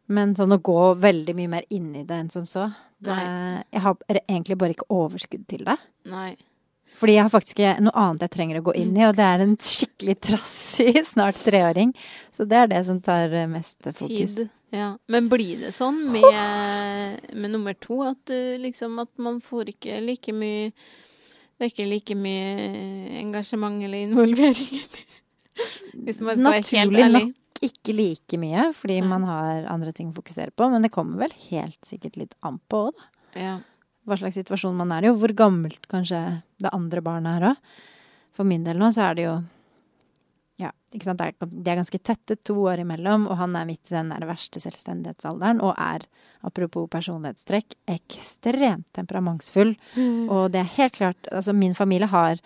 Men 0.07 0.33
sånn 0.35 0.55
å 0.55 0.61
gå 0.63 0.79
veldig 0.97 1.35
mye 1.35 1.53
mer 1.57 1.63
inn 1.69 1.91
i 1.95 2.03
det 2.07 2.17
enn 2.17 2.31
som 2.31 2.45
så 2.49 2.69
det, 3.03 3.17
Jeg 3.73 3.81
har 3.83 3.97
egentlig 4.25 4.57
bare 4.57 4.73
ikke 4.73 4.89
overskudd 4.89 5.45
til 5.47 5.65
det. 5.67 5.77
Nei. 6.09 6.31
Fordi 6.97 7.17
jeg 7.17 7.27
har 7.27 7.33
faktisk 7.33 7.61
noe 7.85 7.93
annet 8.01 8.25
jeg 8.25 8.33
trenger 8.33 8.59
å 8.59 8.65
gå 8.65 8.73
inn 8.81 8.95
i, 8.97 9.05
og 9.05 9.17
det 9.17 9.25
er 9.25 9.43
en 9.43 9.55
skikkelig 9.61 10.15
trassig 10.31 10.95
snart 11.13 11.39
treåring. 11.45 11.93
Så 12.33 12.47
det 12.49 12.61
er 12.63 12.71
det 12.71 12.83
som 12.87 13.01
tar 13.03 13.33
eh, 13.33 13.49
mest 13.49 13.77
fokus. 13.85 14.07
Tid. 14.09 14.47
Ja. 14.73 14.95
Men 15.07 15.29
blir 15.31 15.61
det 15.61 15.71
sånn 15.75 15.99
med, 16.11 16.25
med 17.37 17.53
nummer 17.53 17.77
to 17.79 18.01
at 18.03 18.33
uh, 18.33 18.55
liksom 18.59 18.97
at 18.99 19.13
man 19.21 19.39
får 19.43 19.71
ikke 19.77 20.01
like 20.03 20.33
mye 20.35 20.73
Det 21.55 21.63
er 21.63 21.71
ikke 21.71 21.85
like 21.87 22.17
mye 22.19 22.65
engasjement 23.21 23.79
eller 23.87 24.09
involvering, 24.09 24.73
eller 24.81 25.15
Hvis 26.07 26.19
man 26.19 26.37
skal 26.37 26.51
være 26.51 26.65
helt 26.67 26.91
Naturlig 26.91 27.05
ærlig. 27.05 27.21
nok 27.29 27.43
ikke 27.65 27.93
like 27.95 28.37
mye, 28.37 28.67
fordi 28.77 28.99
man 29.01 29.23
har 29.25 29.65
andre 29.71 29.93
ting 29.95 30.11
å 30.11 30.17
fokusere 30.19 30.53
på. 30.53 30.67
Men 30.69 30.83
det 30.85 30.91
kommer 30.93 31.23
vel 31.25 31.33
helt 31.47 31.79
sikkert 31.87 32.19
litt 32.21 32.35
an 32.45 32.59
på 32.69 32.83
òg, 32.89 32.99
da. 32.99 33.07
Ja. 33.37 33.55
Hva 34.07 34.15
slags 34.15 34.37
situasjon 34.39 34.77
man 34.77 34.93
er 34.95 35.05
i, 35.05 35.11
og 35.11 35.19
hvor 35.21 35.33
gammelt 35.35 35.87
kanskje 35.91 36.21
det 36.63 36.71
andre 36.75 37.03
barnet 37.03 37.37
er 37.37 37.51
òg. 37.51 37.77
For 38.37 38.47
min 38.47 38.63
del 38.63 38.79
nå 38.79 38.91
så 38.95 39.09
er 39.09 39.17
det 39.17 39.27
jo 39.27 39.37
Ja, 40.57 40.71
ikke 40.89 41.05
sant. 41.05 41.21
De 41.21 41.69
er 41.69 41.77
ganske 41.77 41.99
tette, 42.01 42.33
to 42.41 42.55
år 42.65 42.81
imellom, 42.81 43.27
og 43.29 43.37
han 43.37 43.53
er 43.59 43.67
midt 43.69 43.91
i 43.91 43.93
den 43.93 44.09
der 44.09 44.25
verste 44.25 44.57
selvstendighetsalderen 44.63 45.61
og 45.61 45.75
er, 45.77 46.07
apropos 46.41 46.87
personlighetstrekk, 46.89 47.75
ekstremt 47.93 48.87
temperamentsfull. 48.97 49.75
Og 50.33 50.49
det 50.53 50.63
er 50.63 50.75
helt 50.79 50.97
klart 50.97 51.29
Altså, 51.29 51.53
min 51.53 51.75
familie 51.77 52.09
har 52.09 52.41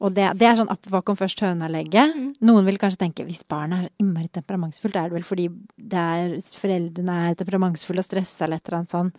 og 0.00 0.14
det, 0.16 0.30
det 0.40 0.46
er 0.48 0.56
sånn 0.56 0.70
hva 0.92 1.02
kom 1.04 1.16
først, 1.18 1.42
høna 1.44 1.66
eller 1.66 1.84
egget? 1.84 2.14
Mm. 2.16 2.28
Noen 2.48 2.64
vil 2.64 2.78
kanskje 2.80 3.02
tenke 3.02 3.24
hvis 3.26 3.42
barnet 3.48 3.84
er 3.84 3.90
innmari 4.00 4.30
temperamentsfullt, 4.32 4.96
er 4.96 5.10
det 5.10 5.18
vel 5.18 5.26
fordi 5.28 5.48
det 5.76 6.04
er, 6.16 6.36
foreldrene 6.56 7.16
er 7.26 7.36
temperamentsfulle 7.36 8.00
og 8.00 8.06
stressa 8.06 8.46
eller 8.46 8.62
et 8.62 8.70
eller 8.70 8.78
annet 8.78 8.94
sånn. 8.96 9.10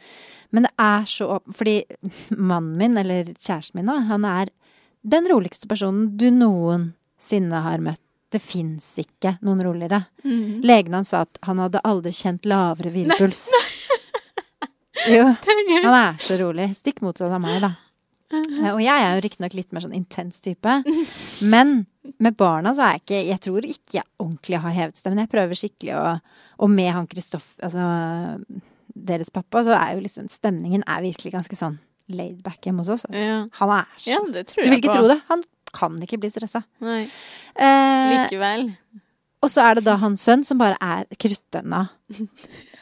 Men 0.51 0.65
det 0.65 0.71
er 0.81 1.05
så 1.07 1.27
Fordi 1.55 1.75
mannen 2.33 2.73
min, 2.79 2.97
eller 2.97 3.29
kjæresten 3.35 3.77
min, 3.77 3.91
da, 3.91 3.99
han 4.09 4.25
er 4.25 4.49
den 5.01 5.29
roligste 5.29 5.69
personen 5.69 6.15
du 6.17 6.27
noensinne 6.33 7.61
har 7.65 7.83
møtt. 7.83 8.01
Det 8.31 8.39
fins 8.39 8.85
ikke 9.01 9.35
noen 9.43 9.59
roligere. 9.65 10.05
Mm. 10.23 10.61
Legen 10.63 10.93
hans 10.95 11.09
sa 11.11 11.25
at 11.25 11.39
han 11.43 11.59
hadde 11.59 11.81
aldri 11.83 12.13
kjent 12.15 12.47
lavere 12.47 12.93
hvilepuls. 12.93 13.49
Jo, 15.11 15.25
han 15.83 15.95
er 15.97 16.21
så 16.23 16.39
rolig. 16.39 16.69
Stikk 16.77 17.03
motsatt 17.03 17.33
av 17.33 17.41
meg, 17.43 17.59
da. 17.63 17.73
Eh, 18.33 18.71
Og 18.73 18.81
jeg 18.83 18.95
er 19.05 19.15
jo 19.15 19.21
riktignok 19.25 19.53
litt 19.57 19.71
mer 19.75 19.81
sånn 19.83 19.95
intens 19.97 20.39
type. 20.43 20.75
Men 21.43 21.85
med 22.19 22.35
barna 22.39 22.73
så 22.73 22.85
er 22.87 22.97
jeg 22.97 23.01
ikke 23.03 23.21
Jeg 23.29 23.39
tror 23.45 23.67
ikke 23.67 23.97
jeg 23.99 24.07
ordentlig 24.19 24.59
har 24.63 24.71
hevet 24.77 24.97
stemmen. 24.99 25.19
Jeg 25.23 25.29
prøver 25.33 25.59
skikkelig 25.59 25.95
å 25.99 26.05
Og 26.65 26.69
med 26.69 26.91
han 26.93 27.07
Kristoff, 27.07 27.55
altså 27.61 27.85
deres 28.95 29.29
pappa, 29.33 29.63
så 29.63 29.73
er 29.77 29.95
jo 29.95 30.01
liksom 30.03 30.27
Stemningen 30.29 30.83
er 30.87 31.01
virkelig 31.05 31.31
ganske 31.33 31.55
sånn 31.57 31.79
laid 32.11 32.41
back 32.43 32.59
hjemme 32.65 32.83
hos 32.83 32.89
oss. 32.91 33.05
Altså. 33.07 33.21
Ja. 33.23 33.37
Han 33.61 33.69
er 33.77 33.85
så 33.97 34.09
ja, 34.11 34.17
det 34.33 34.45
tror 34.49 34.63
Du 34.65 34.69
vil 34.69 34.79
ikke 34.81 34.91
på. 34.91 34.97
tro 34.99 35.07
det. 35.13 35.19
Han 35.29 35.43
kan 35.71 35.93
ikke 36.03 36.17
bli 36.19 36.27
stressa. 36.33 36.59
Nei. 36.83 37.05
Eh, 37.55 38.09
Likevel. 38.17 38.65
og 39.41 39.49
så 39.49 39.63
er 39.69 39.75
det 39.79 39.85
da 39.85 39.95
hans 40.01 40.21
sønn 40.27 40.43
som 40.43 40.59
bare 40.59 40.75
er 40.83 41.05
kruttønna 41.15 41.85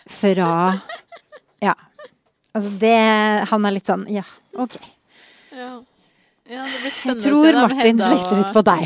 fra 0.10 0.82
Ja. 1.62 1.76
Altså 2.56 2.72
det 2.82 3.48
Han 3.52 3.66
er 3.68 3.76
litt 3.76 3.86
sånn 3.90 4.08
Ja, 4.10 4.24
OK. 4.58 4.80
Ja. 5.60 5.72
ja, 6.50 6.66
det 6.72 6.80
blir 6.82 6.94
Jeg 7.12 7.22
tror 7.26 7.58
Martin 7.66 8.00
slekter 8.04 8.40
litt 8.40 8.54
på 8.56 8.64
deg. 8.70 8.84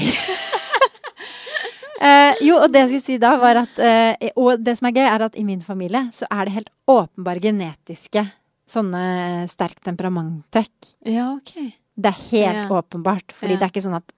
Uh, 2.03 2.33
jo, 2.47 2.57
og 2.57 2.69
det 2.73 2.81
jeg 2.83 2.89
skulle 2.93 3.05
si 3.05 3.17
da, 3.21 3.35
var 3.41 3.61
at 3.63 3.77
uh, 3.79 4.29
Og 4.41 4.63
det 4.63 4.73
som 4.79 4.89
er 4.89 4.95
gøy, 4.97 5.05
er 5.05 5.25
at 5.27 5.37
i 5.39 5.45
min 5.47 5.61
familie 5.63 6.07
så 6.15 6.27
er 6.33 6.47
det 6.49 6.55
helt 6.57 6.71
åpenbare 6.89 7.43
genetiske 7.43 8.25
sånne 8.73 9.03
sterkt 9.51 9.83
temperamenttrekk. 9.85 10.93
Ja, 11.11 11.33
OK. 11.35 11.53
Det 11.93 12.09
er 12.09 12.19
helt 12.31 12.61
Ja. 12.63 12.67
åpenbart. 12.79 13.33
Fordi 13.35 13.53
Ja. 13.53 13.59
det 13.59 13.65
er 13.67 13.73
ikke 13.73 13.85
sånn 13.85 13.97
at 13.99 14.13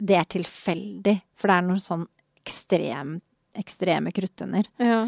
det 0.00 0.16
er 0.16 0.24
tilfeldig. 0.32 1.16
For 1.36 1.48
det 1.52 1.56
er 1.58 1.66
noen 1.68 1.82
sånn 1.84 2.06
ekstrem, 2.40 3.18
ekstreme 3.54 4.10
kruttønner. 4.16 4.64
Ja. 4.80 5.02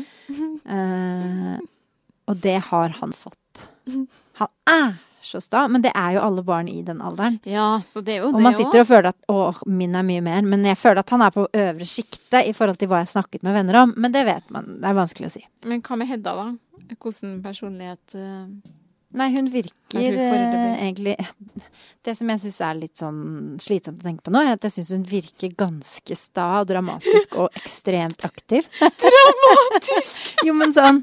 uh, 0.68 1.56
og 2.28 2.36
det 2.44 2.58
har 2.68 2.88
han 3.00 3.12
fått. 3.16 3.70
Han 4.38 4.48
er 4.68 5.00
så 5.22 5.40
sta, 5.42 5.66
men 5.70 5.84
det 5.84 5.92
er 5.94 6.16
jo 6.16 6.24
alle 6.26 6.42
barn 6.46 6.68
i 6.68 6.82
den 6.82 7.00
alderen. 7.04 7.38
ja, 7.48 7.80
så 7.84 8.02
det 8.02 8.16
er 8.16 8.24
jo 8.24 8.32
Og 8.32 8.40
det 8.40 8.42
man 8.42 8.56
sitter 8.56 8.72
sitter 8.72 8.84
og 8.84 8.88
føler 8.88 9.08
at 9.12 9.30
å, 9.30 9.38
min 9.66 9.94
er 9.94 10.06
mye 10.06 10.24
mer, 10.24 10.42
men 10.42 10.64
jeg 10.64 10.78
føler 10.80 11.02
at 11.02 11.10
han 11.14 11.24
er 11.26 11.32
på 11.34 11.46
øvre 11.46 11.88
sjiktet 11.88 12.48
i 12.48 12.52
forhold 12.56 12.78
til 12.80 12.88
hva 12.90 13.02
jeg 13.02 13.12
snakket 13.12 13.42
med 13.46 13.56
venner 13.56 13.80
om. 13.82 13.94
Men 13.96 14.12
det 14.14 14.24
vet 14.28 14.52
man. 14.54 14.78
Det 14.80 14.88
er 14.88 14.96
vanskelig 14.96 15.28
å 15.28 15.34
si. 15.36 15.42
Men 15.68 15.82
hva 15.84 15.98
med 16.00 16.08
Hedda, 16.10 16.34
da? 16.38 16.94
Hvordan 16.98 17.36
personlighet 17.44 18.16
eh, 18.18 18.46
Nei, 19.12 19.28
hun 19.34 19.48
Er 19.48 19.52
virker 19.52 19.98
eh, 20.00 20.84
egentlig 20.86 21.16
Det 22.06 22.14
som 22.16 22.30
jeg 22.32 22.40
syns 22.42 22.60
er 22.64 22.78
litt 22.78 22.98
sånn 22.98 23.18
slitsomt 23.62 24.00
å 24.00 24.06
tenke 24.08 24.24
på 24.26 24.32
nå, 24.34 24.40
er 24.42 24.56
at 24.56 24.64
jeg 24.66 24.74
syns 24.78 24.92
hun 24.96 25.04
virker 25.06 25.52
ganske 25.54 26.16
sta 26.18 26.64
dramatisk 26.66 27.36
og 27.38 27.58
ekstremt 27.60 28.24
aktiv. 28.26 28.66
Dramatisk! 29.04 30.32
jo, 30.48 30.56
men 30.58 30.74
sånn 30.74 31.02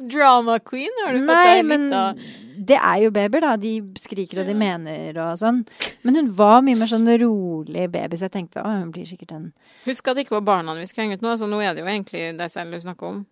Drama 0.00 0.58
queen, 0.64 0.94
har 1.04 1.14
du 1.14 1.20
fått 1.20 1.34
Nei, 1.34 1.58
deg 1.60 1.74
litt 1.74 1.98
av 2.00 2.24
det 2.60 2.76
er 2.76 2.98
jo 3.04 3.10
babyer, 3.14 3.40
da. 3.40 3.54
De 3.56 3.70
skriker 3.98 4.42
og 4.42 4.48
de 4.50 4.54
mener 4.58 5.16
og 5.22 5.38
sånn. 5.40 5.62
Men 6.04 6.18
hun 6.20 6.30
var 6.36 6.60
mye 6.64 6.76
mer 6.78 6.90
sånn 6.90 7.08
rolig 7.22 7.86
baby, 7.92 8.18
så 8.18 8.28
jeg 8.28 8.34
tenkte 8.36 8.60
å, 8.60 8.72
hun 8.82 8.92
blir 8.94 9.08
sikkert 9.08 9.32
en 9.36 9.46
Husk 9.86 10.10
at 10.10 10.18
det 10.18 10.26
ikke 10.26 10.36
var 10.36 10.48
barna 10.50 10.76
vi 10.76 10.84
skulle 10.90 11.08
henge 11.08 11.20
ut 11.20 11.24
nå, 11.24 11.36
så 11.40 11.48
nå 11.48 11.62
er 11.64 11.72
det 11.74 11.84
jo 11.84 11.88
egentlig 11.88 12.26
deg 12.36 12.52
selv 12.52 12.76
du 12.76 12.82
snakker 12.84 13.14
om. 13.14 13.22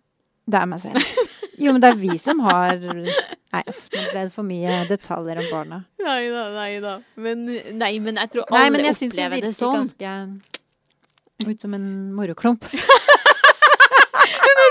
Det 0.49 0.57
er 0.57 0.71
meg 0.71 0.81
selv. 0.81 1.28
Jo, 1.59 1.73
men 1.75 1.81
det 1.83 1.89
er 1.91 1.97
vi 1.99 2.17
som 2.21 2.39
har 2.45 2.77
Nei, 2.79 3.61
uff, 3.67 3.85
nå 3.93 4.01
ble 4.11 4.23
det 4.27 4.33
for 4.33 4.45
mye 4.45 4.75
detaljer 4.89 5.39
om 5.41 5.47
barna. 5.51 5.79
Nei 6.05 6.21
da, 6.29 6.43
nei 6.53 6.71
da. 6.83 6.93
Men, 7.17 7.45
nei, 7.79 7.93
men 8.03 8.19
jeg 8.21 8.29
tror 8.35 8.45
Nei, 8.53 8.59
alle 8.67 8.73
men 8.75 8.85
jeg 8.85 8.95
hun 8.99 9.09
opplever 9.09 9.41
det 9.45 9.53
sånn. 9.57 9.89
ganske 9.89 11.49
ut 11.49 11.61
som 11.63 11.73
en 11.73 11.87
moroklump. 12.13 12.65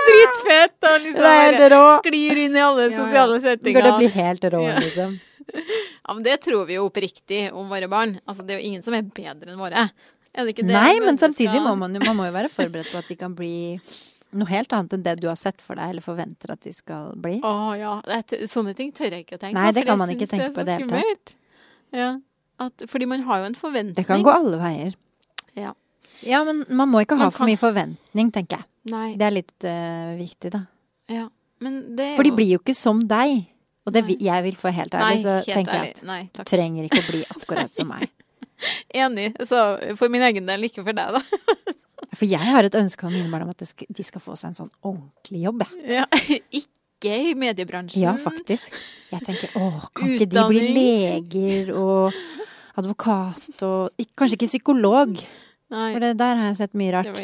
Dritfett 0.09 0.87
og 0.88 1.01
liksom 1.05 1.24
Nei, 1.24 1.38
er 1.48 1.59
bare 1.59 1.81
sklir 2.03 2.40
inn 2.44 2.57
i 2.57 2.62
alle 2.64 2.87
Ja, 2.88 2.90
ja. 3.37 3.40
settinger. 3.44 3.79
Går 3.81 3.87
det 3.88 3.94
blir 3.98 3.98
bli 3.98 4.09
helt 4.22 4.44
rå, 4.55 4.62
Ja. 4.66 4.77
liksom. 4.85 5.18
Ja, 6.09 6.14
men 6.14 6.22
det 6.24 6.38
tror 6.44 6.64
vi 6.68 6.77
jo 6.79 6.87
oppriktig 6.88 7.51
om 7.53 7.68
våre 7.68 7.88
barn. 7.88 8.14
Altså, 8.29 8.44
det 8.46 8.55
er 8.55 8.61
jo 8.62 8.68
ingen 8.68 8.83
som 8.85 8.94
er 8.96 9.03
bedre 9.03 9.51
enn 9.53 9.59
våre. 9.61 9.87
Er 10.33 10.44
det 10.44 10.53
ikke 10.55 10.64
det? 10.64 10.72
Nei, 10.72 11.01
men 11.05 11.18
samtidig 11.20 11.61
må 11.64 11.74
man 11.77 11.92
Man 12.05 12.16
må 12.16 12.27
jo 12.29 12.33
være 12.37 12.48
forberedt 12.53 12.92
på 12.92 12.98
at 13.01 13.09
de 13.09 13.16
kan 13.16 13.35
bli 13.37 13.79
noe 14.37 14.49
helt 14.51 14.73
annet 14.77 14.93
enn 14.97 15.03
det 15.07 15.14
du 15.23 15.29
har 15.31 15.37
sett 15.41 15.62
for 15.64 15.79
deg 15.79 15.95
eller 15.95 16.05
forventer 16.05 16.53
at 16.53 16.61
de 16.67 16.73
skal 16.75 17.14
bli. 17.17 17.38
Å 17.47 17.53
ja. 17.79 17.95
Sånne 18.51 18.75
ting 18.77 18.93
tør 18.93 19.14
jeg 19.17 19.25
ikke 19.25 19.38
å 19.38 19.43
tenke 19.43 19.55
på. 19.57 19.61
Nei, 19.61 19.73
det 19.77 19.85
kan 19.88 20.01
man 20.01 20.12
ikke 20.12 20.29
tenke 20.31 20.51
på 20.55 20.64
i 20.64 20.69
det 20.69 20.79
hele 20.83 21.03
tatt. 21.03 21.35
Ja. 21.97 22.09
At, 22.59 22.85
fordi 22.91 23.07
man 23.09 23.23
har 23.25 23.45
jo 23.45 23.51
en 23.53 23.57
forventning. 23.59 23.97
Det 23.97 24.05
kan 24.09 24.25
gå 24.27 24.33
alle 24.35 24.59
veier. 24.61 24.97
Ja. 25.57 25.73
Ja, 26.27 26.43
men 26.45 26.64
man 26.69 26.91
må 26.91 27.05
ikke 27.05 27.17
ha 27.21 27.29
for 27.31 27.47
mye 27.49 27.61
forventning, 27.61 28.33
tenker 28.35 28.61
jeg. 28.61 28.69
Nei. 28.93 29.12
Det 29.21 29.27
er 29.29 29.35
litt 29.37 29.67
uh, 29.69 30.14
viktig, 30.19 30.51
da. 30.55 30.64
Ja. 31.12 31.29
Men 31.64 31.81
det 31.99 32.12
For 32.19 32.27
de 32.27 32.33
blir 32.35 32.53
jo 32.57 32.61
ikke 32.62 32.75
som 32.77 33.01
deg. 33.09 33.45
Og 33.88 33.95
det, 33.95 34.03
Nei. 34.05 34.09
vi- 34.12 34.27
jeg 34.27 34.45
vil 34.45 34.57
få 34.61 34.73
helt 34.75 34.93
Nei, 34.93 35.01
ærlig, 35.01 35.23
så 35.23 35.35
helt 35.38 35.49
tenker 35.55 35.79
ærlig. 35.79 35.93
jeg 35.93 35.97
at 35.97 36.09
Nei, 36.11 36.23
takk. 36.37 36.49
trenger 36.51 36.88
ikke 36.88 37.01
å 37.01 37.07
bli 37.09 37.23
akkurat 37.37 37.75
som 37.79 37.88
meg. 37.88 38.11
Enig. 39.05 39.29
Så 39.49 39.62
for 39.97 40.12
min 40.12 40.25
egen 40.29 40.49
del, 40.51 40.67
ikke 40.69 40.85
for 40.85 40.97
deg, 40.99 41.17
da. 41.17 41.23
For 42.14 42.24
jeg 42.30 42.40
har 42.40 42.64
et 42.64 42.74
ønske 42.78 43.06
om 43.08 43.12
mine 43.12 43.30
barn 43.32 43.42
om 43.46 43.50
at 43.50 43.62
de 43.64 44.04
skal 44.06 44.22
få 44.22 44.37
seg 44.38 44.50
en 44.52 44.58
sånn 44.62 44.70
ordentlig 44.87 45.42
jobb. 45.44 45.64
Ja. 45.87 46.04
Ikke 46.61 47.14
i 47.30 47.34
mediebransjen. 47.38 48.02
Ja, 48.02 48.14
faktisk. 48.18 48.74
Jeg 49.12 49.22
tenker 49.26 49.52
åh, 49.61 49.84
kan 49.94 50.11
ikke 50.14 50.26
de 50.32 50.44
bli 50.50 50.62
leger 50.74 51.72
og 51.78 52.16
advokat 52.78 53.62
og 53.66 54.04
Kanskje 54.18 54.34
ikke 54.38 54.48
psykolog, 54.50 55.14
Nei. 55.70 55.92
for 55.94 56.02
det 56.02 56.12
der 56.18 56.34
har 56.40 56.48
jeg 56.52 56.58
sett 56.62 56.74
mye 56.78 56.94
rart. 56.96 57.11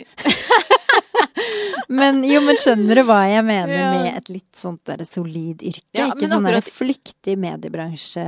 Men 1.95 2.23
jo, 2.27 2.39
men 2.43 2.57
skjønner 2.59 2.97
du 2.97 3.03
hva 3.07 3.19
jeg 3.29 3.45
mener 3.45 3.75
Ja. 3.77 3.91
med 3.93 4.17
et 4.17 4.29
litt 4.33 4.57
sånt 4.57 4.81
der 4.89 5.03
solid 5.07 5.61
yrke? 5.63 5.83
Ja, 5.95 6.07
ikke 6.15 6.31
sånn 6.31 6.47
akkurat- 6.49 6.71
flyktig 6.73 7.35
mediebransje 7.39 8.25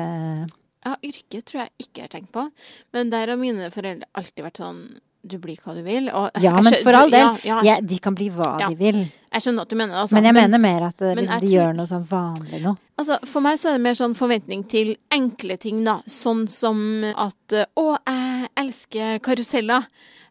Ja, 0.86 0.92
yrke 1.02 1.40
tror 1.42 1.62
jeg 1.64 1.70
ikke 1.82 1.96
jeg 2.02 2.04
har 2.04 2.12
tenkt 2.20 2.32
på. 2.32 2.44
Men 2.92 3.10
der 3.10 3.26
har 3.32 3.36
mine 3.40 3.70
foreldre 3.74 4.06
alltid 4.14 4.44
vært 4.44 4.60
sånn 4.60 4.82
Du 5.26 5.38
blir 5.42 5.56
hva 5.62 5.74
du 5.74 5.82
vil. 5.82 6.08
Og 6.14 6.30
Ja, 6.42 6.52
men 6.62 6.72
for 6.84 6.92
all 6.94 7.10
del. 7.10 7.38
Ja, 7.44 7.60
ja, 7.66 7.76
de 7.80 7.98
kan 7.98 8.14
bli 8.14 8.28
hva 8.30 8.58
Ja. 8.60 8.68
de 8.68 8.76
vil. 8.76 9.00
Jeg 9.32 9.42
skjønner 9.42 9.62
at 9.62 9.68
du 9.68 9.76
mener. 9.76 9.94
Altså. 10.00 10.14
Men 10.14 10.24
jeg 10.24 10.34
mener 10.34 10.58
mer 10.58 10.86
at 10.86 10.96
det, 10.96 11.14
men 11.16 11.24
liksom, 11.26 11.40
de 11.40 11.46
tror- 11.46 11.54
gjør 11.56 11.76
noe 11.76 11.86
sånn 11.86 12.06
vanlig 12.08 12.62
nå. 12.62 12.76
Altså, 12.98 13.18
for 13.26 13.40
meg 13.44 13.58
så 13.58 13.68
er 13.68 13.72
det 13.76 13.80
mer 13.82 13.94
sånn 13.94 14.14
forventning 14.16 14.62
til 14.68 14.96
enkle 15.12 15.58
ting, 15.60 15.84
da. 15.84 15.98
Sånn 16.06 16.48
som 16.48 17.04
at 17.04 17.52
eh, 17.52 17.64
Å, 17.76 17.98
jeg 18.06 18.48
elsker 18.56 19.18
karuseller. 19.20 19.86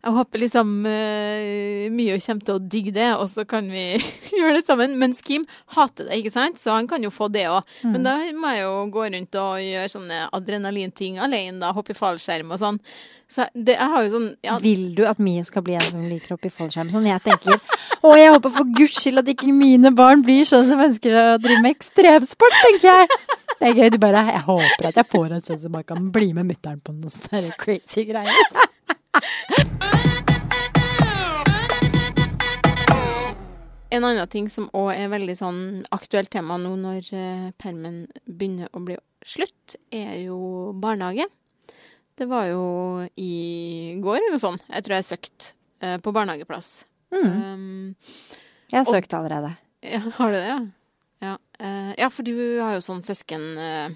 Jeg 0.06 0.13
håper 0.13 0.41
liksom 0.44 0.74
uh, 0.86 1.86
Mio 1.89 2.18
kommer 2.22 2.46
til 2.46 2.58
å 2.60 2.62
digge 2.62 2.91
det, 2.94 3.08
og 3.18 3.26
så 3.32 3.41
kan 3.50 3.65
vi 3.74 3.98
gjøre 4.38 4.60
det 4.60 4.65
sammen. 4.68 4.94
Mens 5.02 5.24
Kim 5.26 5.48
hater 5.74 6.10
det, 6.10 6.20
ikke 6.22 6.34
sant? 6.36 6.62
Så 6.62 6.76
han 6.76 6.86
kan 6.89 7.02
jo 7.02 7.10
få 7.13 7.32
det 7.34 7.48
òg. 7.50 7.65
Mm. 7.82 7.96
Men 7.96 8.06
da 8.06 8.15
må 8.38 8.54
jeg 8.54 8.68
jo 8.68 8.76
gå 8.94 9.08
rundt 9.15 9.39
og 9.41 9.63
gjøre 9.65 9.94
sånne 9.96 10.20
adrenalinting 10.38 11.18
alene, 11.18 11.58
da. 11.63 11.74
Hoppe 11.74 11.96
i 11.96 11.98
fallskjerm 11.98 12.54
og 12.54 12.62
sånn. 12.62 12.78
Så 13.26 13.48
det, 13.58 13.74
jeg 13.80 13.89
har 13.89 14.04
jo 14.06 14.10
sånn 14.13 14.28
ja, 14.46 14.56
Vil 14.62 14.84
du 14.94 15.02
at 15.10 15.18
Mio 15.18 15.41
skal 15.48 15.63
bli 15.65 15.74
en 15.74 15.88
som 15.88 16.04
liker 16.06 16.36
opp 16.36 16.46
i 16.46 16.52
fallskjerm? 16.54 16.91
Sånn, 16.94 17.08
jeg 17.10 17.24
tenker 17.26 17.56
å, 17.58 18.12
jeg 18.13 18.30
håper 18.36 18.54
for 18.54 18.70
guds 18.78 19.00
skyld 19.02 19.24
at 19.24 19.32
ikke 19.34 19.50
mine 19.50 19.89
barn 19.98 20.22
blir 20.26 20.46
sånn 20.46 20.68
som 20.68 20.84
ønsker 20.86 21.18
å 21.18 21.26
drive 21.41 21.63
med 21.65 21.74
ekstremsport, 21.74 22.60
tenker 22.68 22.91
jeg. 22.91 23.20
Det 23.56 23.72
er 23.72 23.82
gøy. 23.82 23.89
Du 23.96 24.00
bare 24.04 24.22
Jeg 24.30 24.46
håper 24.46 24.91
at 24.91 25.02
jeg 25.02 25.10
får 25.10 25.34
en 25.34 25.44
sånn 25.50 25.62
som 25.65 25.74
bare 25.74 25.89
kan 25.89 26.13
bli 26.13 26.30
med 26.38 26.52
mutter'n 26.54 26.82
på 26.86 26.94
noen 26.94 27.10
sånne 27.18 27.58
crazy 27.58 28.06
greier. 28.06 28.70
En 33.95 34.04
annen 34.04 34.28
ting 34.28 34.47
som 34.51 34.65
òg 34.75 34.89
er 34.97 35.08
veldig 35.12 35.36
sånn 35.39 35.60
aktuelt 35.95 36.28
tema 36.34 36.58
nå 36.60 36.73
når 36.82 37.12
eh, 37.15 37.45
permen 37.62 38.01
begynner 38.28 38.67
å 38.75 38.82
bli 38.84 38.97
slutt, 39.25 39.78
er 39.95 40.17
jo 40.25 40.73
barnehage. 40.84 41.28
Det 42.15 42.28
var 42.32 42.49
jo 42.49 42.63
i 43.19 43.95
går 44.04 44.17
eller 44.19 44.36
noe 44.36 44.41
sånt. 44.43 44.65
Jeg 44.71 44.84
tror 44.88 44.97
jeg 44.97 45.08
søkte 45.08 45.54
eh, 45.86 45.95
på 46.04 46.12
barnehageplass. 46.15 46.73
Mm. 47.15 47.23
Um, 47.23 47.95
Jeg 48.71 48.82
har 48.82 48.86
Og- 48.89 48.95
søkt 48.97 49.13
allerede. 49.15 49.54
ja, 49.86 50.01
har 50.17 50.32
du 50.34 50.38
det, 50.39 50.47
ja? 50.49 50.60
Ja, 51.23 51.34
uh, 51.63 51.91
ja, 51.95 52.10
for 52.12 52.28
du 52.28 52.34
har 52.60 52.75
jo 52.75 52.84
sånn 52.84 53.04
søsken... 53.06 53.43
Uh, 53.56 53.95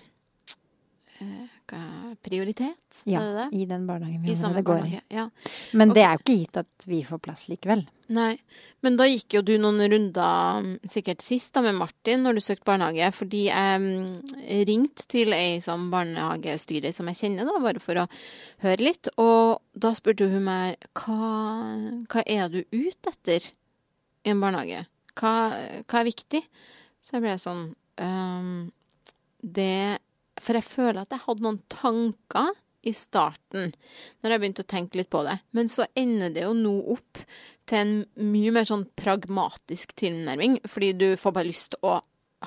hva- 1.19 1.47
prioritet? 2.25 3.01
Ja, 3.10 3.21
det 3.21 3.34
det? 3.36 3.47
i 3.58 3.65
den 3.69 3.86
barnehagen 3.88 4.23
vi 4.23 4.32
I 4.32 4.36
samme 4.36 4.62
går 4.65 4.86
i. 4.88 4.99
Ja. 5.13 5.29
Men 5.77 5.93
det 5.95 6.03
er 6.03 6.15
jo 6.15 6.23
ikke 6.23 6.38
gitt 6.41 6.60
at 6.62 6.88
vi 6.89 7.01
får 7.05 7.21
plass 7.23 7.47
likevel. 7.51 7.84
Nei, 8.10 8.34
men 8.82 8.97
da 8.97 9.05
gikk 9.05 9.36
jo 9.38 9.43
du 9.45 9.53
noen 9.62 9.84
runder 9.91 10.63
mm, 10.65 10.71
sikkert 10.89 11.21
sist 11.21 11.53
da 11.53 11.62
med 11.65 11.77
Martin 11.77 12.23
når 12.25 12.39
du 12.39 12.41
søkte 12.41 12.65
barnehage, 12.71 13.12
fordi 13.13 13.43
jeg 13.47 14.65
ringte 14.69 15.05
til 15.12 15.36
ei 15.38 15.60
som 15.62 15.89
barnehagestyrer 15.93 16.95
som 16.95 17.12
jeg 17.12 17.21
kjenner, 17.21 17.45
da, 17.45 17.62
bare 17.62 17.84
for 17.84 18.01
å 18.01 18.08
høre 18.65 18.89
litt, 18.89 19.12
og 19.21 19.62
da 19.77 19.93
spurte 19.97 20.29
hun 20.32 20.47
meg 20.47 20.89
hva, 21.03 21.29
hva 22.10 22.25
er 22.25 22.49
du 22.49 22.63
ute 22.73 23.13
etter 23.13 23.45
i 24.25 24.34
en 24.34 24.41
barnehage? 24.41 24.84
Hva, 25.19 25.34
hva 25.86 26.01
er 26.01 26.10
viktig? 26.10 26.41
Så 27.03 27.17
jeg 27.17 27.23
ble 27.23 27.38
sånn 27.39 27.63
um, 28.01 28.69
Det 29.39 29.99
For 30.39 30.58
jeg 30.58 30.67
føler 30.67 31.04
at 31.04 31.13
jeg 31.13 31.25
hadde 31.25 31.45
noen 31.45 31.62
tanker 31.71 32.52
i 32.88 32.93
starten, 32.95 33.73
når 34.23 34.34
jeg 34.34 34.41
begynte 34.41 34.63
å 34.63 34.71
tenke 34.71 34.99
litt 34.99 35.12
på 35.12 35.21
det. 35.28 35.36
Men 35.56 35.71
så 35.71 35.88
ender 35.99 36.32
det 36.34 36.45
jo 36.45 36.54
nå 36.56 36.75
opp 36.95 37.23
til 37.69 37.80
en 37.80 38.30
mye 38.32 38.54
mer 38.56 38.67
sånn 38.69 38.88
pragmatisk 38.97 39.93
tilnærming, 39.99 40.60
fordi 40.65 40.93
du 40.97 41.08
får 41.19 41.36
bare 41.36 41.49
lyst 41.49 41.73
til 41.75 41.89
å 41.91 41.97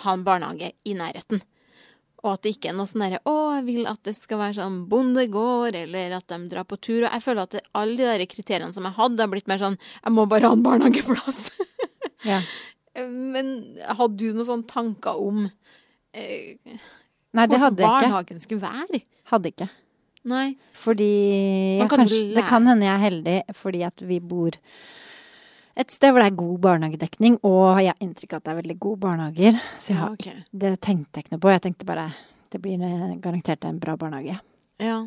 ha 0.02 0.14
en 0.16 0.24
barnehage 0.24 0.72
i 0.88 0.96
nærheten. 0.96 1.42
Og 2.22 2.37
at 2.37 2.44
det 2.44 2.55
ikke 2.55 2.70
er 2.70 2.76
noe 2.78 2.87
sånn 2.87 3.02
derre 3.02 3.18
'Å, 3.26 3.35
jeg 3.59 3.64
vil 3.66 3.87
at 3.90 4.02
det 4.07 4.14
skal 4.14 4.38
være 4.38 4.55
sånn 4.61 4.87
bondegård', 4.88 5.74
eller 5.74 6.16
at 6.16 6.28
de 6.31 6.38
drar 6.48 6.64
på 6.64 6.78
tur. 6.78 7.02
Og 7.02 7.11
jeg 7.11 7.22
føler 7.22 7.42
at 7.42 7.50
det, 7.50 7.62
alle 7.74 7.96
de 7.98 8.07
der 8.07 8.26
kriteriene 8.31 8.74
som 8.74 8.87
jeg 8.87 8.94
hadde, 8.98 9.20
har 9.20 9.33
blitt 9.33 9.48
mer 9.50 9.59
sånn 9.59 9.76
'Jeg 9.76 10.12
må 10.12 10.28
bare 10.28 10.46
ha 10.46 10.52
en 10.52 10.62
barnehageplass'. 10.62 11.50
Ja. 12.24 12.40
Men 12.94 13.76
hadde 13.88 14.16
du 14.16 14.33
noen 14.33 14.46
sånne 14.46 14.68
tanker 14.68 15.18
om 15.18 15.50
eh, 16.14 16.55
Nei, 17.33 17.47
det 17.49 17.61
hadde 17.62 17.81
jeg 17.81 17.88
ikke. 17.88 18.01
barnehagen 18.01 18.42
skulle 18.45 18.64
være? 18.64 19.03
Hadde 19.33 19.53
ikke. 19.53 19.68
Nei. 20.29 20.49
Fordi 20.79 21.12
kan 21.81 21.88
kanskje, 22.05 22.35
Det 22.37 22.45
kan 22.47 22.66
hende 22.68 22.87
jeg 22.87 22.95
er 22.95 23.07
heldig 23.11 23.38
fordi 23.59 23.83
at 23.87 24.05
vi 24.07 24.21
bor 24.21 24.59
et 25.73 25.90
sted 25.90 26.12
hvor 26.12 26.21
det 26.21 26.29
er 26.29 26.37
god 26.37 26.59
barnehagedekning, 26.61 27.38
og 27.49 27.81
jeg 27.81 27.95
har 27.95 28.05
inntrykk 28.05 28.35
av 28.35 28.42
at 28.42 28.45
det 28.45 28.53
er 28.53 28.61
veldig 28.61 28.79
gode 28.79 29.01
barnehager. 29.01 29.61
Så 29.81 29.95
jeg 29.95 29.99
Ja, 29.99 30.09
har, 30.11 30.42
det 30.53 30.73
tenkte 30.85 31.18
jeg 31.18 31.25
ikke 31.25 31.35
noe 31.35 31.40
på. 31.40 31.53
Jeg 31.55 31.62
tenkte 31.64 31.88
bare 31.88 32.11
det 32.53 32.61
blir 32.61 32.83
eh, 32.85 33.14
garantert 33.25 33.64
en 33.64 33.79
bra 33.81 33.97
barnehage. 33.97 34.37
Ja. 34.83 34.99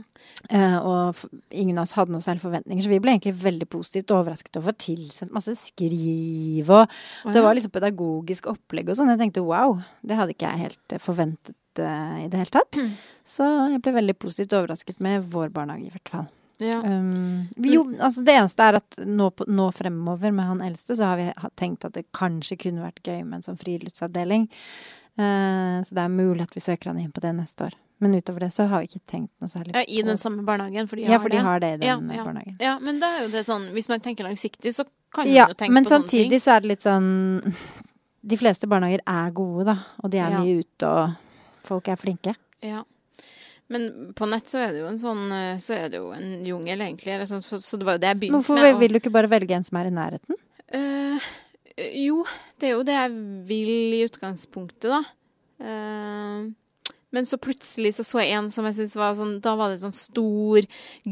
Uh, 0.54 0.78
og 0.88 1.20
ingen 1.52 1.78
av 1.78 1.84
oss 1.84 1.96
hadde 1.98 2.14
noen 2.14 2.24
særlig 2.24 2.44
forventninger, 2.46 2.86
så 2.86 2.92
vi 2.92 3.00
ble 3.04 3.16
egentlig 3.16 3.36
veldig 3.42 3.68
positivt 3.70 4.14
overrasket 4.16 4.58
over 4.58 4.70
å 4.70 4.72
få 4.72 4.78
tilsendt 4.86 5.36
masse 5.36 5.56
skriv, 5.60 6.70
og 6.72 7.34
det 7.34 7.44
var 7.44 7.58
liksom 7.58 7.74
pedagogisk 7.76 8.48
opplegg 8.54 8.90
og 8.90 9.00
sånn. 9.00 9.12
Jeg 9.14 9.22
tenkte 9.22 9.44
wow, 9.46 9.76
det 10.06 10.18
hadde 10.20 10.36
ikke 10.36 10.52
jeg 10.54 10.64
helt 10.68 10.96
eh, 10.96 11.02
forventet 11.04 11.58
eh, 11.80 12.26
i 12.26 12.28
det 12.32 12.38
hele 12.44 12.54
tatt. 12.54 12.80
Så 13.26 13.46
jeg 13.72 13.82
ble 13.82 13.94
veldig 14.00 14.16
positivt 14.22 14.54
overrasket 14.54 15.00
med 15.00 15.24
vår 15.34 15.50
barnehage, 15.56 15.88
i 15.88 15.94
hvert 15.94 16.10
fall. 16.10 16.28
ja. 16.60 16.78
Um, 16.86 17.48
jo, 17.58 17.84
altså 18.00 18.24
det 18.24 18.36
eneste 18.40 18.64
er 18.64 18.78
at 18.80 18.98
nå, 19.06 19.32
nå 19.48 19.70
fremover 19.76 20.32
med 20.32 20.46
han 20.46 20.62
eldste, 20.62 20.96
så 20.96 21.04
har 21.12 21.18
vi 21.18 21.30
tenkt 21.60 21.84
at 21.86 21.94
det 21.98 22.06
kanskje 22.16 22.58
kunne 22.58 22.86
vært 22.86 23.02
gøy 23.04 23.24
med 23.26 23.40
en 23.42 23.48
sånn 23.50 23.58
friluftsavdeling. 23.60 24.48
Uh, 25.20 25.80
så 25.84 25.96
det 25.96 26.04
er 26.04 26.12
mulig 26.12 26.44
at 26.44 26.56
vi 26.56 26.64
søker 26.64 26.92
han 26.92 27.00
inn 27.00 27.12
på 27.16 27.22
det 27.24 27.34
neste 27.38 27.68
år. 27.70 27.76
Men 28.04 28.12
utover 28.20 28.44
det 28.44 28.50
så 28.52 28.66
har 28.68 28.82
vi 28.84 28.90
ikke 28.90 29.06
tenkt 29.08 29.32
noe 29.40 29.48
særlig 29.48 29.72
ja, 29.72 29.84
I 29.88 30.02
den 30.04 30.18
samme 30.20 30.44
barnehagen, 30.44 30.88
for 30.92 31.00
de 31.00 31.06
Ja, 31.08 31.16
for 31.24 31.32
de 31.32 31.38
har 31.40 31.62
det 31.64 31.70
i 31.74 31.78
den 31.80 31.88
Ja, 31.88 31.96
ja. 32.18 32.24
barnehagen. 32.28 32.58
Ja, 32.60 32.74
men 32.84 33.00
da 33.00 33.08
er 33.16 33.22
jo 33.24 33.30
det 33.32 33.46
sånn 33.48 33.70
Hvis 33.72 33.88
man 33.88 34.02
tenker 34.04 34.28
langsiktig, 34.28 34.74
så 34.76 34.84
kan 35.16 35.30
Ja, 35.32 35.46
man 35.48 35.54
jo 35.54 35.56
tenke 35.56 35.60
på 35.60 35.64
sånne 35.64 35.70
ting. 35.70 35.74
Men 35.78 35.86
samtidig 35.88 36.42
så 36.44 36.58
er 36.58 36.60
det 36.66 36.72
litt 36.74 36.84
sånn 36.84 37.08
De 38.26 38.40
fleste 38.42 38.68
barnehager 38.68 39.00
er 39.08 39.32
gode, 39.38 39.64
da. 39.72 39.78
Og 40.04 40.12
de 40.12 40.18
er 40.20 40.30
Ja. 40.36 40.42
mye 40.44 40.60
ute 40.60 40.90
og 40.92 41.16
folk 41.68 41.90
er 41.92 42.00
flinke. 42.00 42.36
Ja. 42.66 42.84
Men 43.72 44.14
på 44.18 44.28
nett 44.30 44.50
så 44.50 44.60
er 44.62 44.74
det 44.76 44.84
jo 44.84 44.90
en 44.92 45.00
sånn 45.02 45.24
eh, 45.34 45.56
Så 45.62 45.74
er 45.74 45.88
det 45.90 45.98
jo 45.98 46.12
en 46.14 46.46
jungel, 46.46 46.84
egentlig. 46.86 47.18
Sånn, 47.30 47.42
så, 47.46 47.58
så 47.62 47.80
det 47.82 47.88
var 47.88 47.98
jo 47.98 48.04
det 48.04 48.12
jeg 48.12 48.22
begynte 48.22 48.42
Hvorfor 48.42 48.60
med. 48.60 48.68
Hvorfor 48.68 48.84
vil 48.84 48.94
du 48.94 49.00
ikke 49.02 49.16
bare 49.16 49.32
velge 49.32 49.58
en 49.58 49.66
som 49.66 49.80
er 49.82 49.90
i 49.90 49.96
nærheten? 49.96 50.38
Uh, 50.76 51.32
jo, 51.98 52.20
det 52.62 52.70
er 52.70 52.76
jo 52.76 52.86
det 52.86 53.00
jeg 53.00 53.16
vil 53.50 53.98
i 53.98 54.04
utgangspunktet, 54.06 54.92
da. 54.94 55.02
Uh, 55.66 56.54
men 57.16 57.28
så 57.30 57.40
plutselig 57.40 57.94
så, 57.96 58.04
så 58.04 58.20
jeg 58.22 58.36
en 58.36 58.50
som 58.52 58.66
jeg 58.68 58.76
syntes 58.76 58.98
var 59.00 59.14
sånn 59.16 59.38
Da 59.40 59.54
var 59.56 59.72
det 59.72 59.80
sånn 59.80 59.96
stor, 59.96 60.66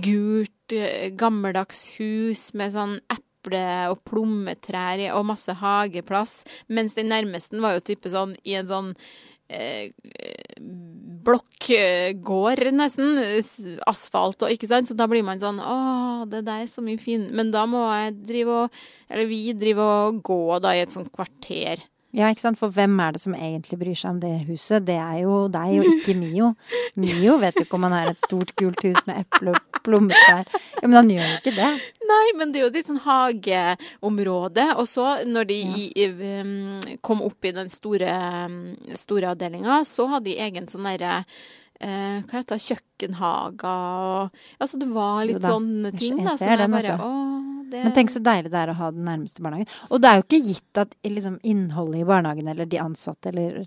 gult, 0.03 0.75
gammeldags 1.19 1.85
hus 1.95 2.49
med 2.59 2.73
sånn 2.75 2.97
eple- 3.13 3.91
og 3.91 4.01
plommetrær 4.07 5.01
og 5.17 5.27
masse 5.31 5.53
hageplass. 5.59 6.41
Mens 6.67 6.97
den 6.99 7.11
nærmeste 7.11 7.61
var 7.63 7.77
jo 7.77 7.87
type 7.87 8.11
sånn 8.11 8.35
i 8.43 8.57
en 8.59 8.69
sånn 8.69 8.91
blokkgård, 11.23 12.67
nesten. 12.75 13.19
Asfalt 13.89 14.43
og 14.45 14.53
ikke 14.53 14.69
sant. 14.69 14.89
Så 14.89 14.97
da 14.97 15.07
blir 15.09 15.25
man 15.25 15.41
sånn 15.41 15.61
Å, 15.63 15.77
det 16.29 16.43
der 16.47 16.63
er 16.63 16.69
så 16.71 16.83
mye 16.83 16.99
fin 17.01 17.29
Men 17.35 17.51
da 17.53 17.65
må 17.69 17.85
jeg 17.91 18.17
drive 18.27 18.59
og 18.65 18.83
Eller 19.09 19.29
vi 19.29 19.41
driver 19.57 20.09
og 20.09 20.21
gå 20.25 20.41
da 20.63 20.75
i 20.75 20.83
et 20.83 20.93
sånt 20.93 21.11
kvarter. 21.13 21.81
Ja, 22.13 22.27
ikke 22.29 22.43
sant? 22.43 22.59
For 22.59 22.69
hvem 22.69 22.93
er 23.01 23.15
det 23.15 23.23
som 23.23 23.33
egentlig 23.33 23.79
bryr 23.81 23.97
seg 23.97 24.11
om 24.13 24.19
det 24.21 24.33
huset? 24.45 24.85
Det 24.85 24.99
er 25.01 25.23
jo 25.23 25.47
deg 25.53 25.79
og 25.81 25.87
ikke 25.95 26.13
Mio. 26.19 26.51
Mio 27.01 27.39
vet 27.41 27.57
jo 27.57 27.65
ikke 27.65 27.79
om 27.79 27.87
han 27.87 27.95
er 27.97 28.11
et 28.11 28.21
stort, 28.21 28.53
gult 28.59 28.83
hus 28.85 29.01
med 29.09 29.23
eple- 29.23 29.55
og 29.55 29.81
plommetrær. 29.83 30.45
Ja, 30.77 30.85
men 30.85 30.97
han 30.99 31.09
gjør 31.11 31.25
jo 31.25 31.39
ikke 31.41 31.55
det. 31.57 31.71
Nei, 32.13 32.27
men 32.37 32.53
det 32.53 32.61
er 32.61 32.67
jo 32.67 32.69
et 32.69 32.91
sånn 32.91 33.01
hageområde. 33.03 34.67
Og 34.77 34.87
så, 34.91 35.07
når 35.25 35.49
de 35.49 35.57
i, 35.63 35.87
i, 36.05 36.07
um, 36.43 36.53
kom 37.01 37.25
opp 37.25 37.49
i 37.49 37.55
den 37.55 37.73
store, 37.73 38.13
um, 38.45 38.61
store 38.99 39.33
avdelinga, 39.33 39.81
så 39.87 40.07
hadde 40.13 40.29
de 40.29 40.37
egen 40.45 40.69
sånn 40.69 40.85
derre 40.87 41.17
eh, 41.83 42.21
hva 42.23 42.39
heter 42.39 42.55
det, 42.55 42.63
kjøkkenhager 42.69 43.67
og 43.67 44.43
Altså, 44.61 44.79
det 44.79 44.89
var 44.93 45.25
litt 45.27 45.43
sånne 45.43 45.91
ting, 45.97 46.21
jeg 46.21 46.29
da. 46.29 46.37
ser 46.39 46.61
den, 46.61 46.71
bare, 46.77 46.95
altså. 46.95 47.09
å, 47.09 47.42
det, 47.73 47.83
Men 47.83 47.95
tenk 47.95 48.13
så 48.13 48.21
deilig 48.23 48.51
det 48.53 48.59
er 48.63 48.73
å 48.73 48.79
ha 48.79 48.89
den 48.93 49.07
nærmeste 49.07 49.43
barnehagen. 49.43 49.71
Og 49.89 50.01
det 50.01 50.09
er 50.09 50.19
jo 50.19 50.25
ikke 50.27 50.43
gitt 50.47 50.81
at 50.83 50.97
liksom, 51.07 51.39
innholdet 51.43 52.03
i 52.03 52.09
barnehagen 52.09 52.51
eller 52.53 52.69
de 52.69 52.81
ansatte 52.81 53.31
eller 53.33 53.63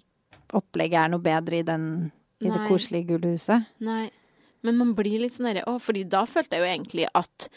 opplegget 0.55 1.01
er 1.03 1.11
noe 1.11 1.23
bedre 1.25 1.59
i, 1.59 1.64
den, 1.66 1.88
i 2.42 2.51
det 2.51 2.62
koselige 2.69 3.11
gule 3.11 3.35
huset. 3.35 3.66
Nei. 3.85 4.07
Men 4.66 4.79
man 4.81 4.95
blir 4.99 5.21
litt 5.23 5.35
sånn 5.35 5.51
derre 5.51 5.66
Å, 5.69 5.77
fordi 5.83 6.07
da 6.11 6.25
følte 6.29 6.57
jeg 6.57 6.64
jo 6.64 6.71
egentlig 6.73 7.11
at 7.14 7.51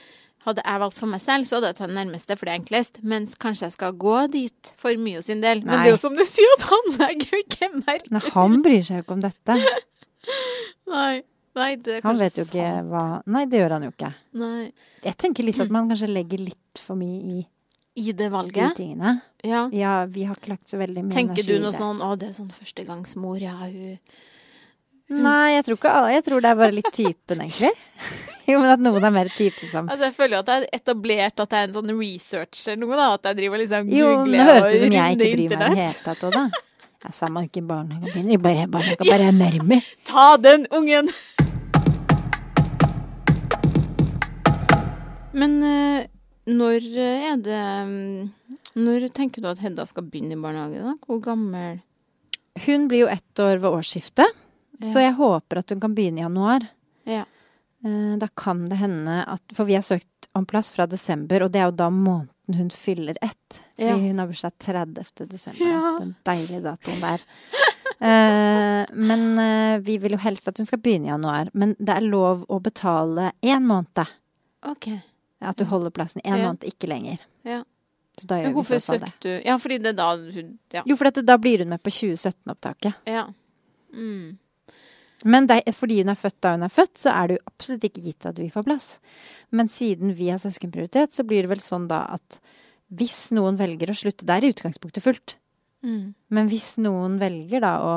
hadde 0.47 0.63
jeg 0.63 0.81
valgt 0.81 0.99
for 1.01 1.11
meg 1.11 1.21
selv, 1.21 1.47
så 1.47 1.57
hadde 1.57 1.71
jeg 1.71 1.77
tatt 1.79 1.91
den 1.91 1.97
nærmeste, 1.99 2.35
for 2.39 2.47
det 2.47 2.53
er 2.53 2.59
enklest. 2.61 3.01
Mens 3.11 3.33
kanskje 3.39 3.67
jeg 3.67 3.75
skal 3.75 3.97
gå 3.99 4.19
dit 4.31 4.71
for 4.79 5.01
Mio 5.01 5.23
sin 5.25 5.43
del. 5.43 5.65
Men 5.65 5.75
Nei. 5.75 5.81
det 5.83 5.91
er 5.91 5.95
jo 5.97 6.01
som 6.05 6.15
du 6.15 6.23
sier, 6.27 6.53
at 6.55 6.67
han 6.69 6.93
legger 7.01 7.33
jo 7.35 7.41
ikke 7.43 7.71
merke 7.75 8.13
Nei, 8.15 8.23
han 8.37 8.61
bryr 8.65 8.85
seg 8.87 9.01
jo 9.01 9.05
ikke 9.05 9.17
om 9.17 9.25
dette. 9.25 9.57
Nei. 10.95 11.13
Nei, 11.57 11.75
det 11.81 11.97
er 11.97 12.05
Han 12.05 12.19
vet 12.19 12.35
jo 12.37 12.45
ikke 12.45 12.65
sant. 12.65 12.89
hva 12.91 13.03
Nei, 13.25 13.45
det 13.49 13.61
gjør 13.61 13.75
han 13.77 13.85
jo 13.87 13.93
ikke. 13.93 14.11
Nei. 14.39 14.71
Jeg 15.05 15.17
tenker 15.17 15.47
litt 15.47 15.59
at 15.63 15.71
man 15.73 15.89
kanskje 15.89 16.11
legger 16.11 16.43
litt 16.43 16.81
for 16.81 16.99
mye 16.99 17.39
i 17.39 17.39
I 17.99 18.13
det 18.13 18.29
de 18.29 18.67
tingene. 18.77 19.15
Ja. 19.43 19.67
Ja, 19.73 19.93
vi 20.05 20.25
har 20.29 20.35
ikke 20.37 20.53
lagt 20.53 20.69
så 20.69 20.77
veldig 20.79 21.07
mye 21.07 21.15
Tenker 21.15 21.41
energi 21.41 21.57
du 21.57 21.63
noe 21.63 21.75
sånn 21.75 22.01
Å, 22.03 22.13
det 22.19 22.29
er 22.29 22.35
sånn 22.37 22.51
førstegangsmor, 22.51 23.39
ja, 23.41 23.55
hun 23.55 23.97
Nei, 25.09 25.55
jeg 25.55 25.65
tror 25.65 25.77
ikke 25.79 25.91
alle. 25.97 26.09
Jeg 26.13 26.23
tror 26.27 26.43
det 26.43 26.49
er 26.51 26.57
bare 26.59 26.75
litt 26.75 26.91
typen, 26.93 27.39
egentlig. 27.41 27.71
Jo, 28.49 28.57
men 28.63 28.71
at 28.73 28.81
noen 28.81 29.03
er 29.05 29.13
mer 29.13 29.27
typen 29.33 29.69
som 29.69 29.89
Altså, 29.89 30.07
jeg 30.07 30.15
føler 30.15 30.37
jo 30.37 30.41
at 30.41 30.47
jeg 30.49 30.61
har 30.61 30.79
etablert 30.79 31.43
at 31.43 31.51
jeg 31.53 31.65
er 31.65 31.67
en 31.69 31.75
sånn 31.75 31.91
researcher 31.97 32.79
noe, 32.81 32.95
da. 32.97 33.07
At 33.17 33.29
jeg 33.29 33.39
driver 33.41 33.59
og 33.59 33.63
liksom 33.63 33.91
Jo, 33.93 34.07
nå 34.25 34.47
høres 34.47 34.65
det 34.65 34.71
ut 34.71 34.83
som 34.85 34.95
jeg 34.95 35.19
runder 35.19 35.29
ikke 35.29 35.37
bryr 35.37 35.53
meg 35.53 35.53
i 35.53 35.61
det 35.61 35.83
hele 35.83 36.01
tatt 36.05 36.25
òg, 36.29 36.37
da. 36.37 36.45
Jeg 36.99 37.15
sa 37.15 37.29
man 37.31 37.45
ikke 37.47 37.61
barnehagen 37.63 38.11
min. 38.17 38.33
Jeg 38.33 38.41
bare, 38.43 38.65
bare, 38.67 38.97
bare 38.99 39.29
er 39.29 39.37
nærme. 39.37 39.77
Ta 40.03 40.33
den 40.35 40.65
ungen! 40.75 41.07
Men 45.33 45.51
eh, 45.63 46.05
når 46.49 46.85
er 46.97 47.41
det 47.45 47.63
mm, 47.85 48.29
Når 48.81 49.03
tenker 49.13 49.43
du 49.43 49.49
at 49.51 49.59
Hedda 49.61 49.85
skal 49.89 50.07
begynne 50.09 50.33
i 50.33 50.39
barnehage, 50.41 50.81
da? 50.81 50.95
Hvor 51.05 51.19
gammel 51.21 51.79
Hun 52.65 52.87
blir 52.89 53.03
jo 53.05 53.11
ett 53.11 53.39
år 53.43 53.59
ved 53.61 53.69
årsskiftet, 53.69 54.39
så 54.83 55.03
jeg 55.03 55.13
håper 55.19 55.59
at 55.61 55.69
hun 55.73 55.79
kan 55.83 55.93
begynne 55.95 56.21
i 56.21 56.23
januar. 56.23 56.63
Ja. 57.07 57.25
Eh, 57.85 58.15
Da 58.19 58.27
kan 58.35 58.65
det 58.71 58.77
hende 58.81 59.19
at 59.27 59.43
For 59.55 59.67
vi 59.69 59.75
har 59.77 59.83
søkt 59.85 60.29
om 60.37 60.45
plass 60.47 60.71
fra 60.75 60.85
desember, 60.87 61.43
og 61.45 61.51
det 61.53 61.59
er 61.61 61.69
jo 61.69 61.75
da 61.79 61.89
måneden 61.93 62.57
hun 62.57 62.69
fyller 62.73 63.17
ett. 63.21 63.61
Fordi 63.77 63.87
Ja. 63.89 63.97
hun 63.97 64.19
har 64.19 64.27
bursdag 64.29 64.53
30. 64.59 65.27
desember. 65.29 65.65
Ja. 65.65 65.97
Den 65.99 66.15
deilige 66.25 66.61
datoen 66.65 67.01
der. 67.01 67.23
Eh, 67.99 68.85
men 68.95 69.23
eh, 69.39 69.79
vi 69.83 69.97
vil 69.99 70.11
jo 70.15 70.17
helst 70.23 70.47
at 70.47 70.57
hun 70.57 70.65
skal 70.65 70.79
begynne 70.79 71.05
i 71.09 71.11
januar. 71.11 71.49
Men 71.53 71.75
det 71.79 71.89
er 71.97 72.05
lov 72.05 72.45
å 72.49 72.59
betale 72.63 73.31
én 73.43 73.65
måned. 73.67 74.05
OK. 74.69 74.87
At 75.39 75.59
du 75.59 75.63
holder 75.65 75.93
plassen 75.95 76.21
én 76.25 76.35
måned, 76.41 76.65
ikke 76.67 76.89
lenger. 76.91 77.21
Ja. 77.47 77.63
Men 78.27 78.51
hvorfor 78.51 78.81
så 78.81 78.91
fall 78.91 78.99
det. 78.99 79.09
søkte 79.13 79.29
du 79.29 79.47
Ja, 79.47 79.55
fordi 79.57 79.77
det 79.79 79.95
da 79.95 80.09
hun 80.17 80.59
Ja. 80.73 80.83
Jo, 80.85 80.95
for 80.99 81.07
dette, 81.07 81.23
da 81.23 81.37
blir 81.37 81.59
hun 81.59 81.69
med 81.69 81.81
på 81.83 81.89
2017-opptaket. 81.89 82.93
ja. 83.07 83.27
Mm. 83.93 84.37
Men 85.25 85.47
det, 85.47 85.63
fordi 85.75 85.97
hun 85.99 86.09
er 86.09 86.15
født 86.15 86.37
da 86.41 86.51
hun 86.53 86.63
er 86.63 86.71
født, 86.71 86.97
så 86.97 87.11
er 87.11 87.27
det 87.27 87.37
jo 87.37 87.47
absolutt 87.51 87.83
ikke 87.89 88.03
gitt 88.03 88.25
at 88.29 88.37
vi 88.39 88.49
får 88.49 88.63
plass. 88.63 88.99
Men 89.51 89.67
siden 89.67 90.13
vi 90.15 90.29
har 90.29 90.37
søskenprioritet, 90.39 91.11
så 91.13 91.25
blir 91.27 91.43
det 91.43 91.49
vel 91.49 91.63
sånn 91.63 91.89
da 91.89 92.05
at 92.13 92.39
hvis 92.95 93.31
noen 93.35 93.57
velger 93.59 93.91
å 93.91 93.97
slutte 93.97 94.25
Det 94.25 94.37
er 94.37 94.45
i 94.47 94.53
utgangspunktet 94.53 95.03
fullt. 95.03 95.37
Mm. 95.83 96.13
Men 96.29 96.47
hvis 96.49 96.77
noen 96.77 97.19
velger 97.19 97.61
da 97.61 97.73
å 97.83 97.93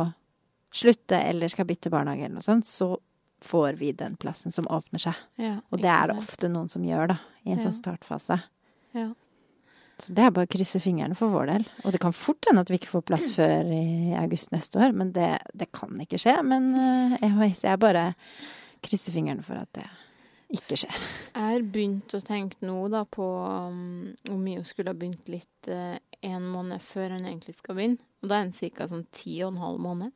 slutte 0.72 1.20
eller 1.20 1.48
skal 1.52 1.68
bytte 1.68 1.90
barnehage 1.92 2.24
eller 2.26 2.40
noe 2.40 2.44
sånt, 2.44 2.66
så 2.66 2.96
får 3.44 3.78
vi 3.80 3.92
den 3.96 4.16
plassen 4.20 4.52
som 4.54 4.68
åpner 4.70 5.02
seg. 5.02 5.18
Ja, 5.40 5.56
Og 5.70 5.82
det 5.82 5.90
er 5.90 6.12
det 6.12 6.18
ofte 6.22 6.48
noen 6.52 6.70
som 6.72 6.84
gjør, 6.86 7.12
da, 7.14 7.18
i 7.44 7.52
en 7.52 7.58
Ja. 7.58 7.64
sånn 7.66 7.76
startfase. 7.80 8.40
Ja. 8.94 9.08
Så 10.02 10.14
det 10.16 10.24
er 10.24 10.30
bare 10.34 10.48
å 10.48 10.50
krysse 10.50 10.80
fingrene 10.82 11.14
for 11.14 11.30
vår 11.30 11.46
del. 11.52 11.66
Og 11.84 11.92
det 11.94 12.00
kan 12.02 12.14
fort 12.16 12.44
hende 12.48 12.64
at 12.64 12.70
vi 12.72 12.78
ikke 12.80 12.90
får 12.90 13.04
plass 13.06 13.30
før 13.38 13.68
i 13.70 14.14
august 14.18 14.50
neste 14.54 14.80
år, 14.82 14.94
men 14.96 15.12
det, 15.12 15.38
det 15.54 15.70
kan 15.72 15.94
ikke 16.02 16.18
skje. 16.18 16.38
Men 16.46 16.72
eh, 16.74 17.28
jeg, 17.52 17.78
bare 17.82 18.14
krysser 18.82 19.14
fingrene 19.14 19.44
for 19.46 19.60
at 19.60 19.70
det 19.78 19.86
ikke 20.52 20.76
skjer. 20.82 20.96
Jeg 21.32 21.42
har 21.54 21.62
begynt 21.74 22.12
å 22.16 22.20
tenke 22.20 22.58
nå 22.66 22.88
da 22.92 23.04
på 23.08 23.24
um, 23.24 24.10
om 24.28 24.40
Mio 24.42 24.64
skulle 24.68 24.92
ha 24.92 24.98
begynt 24.98 25.30
litt 25.32 25.70
uh, 25.72 25.94
en 26.22 26.44
måned 26.52 26.82
før 26.84 27.14
han 27.14 27.24
egentlig 27.24 27.54
skal 27.56 27.78
begynne. 27.78 28.02
Og 28.22 28.28
da 28.30 28.38
er 28.38 28.44
han 28.46 28.52
ca. 28.52 28.88
sånn 28.88 29.06
ti 29.10 29.38
og 29.42 29.52
en 29.54 29.62
halv 29.62 29.80
måned. 29.82 30.12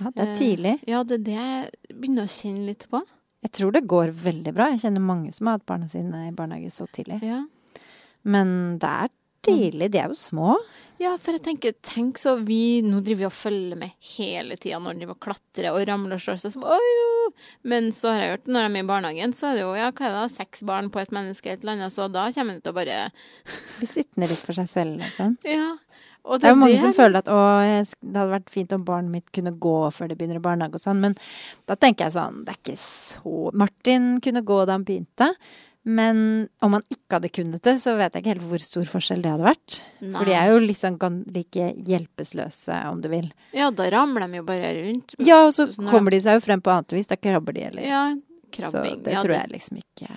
Ja, 0.00 0.10
det 0.10 0.24
er 0.24 0.32
Eh, 0.32 0.38
tidlig. 0.38 0.74
Ja, 0.86 1.02
det 1.04 1.20
er 1.20 1.24
det 1.24 1.36
jeg 1.36 1.98
begynner 2.00 2.26
å 2.26 2.34
kjenne 2.36 2.66
litt 2.66 2.88
på. 2.90 3.02
Jeg 3.42 3.52
tror 3.52 3.72
det 3.72 3.86
går 3.86 4.10
veldig 4.10 4.54
bra. 4.54 4.70
Jeg 4.72 4.82
kjenner 4.86 5.00
mange 5.00 5.32
som 5.32 5.46
har 5.46 5.58
hatt 5.58 5.66
barna 5.66 5.88
sine 5.88 6.28
i 6.28 6.34
barnehage 6.34 6.72
så 6.72 6.88
tidlig. 6.90 7.22
Ja. 7.22 7.44
Men 8.24 8.78
det 8.82 8.90
er 8.90 9.08
tidlig. 9.46 9.90
De 9.92 9.98
er 10.02 10.10
jo 10.10 10.18
små. 10.18 10.56
ja, 10.98 11.12
for 11.20 11.36
jeg 11.36 11.42
tenker, 11.44 11.74
tenk 11.84 12.18
så 12.18 12.36
vi 12.40 12.80
Nå 12.82 13.02
driver 13.04 13.18
vi 13.20 13.26
og 13.28 13.34
følger 13.36 13.76
med 13.76 13.92
hele 14.16 14.56
tida 14.56 14.78
når 14.80 14.98
de 14.98 15.08
må 15.10 15.14
klatre 15.14 15.44
klatrer 15.56 15.74
og 15.76 15.86
ramler 15.88 16.16
og 16.16 16.22
slår 16.24 16.40
seg 16.40 16.54
som 16.54 16.64
Oi. 16.64 17.32
Men 17.62 17.90
så 17.92 18.12
har 18.12 18.22
jeg 18.22 18.30
hørt 18.36 18.50
når 18.50 18.66
de 18.68 18.78
er 18.80 18.84
i 18.84 18.88
barnehagen, 18.88 19.34
så 19.36 19.50
er 19.50 19.58
det 19.58 19.64
jo 19.64 19.72
ja, 19.76 19.90
hva 19.90 20.06
er 20.06 20.14
det 20.14 20.20
da, 20.22 20.28
seks 20.32 20.62
barn 20.66 20.90
på 20.90 21.02
et 21.02 21.12
menneske, 21.14 21.50
et 21.52 21.62
eller 21.64 21.76
annet, 21.76 21.92
så 21.92 22.06
da 22.12 22.28
kommer 22.32 22.56
de 22.56 22.64
til 22.64 22.72
å 22.72 22.76
bare 22.76 22.98
Bli 23.78 23.88
sittende 23.90 24.30
litt 24.30 24.44
for 24.46 24.56
seg 24.56 24.70
selv 24.70 25.06
sånn. 25.16 25.36
Ja. 25.56 25.74
Og 26.26 26.40
Det 26.40 26.48
er 26.48 26.54
jo 26.56 26.58
mange 26.58 26.74
det- 26.74 26.82
som 26.82 26.92
føler 26.92 27.18
at 27.22 27.28
å, 27.30 27.38
det 28.02 28.16
hadde 28.18 28.32
vært 28.34 28.50
fint 28.50 28.72
om 28.74 28.84
barnet 28.84 29.10
mitt 29.10 29.30
kunne 29.32 29.52
gå 29.52 29.76
før 29.94 30.08
det 30.10 30.18
begynner 30.18 30.40
i 30.40 30.42
barnehage 30.42 30.74
og 30.74 30.82
sånn, 30.82 31.00
men 31.00 31.14
da 31.66 31.76
tenker 31.76 32.06
jeg 32.06 32.16
sånn, 32.16 32.42
det 32.44 32.50
er 32.54 32.58
ikke 32.64 32.76
så 32.80 33.52
Martin 33.54 34.20
kunne 34.20 34.42
gå 34.42 34.66
da 34.66 34.72
han 34.74 34.84
begynte, 34.84 35.30
men 35.86 36.48
om 36.66 36.72
han 36.74 36.82
ikke 36.90 37.20
hadde 37.20 37.30
kunnet 37.30 37.62
det, 37.62 37.76
så 37.78 37.94
vet 37.96 38.12
jeg 38.12 38.24
ikke 38.24 38.32
helt 38.34 38.46
hvor 38.50 38.62
stor 38.64 38.88
forskjell 38.90 39.22
det 39.22 39.30
hadde 39.30 39.46
vært. 39.46 39.76
Nei. 40.02 40.16
For 40.18 40.26
de 40.26 40.34
er 40.34 40.48
jo 40.50 40.74
sånn 40.74 41.20
like 41.30 41.68
hjelpeløse, 41.86 42.78
om 42.90 43.00
du 43.04 43.08
vil. 43.12 43.28
Ja, 43.54 43.70
da 43.70 43.86
ramler 43.94 44.26
de 44.26 44.40
jo 44.40 44.46
bare 44.48 44.72
rundt. 44.80 45.14
Ja, 45.22 45.44
og 45.46 45.52
så 45.54 45.68
sånn, 45.70 45.86
kommer 45.92 46.10
de 46.10 46.18
seg 46.24 46.40
jo 46.40 46.42
frem 46.42 46.60
på 46.60 46.74
annet 46.74 46.90
vis, 46.96 47.06
da 47.06 47.14
krabber 47.14 47.54
de, 47.54 47.68
eller 47.70 47.86
Ja, 47.86 48.02
Så 48.56 48.82
det 48.82 49.12
ja, 49.12 49.22
tror 49.22 49.34
jeg 49.36 49.50
liksom 49.52 49.78
ikke 49.78 50.08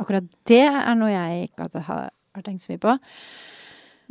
Akkurat 0.00 0.24
det 0.46 0.64
er 0.66 0.94
noe 0.98 1.10
jeg 1.10 1.50
ikke 1.50 1.68
hadde, 1.68 1.82
har 1.86 2.42
tenkt 2.42 2.64
så 2.64 2.72
mye 2.72 2.80
på. 2.82 2.96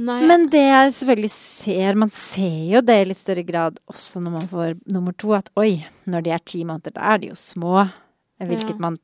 Nei, 0.01 0.23
Men 0.25 0.47
det 0.49 0.61
jeg 0.63 0.93
selvfølgelig 0.97 1.29
ser 1.29 1.93
Man 2.01 2.09
ser 2.09 2.71
jo 2.73 2.79
det 2.81 2.95
i 2.97 3.05
litt 3.11 3.19
større 3.19 3.43
grad 3.45 3.75
også 3.91 4.21
når 4.25 4.31
man 4.39 4.47
får 4.49 4.71
nummer 4.89 5.13
to, 5.13 5.33
at 5.37 5.51
oi, 5.59 5.85
når 6.09 6.23
de 6.25 6.31
er 6.33 6.41
ti 6.41 6.63
måneder, 6.65 6.95
da 6.95 7.11
er 7.13 7.21
de 7.21 7.29
jo 7.29 7.35
små. 7.37 7.83
Hvilket 8.41 8.73
Ja. 8.73 8.79
man 8.87 8.97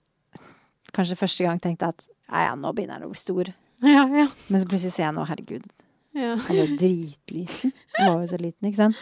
kanskje 0.95 1.15
første 1.19 1.45
gang 1.45 1.61
tenkte 1.61 1.91
at 1.93 2.07
ja, 2.09 2.47
ja, 2.49 2.55
nå 2.57 2.73
begynner 2.73 2.97
han 2.97 3.05
å 3.05 3.11
bli 3.13 3.21
stor. 3.21 3.53
ja, 3.85 4.01
ja, 4.09 4.25
Men 4.49 4.61
så 4.61 4.65
plutselig 4.67 4.91
ser 4.97 5.05
jeg 5.05 5.13
nå, 5.15 5.27
herregud, 5.29 5.69
ja, 6.17 6.33
han 6.35 6.55
er 6.57 6.65
jo 6.65 6.77
dritliten. 6.81 7.71
Han 7.99 8.13
var 8.15 8.21
jo 8.25 8.27
så 8.33 8.39
liten, 8.41 8.67
ikke 8.71 8.81
sant. 8.81 8.97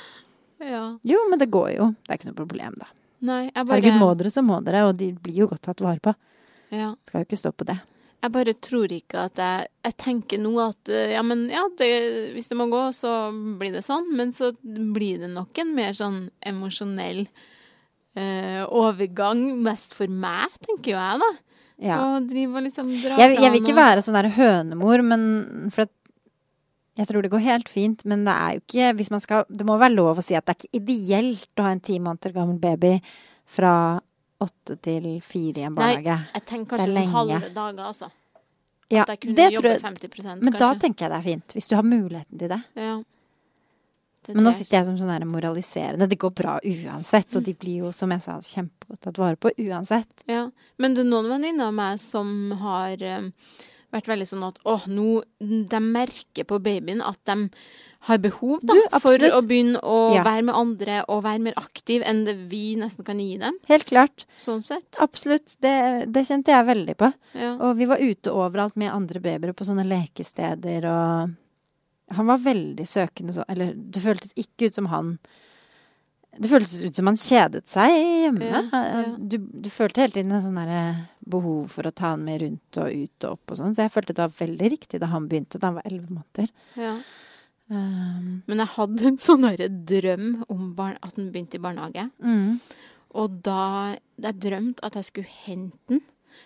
ja. 0.60 0.84
Jo, 1.08 1.24
men 1.32 1.40
det 1.40 1.48
går 1.56 1.72
jo. 1.78 1.88
Det 2.04 2.12
er 2.14 2.20
ikke 2.20 2.30
noe 2.34 2.42
problem, 2.44 2.76
da. 2.78 2.88
Nei, 3.26 3.46
bare 3.56 3.80
Herregud, 3.80 3.98
må 4.04 4.12
dere, 4.20 4.30
så 4.30 4.44
må 4.46 4.60
dere, 4.64 4.84
og 4.92 4.98
de 5.00 5.14
blir 5.16 5.40
jo 5.46 5.48
godt 5.48 5.64
tatt 5.72 5.82
vare 5.82 6.04
på. 6.04 6.14
ja. 6.76 6.92
Skal 7.08 7.24
jo 7.24 7.30
ikke 7.32 7.40
stå 7.40 7.52
på 7.56 7.66
det. 7.72 7.80
Jeg 8.24 8.34
bare 8.34 8.54
tror 8.66 8.92
ikke 8.92 9.28
at 9.28 9.40
jeg 9.40 9.68
Jeg 9.86 9.96
tenker 10.02 10.40
nå 10.42 10.54
at 10.64 10.90
eh, 10.90 11.14
ja, 11.14 11.22
men 11.24 11.46
ja, 11.54 11.64
det, 11.80 11.90
hvis 12.36 12.50
det 12.52 12.58
må 12.60 12.68
gå, 12.72 12.88
så 12.96 13.30
blir 13.60 13.76
det 13.76 13.86
sånn. 13.86 14.10
Men 14.18 14.34
så 14.36 14.52
blir 14.66 15.22
det 15.22 15.30
nok 15.32 15.62
en 15.64 15.76
mer 15.78 15.94
sånn 15.96 16.24
emosjonell 16.42 17.28
eh, 18.18 18.64
overgang, 18.66 19.44
mest 19.64 19.94
for 19.96 20.12
meg, 20.12 20.52
tenker 20.66 20.96
jo 20.96 20.98
jeg, 20.98 21.22
da. 21.24 21.32
Ja. 21.78 22.00
Og 22.10 22.26
drive 22.32 22.58
og 22.58 22.66
liksom 22.66 22.90
dra 23.04 23.20
Jeg, 23.22 23.38
jeg 23.38 23.54
vil 23.54 23.62
ikke 23.62 23.76
noe. 23.76 23.84
være 23.84 24.02
sånn 24.02 24.18
der 24.18 24.32
hønemor, 24.34 25.04
men 25.06 25.70
for 25.70 25.86
at 25.86 25.94
jeg 26.98 27.06
tror 27.12 27.22
det 27.22 27.30
går 27.30 27.44
helt 27.46 27.70
fint, 27.70 28.02
men 28.10 28.24
det 28.26 28.34
er 28.34 28.56
jo 28.56 28.64
ikke 28.64 28.94
hvis 28.98 29.12
man 29.14 29.22
skal, 29.22 29.44
Det 29.46 29.68
må 29.68 29.76
være 29.78 29.94
lov 29.94 30.18
å 30.18 30.24
si 30.26 30.34
at 30.34 30.48
det 30.48 30.56
er 30.56 30.64
ikke 30.64 30.80
ideelt 30.82 31.62
å 31.62 31.68
ha 31.68 31.76
en 31.76 31.84
ti 31.86 32.00
måneder 32.02 32.34
gammel 32.34 32.58
baby 32.58 32.96
fra 33.46 33.74
åtte 34.44 34.78
til 34.84 35.10
fire 35.26 35.64
i 35.64 35.68
en 35.68 35.76
Nei. 35.78 35.92
Jeg 36.04 36.46
tenker 36.46 36.78
er 36.78 36.86
kanskje 36.86 37.04
sånn 37.04 37.14
halve 37.16 37.52
dager, 37.56 37.84
altså. 37.88 38.10
Ja, 38.88 39.04
At 39.04 39.12
jeg 39.12 39.22
kunne 39.26 39.36
det 39.36 39.50
jobbe 39.52 39.74
tror 39.74 39.74
jeg, 39.74 40.10
50 40.16 40.42
men 40.46 40.56
da 40.56 40.72
tenker 40.80 41.06
jeg 41.06 41.12
det 41.12 41.18
er 41.18 41.26
fint. 41.26 41.56
Hvis 41.58 41.68
du 41.68 41.76
har 41.76 41.84
muligheten 41.84 42.40
til 42.40 42.52
det. 42.54 42.64
ja. 42.80 42.98
Det 44.28 44.36
Men 44.36 44.44
nå 44.44 44.52
sitter 44.52 44.76
jeg 44.76 44.88
som 44.90 44.98
sånn 45.00 45.24
moraliserende. 45.30 46.08
Det 46.12 46.18
går 46.20 46.34
bra 46.36 46.58
uansett, 46.60 47.30
og 47.40 47.46
de 47.46 47.54
blir 47.56 47.86
jo, 47.86 47.94
som 47.96 48.12
jeg 48.12 48.24
sa, 48.26 48.34
kjempegodt 48.44 49.00
tatt 49.06 49.20
vare 49.22 49.40
på 49.40 49.54
uansett. 49.64 50.26
Ja, 50.28 50.50
men 50.76 50.98
det 50.98 51.06
er 51.06 51.08
noen 51.14 51.30
venninner 51.32 51.70
av 51.70 51.78
meg 51.78 52.02
som 52.04 52.52
har 52.60 53.06
um, 53.22 53.30
vært 53.96 54.10
veldig 54.12 54.28
sånn 54.28 54.44
at 54.50 54.60
åh, 54.68 54.84
nå 54.92 55.22
De 55.40 55.80
merker 55.80 56.44
på 56.50 56.60
babyen 56.60 57.00
at 57.00 57.22
de 57.30 57.48
har 58.08 58.20
behov 58.24 58.62
da, 58.64 58.74
Du, 58.78 59.00
for 59.04 59.20
å 59.36 59.42
begynne 59.44 59.80
å 59.84 59.98
Ja. 60.16 60.24
være 60.24 60.44
med 60.48 60.56
andre 60.56 61.00
og 61.12 61.24
være 61.26 61.42
mer 61.44 61.58
aktiv 61.60 62.04
enn 62.08 62.24
det 62.28 62.36
vi 62.52 62.76
nesten 62.80 63.04
kan 63.08 63.20
gi 63.20 63.38
dem. 63.42 63.58
Helt 63.68 63.86
klart. 63.90 64.26
Sånn 64.40 64.62
sett. 64.64 65.00
Absolutt. 65.04 65.58
Det, 65.64 66.06
det 66.12 66.24
kjente 66.28 66.54
jeg 66.56 66.68
veldig 66.70 66.96
på. 66.98 67.12
Ja. 67.36 67.56
Og 67.60 67.76
vi 67.80 67.86
var 67.90 68.00
ute 68.04 68.32
overalt 68.32 68.78
med 68.80 68.94
andre 68.94 69.20
babyer 69.24 69.52
på 69.58 69.68
sånne 69.68 69.84
lekesteder, 69.88 70.88
og 70.88 71.36
han 72.16 72.30
var 72.30 72.38
veldig 72.40 72.86
søkende 72.88 73.34
så 73.36 73.44
Eller 73.52 73.74
det 73.76 74.00
føltes 74.00 74.32
ikke 74.40 74.70
ut 74.70 74.76
som 74.78 74.86
han 74.88 75.18
Det 76.40 76.48
føltes 76.48 76.84
ut 76.86 76.96
som 76.96 77.08
han 77.10 77.18
kjedet 77.20 77.66
seg 77.68 77.92
hjemme. 77.98 78.46
Ja, 78.48 78.62
ja. 78.72 79.04
Du, 79.18 79.38
du 79.42 79.70
følte 79.74 80.04
hele 80.06 80.14
tiden 80.14 80.32
en 80.38 80.44
sånn 80.46 81.06
behov 81.28 81.68
for 81.74 81.84
å 81.90 81.92
ta 81.92 82.12
han 82.14 82.24
med 82.24 82.42
rundt 82.46 82.78
og 82.80 82.88
ut 82.94 83.26
og 83.26 83.32
opp 83.36 83.52
og 83.52 83.58
sånn, 83.60 83.74
så 83.76 83.84
jeg 83.88 83.92
følte 83.92 84.14
det 84.16 84.22
var 84.24 84.36
veldig 84.38 84.70
riktig 84.72 85.00
da 85.02 85.10
han 85.12 85.26
begynte, 85.28 85.60
da 85.60 85.68
han 85.72 85.80
var 85.82 85.88
elleve 85.90 86.08
måneder. 86.14 86.52
ja. 86.80 86.94
Um, 87.70 88.44
Men 88.48 88.62
jeg 88.64 88.72
hadde 88.78 89.08
en 89.10 89.18
sånn 89.20 89.48
drøm 89.90 90.28
om 90.48 90.70
barn, 90.78 90.98
at 91.04 91.16
den 91.18 91.32
begynte 91.34 91.60
i 91.60 91.64
barnehage. 91.64 92.10
mm. 92.24 92.60
Og 93.18 93.40
da 93.42 93.96
jeg 94.22 94.38
drømte 94.44 94.84
at 94.86 94.98
jeg 95.00 95.08
skulle 95.08 95.32
hente 95.48 95.80
den, 95.90 96.02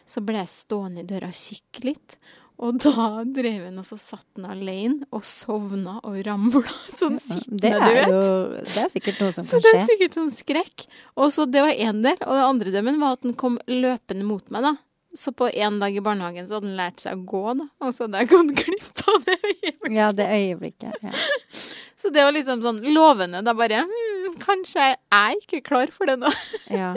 så 0.08 0.22
ble 0.24 0.38
jeg 0.40 0.48
stående 0.48 1.02
i 1.04 1.08
døra 1.10 1.28
og 1.28 1.36
kikke 1.36 1.84
litt. 1.90 2.16
Og 2.62 2.78
da 2.78 3.24
drev 3.26 3.66
han 3.66 3.80
og 3.82 3.88
så 3.88 3.98
satt 3.98 4.28
han 4.38 4.46
alene 4.54 5.08
og 5.12 5.26
sovna 5.26 5.98
og 6.06 6.20
ramla 6.28 6.62
sånn 7.00 7.18
sittende, 7.20 7.60
det, 7.64 7.72
du 7.74 7.96
vet. 7.98 8.14
jo, 8.14 8.22
det 8.62 8.84
er 8.86 8.92
sikkert 8.94 9.22
noe 9.24 9.34
som 9.34 9.48
Så 9.50 9.58
kan 9.58 9.66
det 9.66 9.74
er 9.80 9.90
sikkert 9.90 10.18
sånn 10.20 10.32
skrekk. 10.32 10.86
Og 11.18 11.34
så 11.34 11.48
Det 11.50 11.66
var 11.66 11.74
én 11.74 12.04
del. 12.06 12.20
Og 12.22 12.38
den 12.38 12.46
andre 12.46 12.76
drømmen 12.78 13.02
var 13.02 13.18
at 13.18 13.26
den 13.26 13.34
kom 13.34 13.58
løpende 13.68 14.28
mot 14.30 14.46
meg. 14.54 14.70
da. 14.70 14.76
Så 15.14 15.34
på 15.36 15.50
én 15.50 15.80
dag 15.80 15.96
i 15.96 16.00
barnehagen 16.02 16.48
så 16.48 16.56
hadde 16.58 16.70
den 16.70 16.78
lært 16.80 17.02
seg 17.04 17.20
å 17.20 17.26
gå, 17.28 17.42
da. 17.60 17.66
Og 17.84 17.92
så 17.92 18.06
hadde 18.06 18.22
jeg 18.22 18.30
gått 18.32 18.52
glipp 18.62 19.02
av 19.12 19.26
det. 19.28 19.38
øyeblikket. 19.44 19.96
Ja, 19.98 20.12
det 20.16 20.28
øyeblikket. 20.32 20.94
Ja. 21.04 21.12
Så 22.02 22.10
det 22.10 22.24
var 22.26 22.32
liksom 22.34 22.64
sånn 22.64 22.80
lovende. 22.96 23.44
Da 23.46 23.54
bare 23.54 23.84
hm, 23.86 24.38
Kanskje 24.42 24.88
jeg 24.88 24.96
er 25.14 25.36
ikke 25.38 25.60
klar 25.68 25.92
for 25.94 26.10
det 26.10 26.16
nå. 26.24 26.32
Ja. 26.82 26.94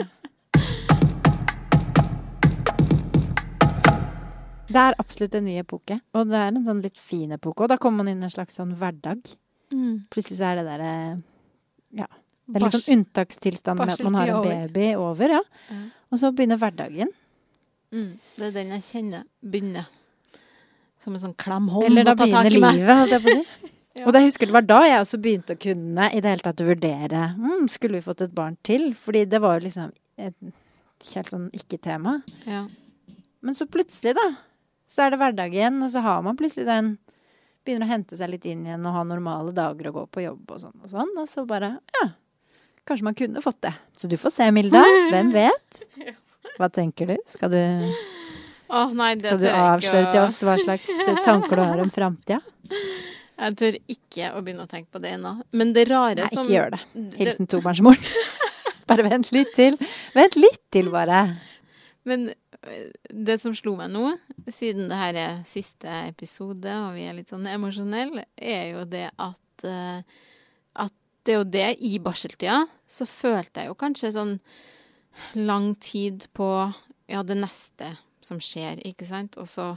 Det 4.65 4.81
er 4.81 4.95
absolutt 4.99 5.35
en 5.37 5.45
ny 5.45 5.59
epoke, 5.61 5.99
og 6.17 6.31
det 6.31 6.39
er 6.39 6.49
en 6.49 6.65
sånn 6.65 6.81
litt 6.83 6.97
fin 6.99 7.31
epoke. 7.35 7.63
Og 7.63 7.69
da 7.71 7.77
kommer 7.79 8.01
man 8.01 8.09
inn 8.11 8.23
i 8.23 8.27
en 8.27 8.33
slags 8.33 8.57
sånn 8.57 8.73
hverdag. 8.79 9.21
Plutselig 10.11 10.39
så 10.39 10.49
er 10.49 10.59
det 10.59 10.65
derre 10.67 10.93
Ja. 11.95 12.07
Det 12.45 12.59
er 12.59 12.65
litt 12.65 12.75
sånn 12.75 12.97
unntakstilstand 12.99 13.79
med 13.79 13.93
at 13.93 14.03
man 14.05 14.17
har 14.19 14.33
en 14.33 14.43
baby 14.45 14.89
over, 14.99 15.37
ja. 15.37 15.43
Ja. 15.69 15.79
Og 16.11 16.19
så 16.21 16.33
begynner 16.35 16.59
hverdagen. 16.61 17.13
Mm, 17.93 18.11
det 18.37 18.47
er 18.47 18.55
den 18.55 18.73
jeg 18.75 18.85
kjenner 18.89 19.23
begynner. 19.41 19.87
Som 21.03 21.15
en 21.17 21.21
sånn 21.21 21.35
klam 21.37 21.67
hånd 21.69 21.85
Eller 21.85 22.07
da 22.07 22.15
begynner 22.17 22.51
i 22.51 22.61
livet. 22.61 23.63
Ja. 23.95 24.09
Og 24.09 24.17
jeg 24.17 24.25
husker 24.25 24.49
det 24.49 24.51
var 24.51 24.65
da 24.67 24.77
jeg 24.83 24.99
også 24.99 25.17
begynte 25.23 25.55
å 25.55 25.59
kunne 25.63 26.09
i 26.11 26.17
det 26.19 26.27
hele 26.27 26.43
tatt 26.43 26.59
vurdere 26.67 27.29
mm, 27.39 27.61
Skulle 27.71 28.01
vi 28.01 28.03
fått 28.03 28.25
et 28.25 28.33
barn 28.35 28.57
til? 28.67 28.89
Fordi 28.91 29.21
det 29.31 29.39
var 29.39 29.55
jo 29.55 29.63
liksom 29.69 29.93
et 30.19 30.35
helt 31.13 31.31
sånn 31.31 31.45
ikke-tema. 31.55 32.17
Ja. 32.43 32.65
Men 33.39 33.55
så 33.55 33.69
plutselig, 33.71 34.17
da, 34.19 34.25
så 34.91 35.05
er 35.05 35.13
det 35.13 35.21
hverdag 35.21 35.55
igjen, 35.55 35.79
og 35.85 35.93
så 35.93 36.03
har 36.03 36.19
man 36.25 36.35
plutselig 36.35 36.67
den 36.67 36.91
Begynner 37.65 37.87
å 37.87 37.93
hente 37.95 38.19
seg 38.19 38.29
litt 38.29 38.43
inn 38.45 38.67
igjen 38.67 38.83
og 38.85 38.93
ha 38.93 39.05
normale 39.07 39.55
dager 39.55 39.87
og 39.89 39.95
gå 39.95 40.03
på 40.17 40.25
jobb 40.25 40.51
og 40.53 40.59
sånn 40.61 40.75
og 40.83 40.91
sånn. 40.91 41.15
Og 41.17 41.31
så 41.31 41.47
bare 41.49 41.71
Ja, 41.95 42.09
kanskje 42.85 43.07
man 43.07 43.17
kunne 43.17 43.41
fått 43.41 43.63
det. 43.65 43.71
Så 43.97 44.11
du 44.11 44.19
får 44.21 44.35
se, 44.35 44.51
Milda. 44.53 44.83
Hvem 45.15 45.31
vet? 45.33 45.79
Hva 46.59 46.69
tenker 46.71 47.09
du? 47.11 47.15
Skal 47.27 47.51
du, 47.51 47.59
oh, 48.69 48.93
nei, 48.95 49.13
det 49.19 49.33
skal 49.33 49.41
du 49.41 49.49
avsløre 49.51 50.07
å- 50.07 50.11
til 50.13 50.21
oss 50.23 50.41
hva 50.47 50.55
slags 50.61 50.93
tanker 51.25 51.59
du 51.59 51.63
har 51.63 51.81
om 51.83 51.91
framtida? 51.93 52.41
Jeg 53.35 53.55
tør 53.59 53.75
ikke 53.91 54.29
å 54.31 54.39
begynne 54.45 54.63
å 54.63 54.69
tenke 54.71 54.87
på 54.95 55.01
det 55.03 55.09
ennå. 55.17 55.33
Men 55.51 55.73
det 55.75 55.89
rare 55.89 56.21
Nei, 56.23 56.29
som 56.31 56.45
ikke 56.45 56.53
gjør 56.53 56.69
det. 56.77 56.79
Hilsen 57.19 57.49
tobarnsmoren. 57.51 58.05
Bare 58.87 59.03
vent 59.03 59.31
litt 59.35 59.51
til. 59.57 59.75
Vent 60.15 60.37
litt 60.39 60.61
til, 60.71 60.87
bare. 60.93 61.23
Men 62.07 62.27
øh, 62.29 62.85
det 63.09 63.35
som 63.41 63.51
slo 63.57 63.73
meg 63.79 63.89
nå, 63.91 64.11
siden 64.53 64.87
det 64.91 64.99
her 64.99 65.17
er 65.19 65.39
siste 65.49 65.89
episode, 66.05 66.69
og 66.85 66.93
vi 66.95 67.07
er 67.09 67.17
litt 67.17 67.33
sånn 67.33 67.47
emosjonelle, 67.49 68.27
er 68.37 68.69
jo 68.75 68.85
det 68.87 69.07
at 69.09 69.65
øh, 69.67 70.21
At 70.85 70.93
det 71.25 71.33
er 71.33 71.39
jo 71.41 71.49
det, 71.57 71.67
i 71.81 71.95
barseltida, 71.99 72.61
så 72.85 73.07
følte 73.09 73.63
jeg 73.63 73.71
jo 73.73 73.77
kanskje 73.81 74.13
sånn 74.13 74.35
lang 75.37 75.73
tid 75.75 76.27
på 76.33 76.49
ja, 77.07 77.23
det 77.23 77.37
neste 77.39 77.93
som 78.25 78.41
skjer, 78.41 78.81
ikke 78.87 79.07
sant? 79.07 79.37
Og 79.41 79.49
så 79.49 79.75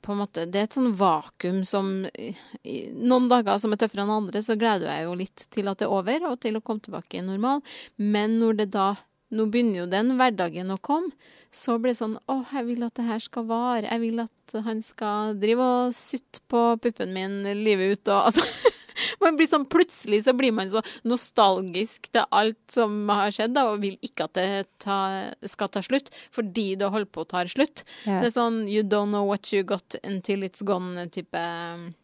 på 0.00 0.14
en 0.14 0.22
måte, 0.22 0.46
Det 0.46 0.60
er 0.60 0.64
et 0.64 0.72
sånn 0.72 0.94
vakuum 0.96 1.60
som 1.68 1.90
Noen 2.00 3.28
dager 3.28 3.58
som 3.60 3.74
er 3.74 3.80
tøffere 3.82 4.06
enn 4.06 4.14
andre, 4.14 4.40
så 4.40 4.56
gleder 4.56 4.88
jeg 4.88 5.04
jo 5.04 5.18
litt 5.18 5.44
til 5.52 5.68
at 5.68 5.82
det 5.82 5.88
er 5.88 5.92
over, 5.92 6.30
og 6.30 6.40
til 6.40 6.56
å 6.56 6.62
komme 6.64 6.80
tilbake 6.80 7.20
i 7.20 7.26
normal. 7.26 7.60
Men 7.98 8.38
når 8.40 8.62
det 8.62 8.72
da 8.78 8.94
Nå 9.30 9.44
begynner 9.46 9.84
jo 9.84 9.86
den 9.86 10.16
hverdagen 10.18 10.72
å 10.74 10.80
komme. 10.82 11.12
Så 11.54 11.76
blir 11.78 11.92
det 11.92 12.00
sånn 12.00 12.16
Å, 12.18 12.40
jeg 12.50 12.66
vil 12.66 12.82
at 12.82 12.96
det 12.98 13.06
her 13.06 13.22
skal 13.22 13.44
vare. 13.46 13.86
Jeg 13.86 14.02
vil 14.02 14.24
at 14.24 14.54
han 14.66 14.80
skal 14.82 15.36
drive 15.38 15.62
og 15.62 15.94
sutte 15.94 16.42
på 16.50 16.64
puppen 16.82 17.14
min 17.14 17.44
livet 17.62 17.94
ut 17.94 18.10
og 18.10 18.32
altså 18.32 18.42
man 19.24 19.38
blir 19.38 19.50
sånn, 19.50 19.66
Plutselig 19.70 20.24
så 20.26 20.34
blir 20.36 20.52
man 20.56 20.70
så 20.72 20.82
nostalgisk 21.06 22.10
til 22.10 22.24
alt 22.34 22.60
som 22.72 22.96
har 23.12 23.30
skjedd, 23.34 23.54
da, 23.54 23.68
og 23.70 23.82
vil 23.84 23.96
ikke 24.04 24.26
at 24.26 24.36
det 24.38 24.48
ta, 24.82 24.98
skal 25.46 25.70
ta 25.72 25.82
slutt, 25.84 26.10
fordi 26.34 26.74
det 26.80 26.90
holder 26.90 27.10
på 27.10 27.24
å 27.24 27.30
ta 27.30 27.44
slutt. 27.48 27.84
Jeg, 28.04 28.20
Det 28.20 28.30
er 28.30 28.34
sånn 28.34 28.62
you 28.68 28.82
don't 28.82 29.14
know 29.14 29.28
what 29.28 29.52
you 29.54 29.62
got 29.66 29.96
until 30.02 30.44
it's 30.46 30.64
gone-type 30.66 31.30
situasjon. 31.30 31.94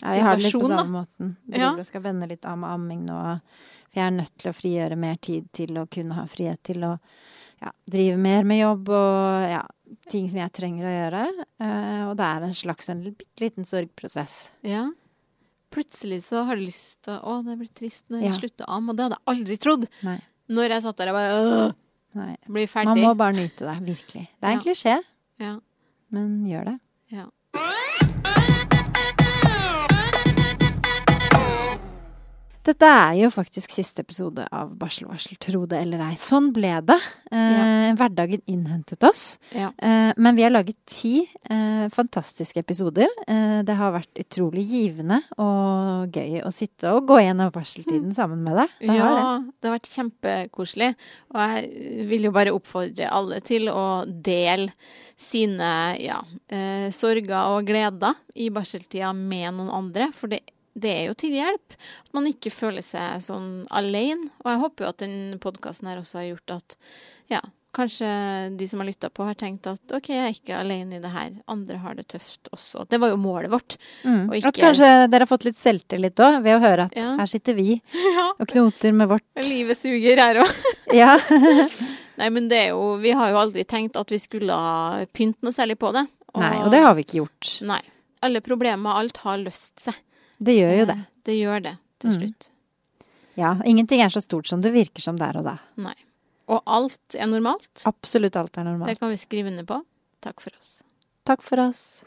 ja, 0.00 0.14
jeg 0.14 0.24
har 0.26 0.36
det 0.36 0.46
litt 0.46 0.56
på 0.58 0.66
samme 0.66 0.82
da. 0.82 0.96
måten. 1.00 1.36
Ja. 1.46 1.58
Driver 1.58 1.84
og 1.84 1.86
skal 1.86 2.02
vende 2.02 2.30
litt 2.30 2.48
av 2.48 2.58
med 2.58 2.74
amming 2.74 3.04
nå. 3.06 3.20
For 3.92 4.00
jeg 4.00 4.06
er 4.06 4.16
nødt 4.16 4.34
til 4.40 4.50
å 4.50 4.56
frigjøre 4.56 4.98
mer 4.98 5.20
tid 5.20 5.50
til 5.52 5.78
å 5.78 5.86
kunne 5.86 6.16
ha 6.16 6.24
frihet 6.30 6.62
til 6.64 6.86
å 6.88 6.96
ja, 7.62 7.70
drive 7.86 8.16
mer 8.18 8.46
med 8.48 8.62
jobb 8.62 8.88
og 8.90 9.50
ja, 9.52 9.62
ting 10.10 10.26
som 10.30 10.40
jeg 10.42 10.54
trenger 10.56 10.88
å 10.88 10.94
gjøre. 10.96 11.22
Uh, 11.62 12.02
og 12.08 12.16
det 12.18 12.26
er 12.26 12.46
en 12.48 12.56
slags 12.56 12.90
en 12.90 13.04
bitte 13.04 13.44
liten 13.44 13.68
sorgprosess. 13.68 14.52
Ja. 14.66 14.88
Plutselig 15.72 16.20
så 16.26 16.42
har 16.46 16.56
du 16.58 16.62
lyst 16.66 17.02
til 17.06 17.14
å 17.16 17.20
Å, 17.32 17.38
det 17.46 17.56
blir 17.58 17.70
trist 17.72 18.04
når 18.12 18.20
jeg 18.26 18.30
Ja. 18.32 18.38
slutter 18.38 18.66
å 18.68 18.76
amme. 18.76 18.90
Og 18.92 18.96
det 18.98 19.04
hadde 19.08 19.16
jeg 19.18 19.32
aldri 19.34 19.56
trodd. 19.58 19.86
Nei. 20.04 20.18
Når 20.52 20.68
jeg 20.74 20.82
satt 20.84 20.96
der 21.00 21.08
og 21.08 21.14
bare 21.16 21.32
øh, 21.40 21.72
Nei. 22.14 22.36
blir 22.46 22.68
Man 22.84 22.98
må 23.00 23.14
bare 23.16 23.32
nyte 23.32 23.64
det, 23.64 23.76
virkelig. 23.88 24.28
Det 24.40 24.44
er 24.44 24.52
en 24.52 24.58
Ja. 24.58 24.64
klisjé, 24.66 24.96
Ja, 25.40 25.54
men 26.10 26.44
gjør 26.46 26.64
det. 26.72 26.80
ja. 27.10 27.26
Dette 32.62 32.86
er 32.86 33.16
jo 33.18 33.28
faktisk 33.34 33.72
siste 33.74 34.04
episode 34.04 34.44
av 34.54 34.70
Barselvarsel, 34.78 35.34
tro 35.42 35.64
det 35.66 35.80
eller 35.82 35.98
ei. 36.04 36.12
Sånn 36.20 36.52
ble 36.54 36.76
det. 36.86 36.98
Eh, 37.34 37.88
Hverdagen 37.98 38.42
innhentet 38.46 39.02
oss. 39.08 39.38
ja. 39.50 39.72
Eh, 39.82 40.12
men 40.16 40.36
vi 40.36 40.44
har 40.44 40.52
laget 40.52 40.76
ti 40.86 41.24
eh, 41.50 41.88
fantastiske 41.90 42.60
episoder. 42.62 43.10
Eh, 43.26 43.62
det 43.66 43.74
har 43.80 43.94
vært 43.96 44.22
utrolig 44.22 44.62
givende 44.68 45.18
og 45.42 46.14
gøy 46.14 46.38
å 46.46 46.52
sitte 46.54 46.92
og 46.94 47.08
gå 47.10 47.18
gjennom 47.24 47.50
barseltiden 47.54 48.14
sammen 48.14 48.44
med 48.46 48.60
deg. 48.60 48.78
Det 48.78 48.94
har 48.94 49.10
det. 49.10 49.18
ja, 49.24 49.34
det 49.42 49.68
har 49.70 49.76
vært 49.80 49.92
kjempekoselig. 49.96 50.92
Og 51.34 51.42
jeg 51.56 52.08
vil 52.12 52.28
jo 52.30 52.34
bare 52.38 52.54
oppfordre 52.54 53.10
alle 53.10 53.42
til 53.42 53.72
å 53.74 53.86
dele 54.06 54.70
sine 55.18 55.74
ja, 56.02 56.22
eh, 56.52 56.88
sorger 56.94 57.56
og 57.56 57.66
gleder 57.66 58.14
i 58.38 58.52
barseltida 58.54 59.10
med 59.16 59.50
noen 59.58 59.74
andre. 59.82 60.12
For 60.14 60.30
det, 60.30 60.44
det 60.74 60.92
er 60.92 61.02
jo 61.10 61.14
til 61.14 61.34
hjelp. 61.36 61.74
At 62.06 62.12
man 62.16 62.26
ikke 62.30 62.50
føler 62.54 62.82
seg 62.86 63.20
sånn 63.24 63.66
alene. 63.70 64.30
Og 64.44 64.50
jeg 64.52 64.62
håper 64.66 64.84
jo 64.86 64.92
at 64.92 65.02
den 65.04 65.18
podkasten 65.42 65.88
her 65.90 65.98
også 66.00 66.20
har 66.22 66.30
gjort 66.30 66.54
at 66.56 66.76
ja, 67.32 67.40
kanskje 67.72 68.08
de 68.60 68.66
som 68.68 68.80
har 68.82 68.88
lytta 68.90 69.08
på, 69.12 69.24
har 69.24 69.36
tenkt 69.40 69.64
at 69.70 69.94
OK, 69.96 70.10
jeg 70.12 70.20
er 70.26 70.34
ikke 70.34 70.56
alene 70.58 70.98
i 70.98 71.00
det 71.00 71.12
her. 71.12 71.30
Andre 71.48 71.78
har 71.80 71.94
det 71.96 72.06
tøft 72.12 72.50
også. 72.52 72.84
Det 72.88 72.98
var 73.00 73.12
jo 73.14 73.16
målet 73.20 73.50
vårt. 73.52 73.76
Mm. 74.04 74.26
Og 74.30 74.34
ikke- 74.36 74.48
At 74.48 74.60
kanskje 74.64 74.90
dere 75.10 75.24
har 75.24 75.30
fått 75.30 75.44
litt 75.48 75.56
selvtillit 75.60 76.20
òg, 76.20 76.42
ved 76.44 76.56
å 76.58 76.60
høre 76.60 76.84
at 76.90 76.96
Ja. 76.96 77.16
her 77.16 77.26
sitter 77.26 77.54
vi 77.56 77.80
Ja. 78.16 78.32
og 78.38 78.46
knoter 78.48 78.92
med 78.92 79.08
vårt 79.08 79.24
Livet 79.36 79.76
suger 79.76 80.16
her 80.20 80.42
òg. 80.44 80.52
Ja. 80.92 81.16
Nei, 82.20 82.28
men 82.28 82.48
det 82.48 82.58
er 82.66 82.68
jo 82.74 82.98
Vi 83.00 83.12
har 83.16 83.30
jo 83.32 83.38
aldri 83.40 83.64
tenkt 83.64 83.96
at 83.96 84.10
vi 84.12 84.18
skulle 84.20 84.52
ha 84.52 85.04
pynt 85.16 85.38
noe 85.42 85.52
særlig 85.52 85.78
på 85.80 85.92
det. 85.96 86.04
Nei, 86.36 86.56
og 86.64 86.70
det 86.72 86.80
har 86.84 86.94
vi 86.96 87.04
ikke 87.04 87.20
gjort. 87.22 87.54
Nei. 87.68 87.80
Alle 88.22 88.40
problemer, 88.44 88.94
alt 89.00 89.16
har 89.24 89.38
løst 89.40 89.80
seg. 89.80 89.94
Det 90.38 90.54
gjør 90.58 90.78
jo 90.78 90.84
det. 90.86 90.98
Det 91.24 91.36
gjør 91.38 91.62
det 91.62 91.76
til 92.00 92.10
Mm. 92.10 92.16
slutt. 92.20 92.50
Ja, 93.36 93.56
ingenting 93.64 94.00
er 94.02 94.08
så 94.08 94.20
stort 94.20 94.46
som 94.46 94.60
det 94.60 94.72
virker 94.72 95.00
som 95.00 95.16
der 95.16 95.36
og 95.36 95.44
da. 95.44 95.58
Nei. 95.76 95.94
Og 96.48 96.62
alt 96.66 97.14
er 97.14 97.26
normalt. 97.26 97.82
Absolutt 97.86 98.36
alt 98.36 98.56
er 98.58 98.64
normalt. 98.64 98.90
Det 98.90 98.98
kan 98.98 99.08
vi 99.08 99.16
skrive 99.16 99.48
under 99.48 99.64
på. 99.64 99.84
Takk 100.20 100.40
for 100.40 100.50
oss. 100.58 100.82
Takk 101.24 101.42
for 101.42 101.60
oss. 101.60 102.04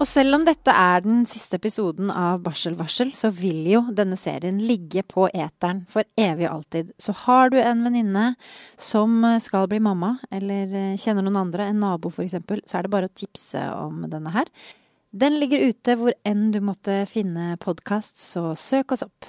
Og 0.00 0.08
selv 0.08 0.32
om 0.38 0.44
dette 0.46 0.72
er 0.72 1.02
den 1.04 1.26
siste 1.28 1.58
episoden 1.60 2.08
av 2.08 2.38
Barselvarsel, 2.40 3.10
så 3.12 3.28
vil 3.36 3.66
jo 3.68 3.82
denne 3.92 4.16
serien 4.16 4.56
ligge 4.64 5.02
på 5.04 5.26
eteren 5.28 5.82
for 5.92 6.08
evig 6.16 6.46
og 6.46 6.54
alltid. 6.54 6.94
Så 6.96 7.12
har 7.26 7.52
du 7.52 7.58
en 7.60 7.82
venninne 7.84 8.30
som 8.80 9.18
skal 9.44 9.68
bli 9.68 9.82
mamma, 9.84 10.14
eller 10.32 10.72
eh, 10.72 10.96
kjenner 10.96 11.26
noen 11.26 11.42
andre, 11.42 11.68
en 11.68 11.84
nabo 11.84 12.08
eksempel, 12.24 12.64
så 12.64 12.78
er 12.78 12.88
det 12.88 12.94
bare 12.94 13.10
å 13.10 13.18
tipse 13.22 13.60
om 13.76 14.06
denne 14.08 14.32
her. 14.32 14.48
Den 15.12 15.36
ligger 15.36 15.68
ute 15.68 15.98
hvor 16.00 16.16
enn 16.24 16.48
du 16.54 16.62
måtte 16.64 17.02
finne 17.10 17.58
podkast, 17.60 18.16
så 18.16 18.54
søk 18.56 18.96
oss 18.96 19.04
opp. 19.04 19.28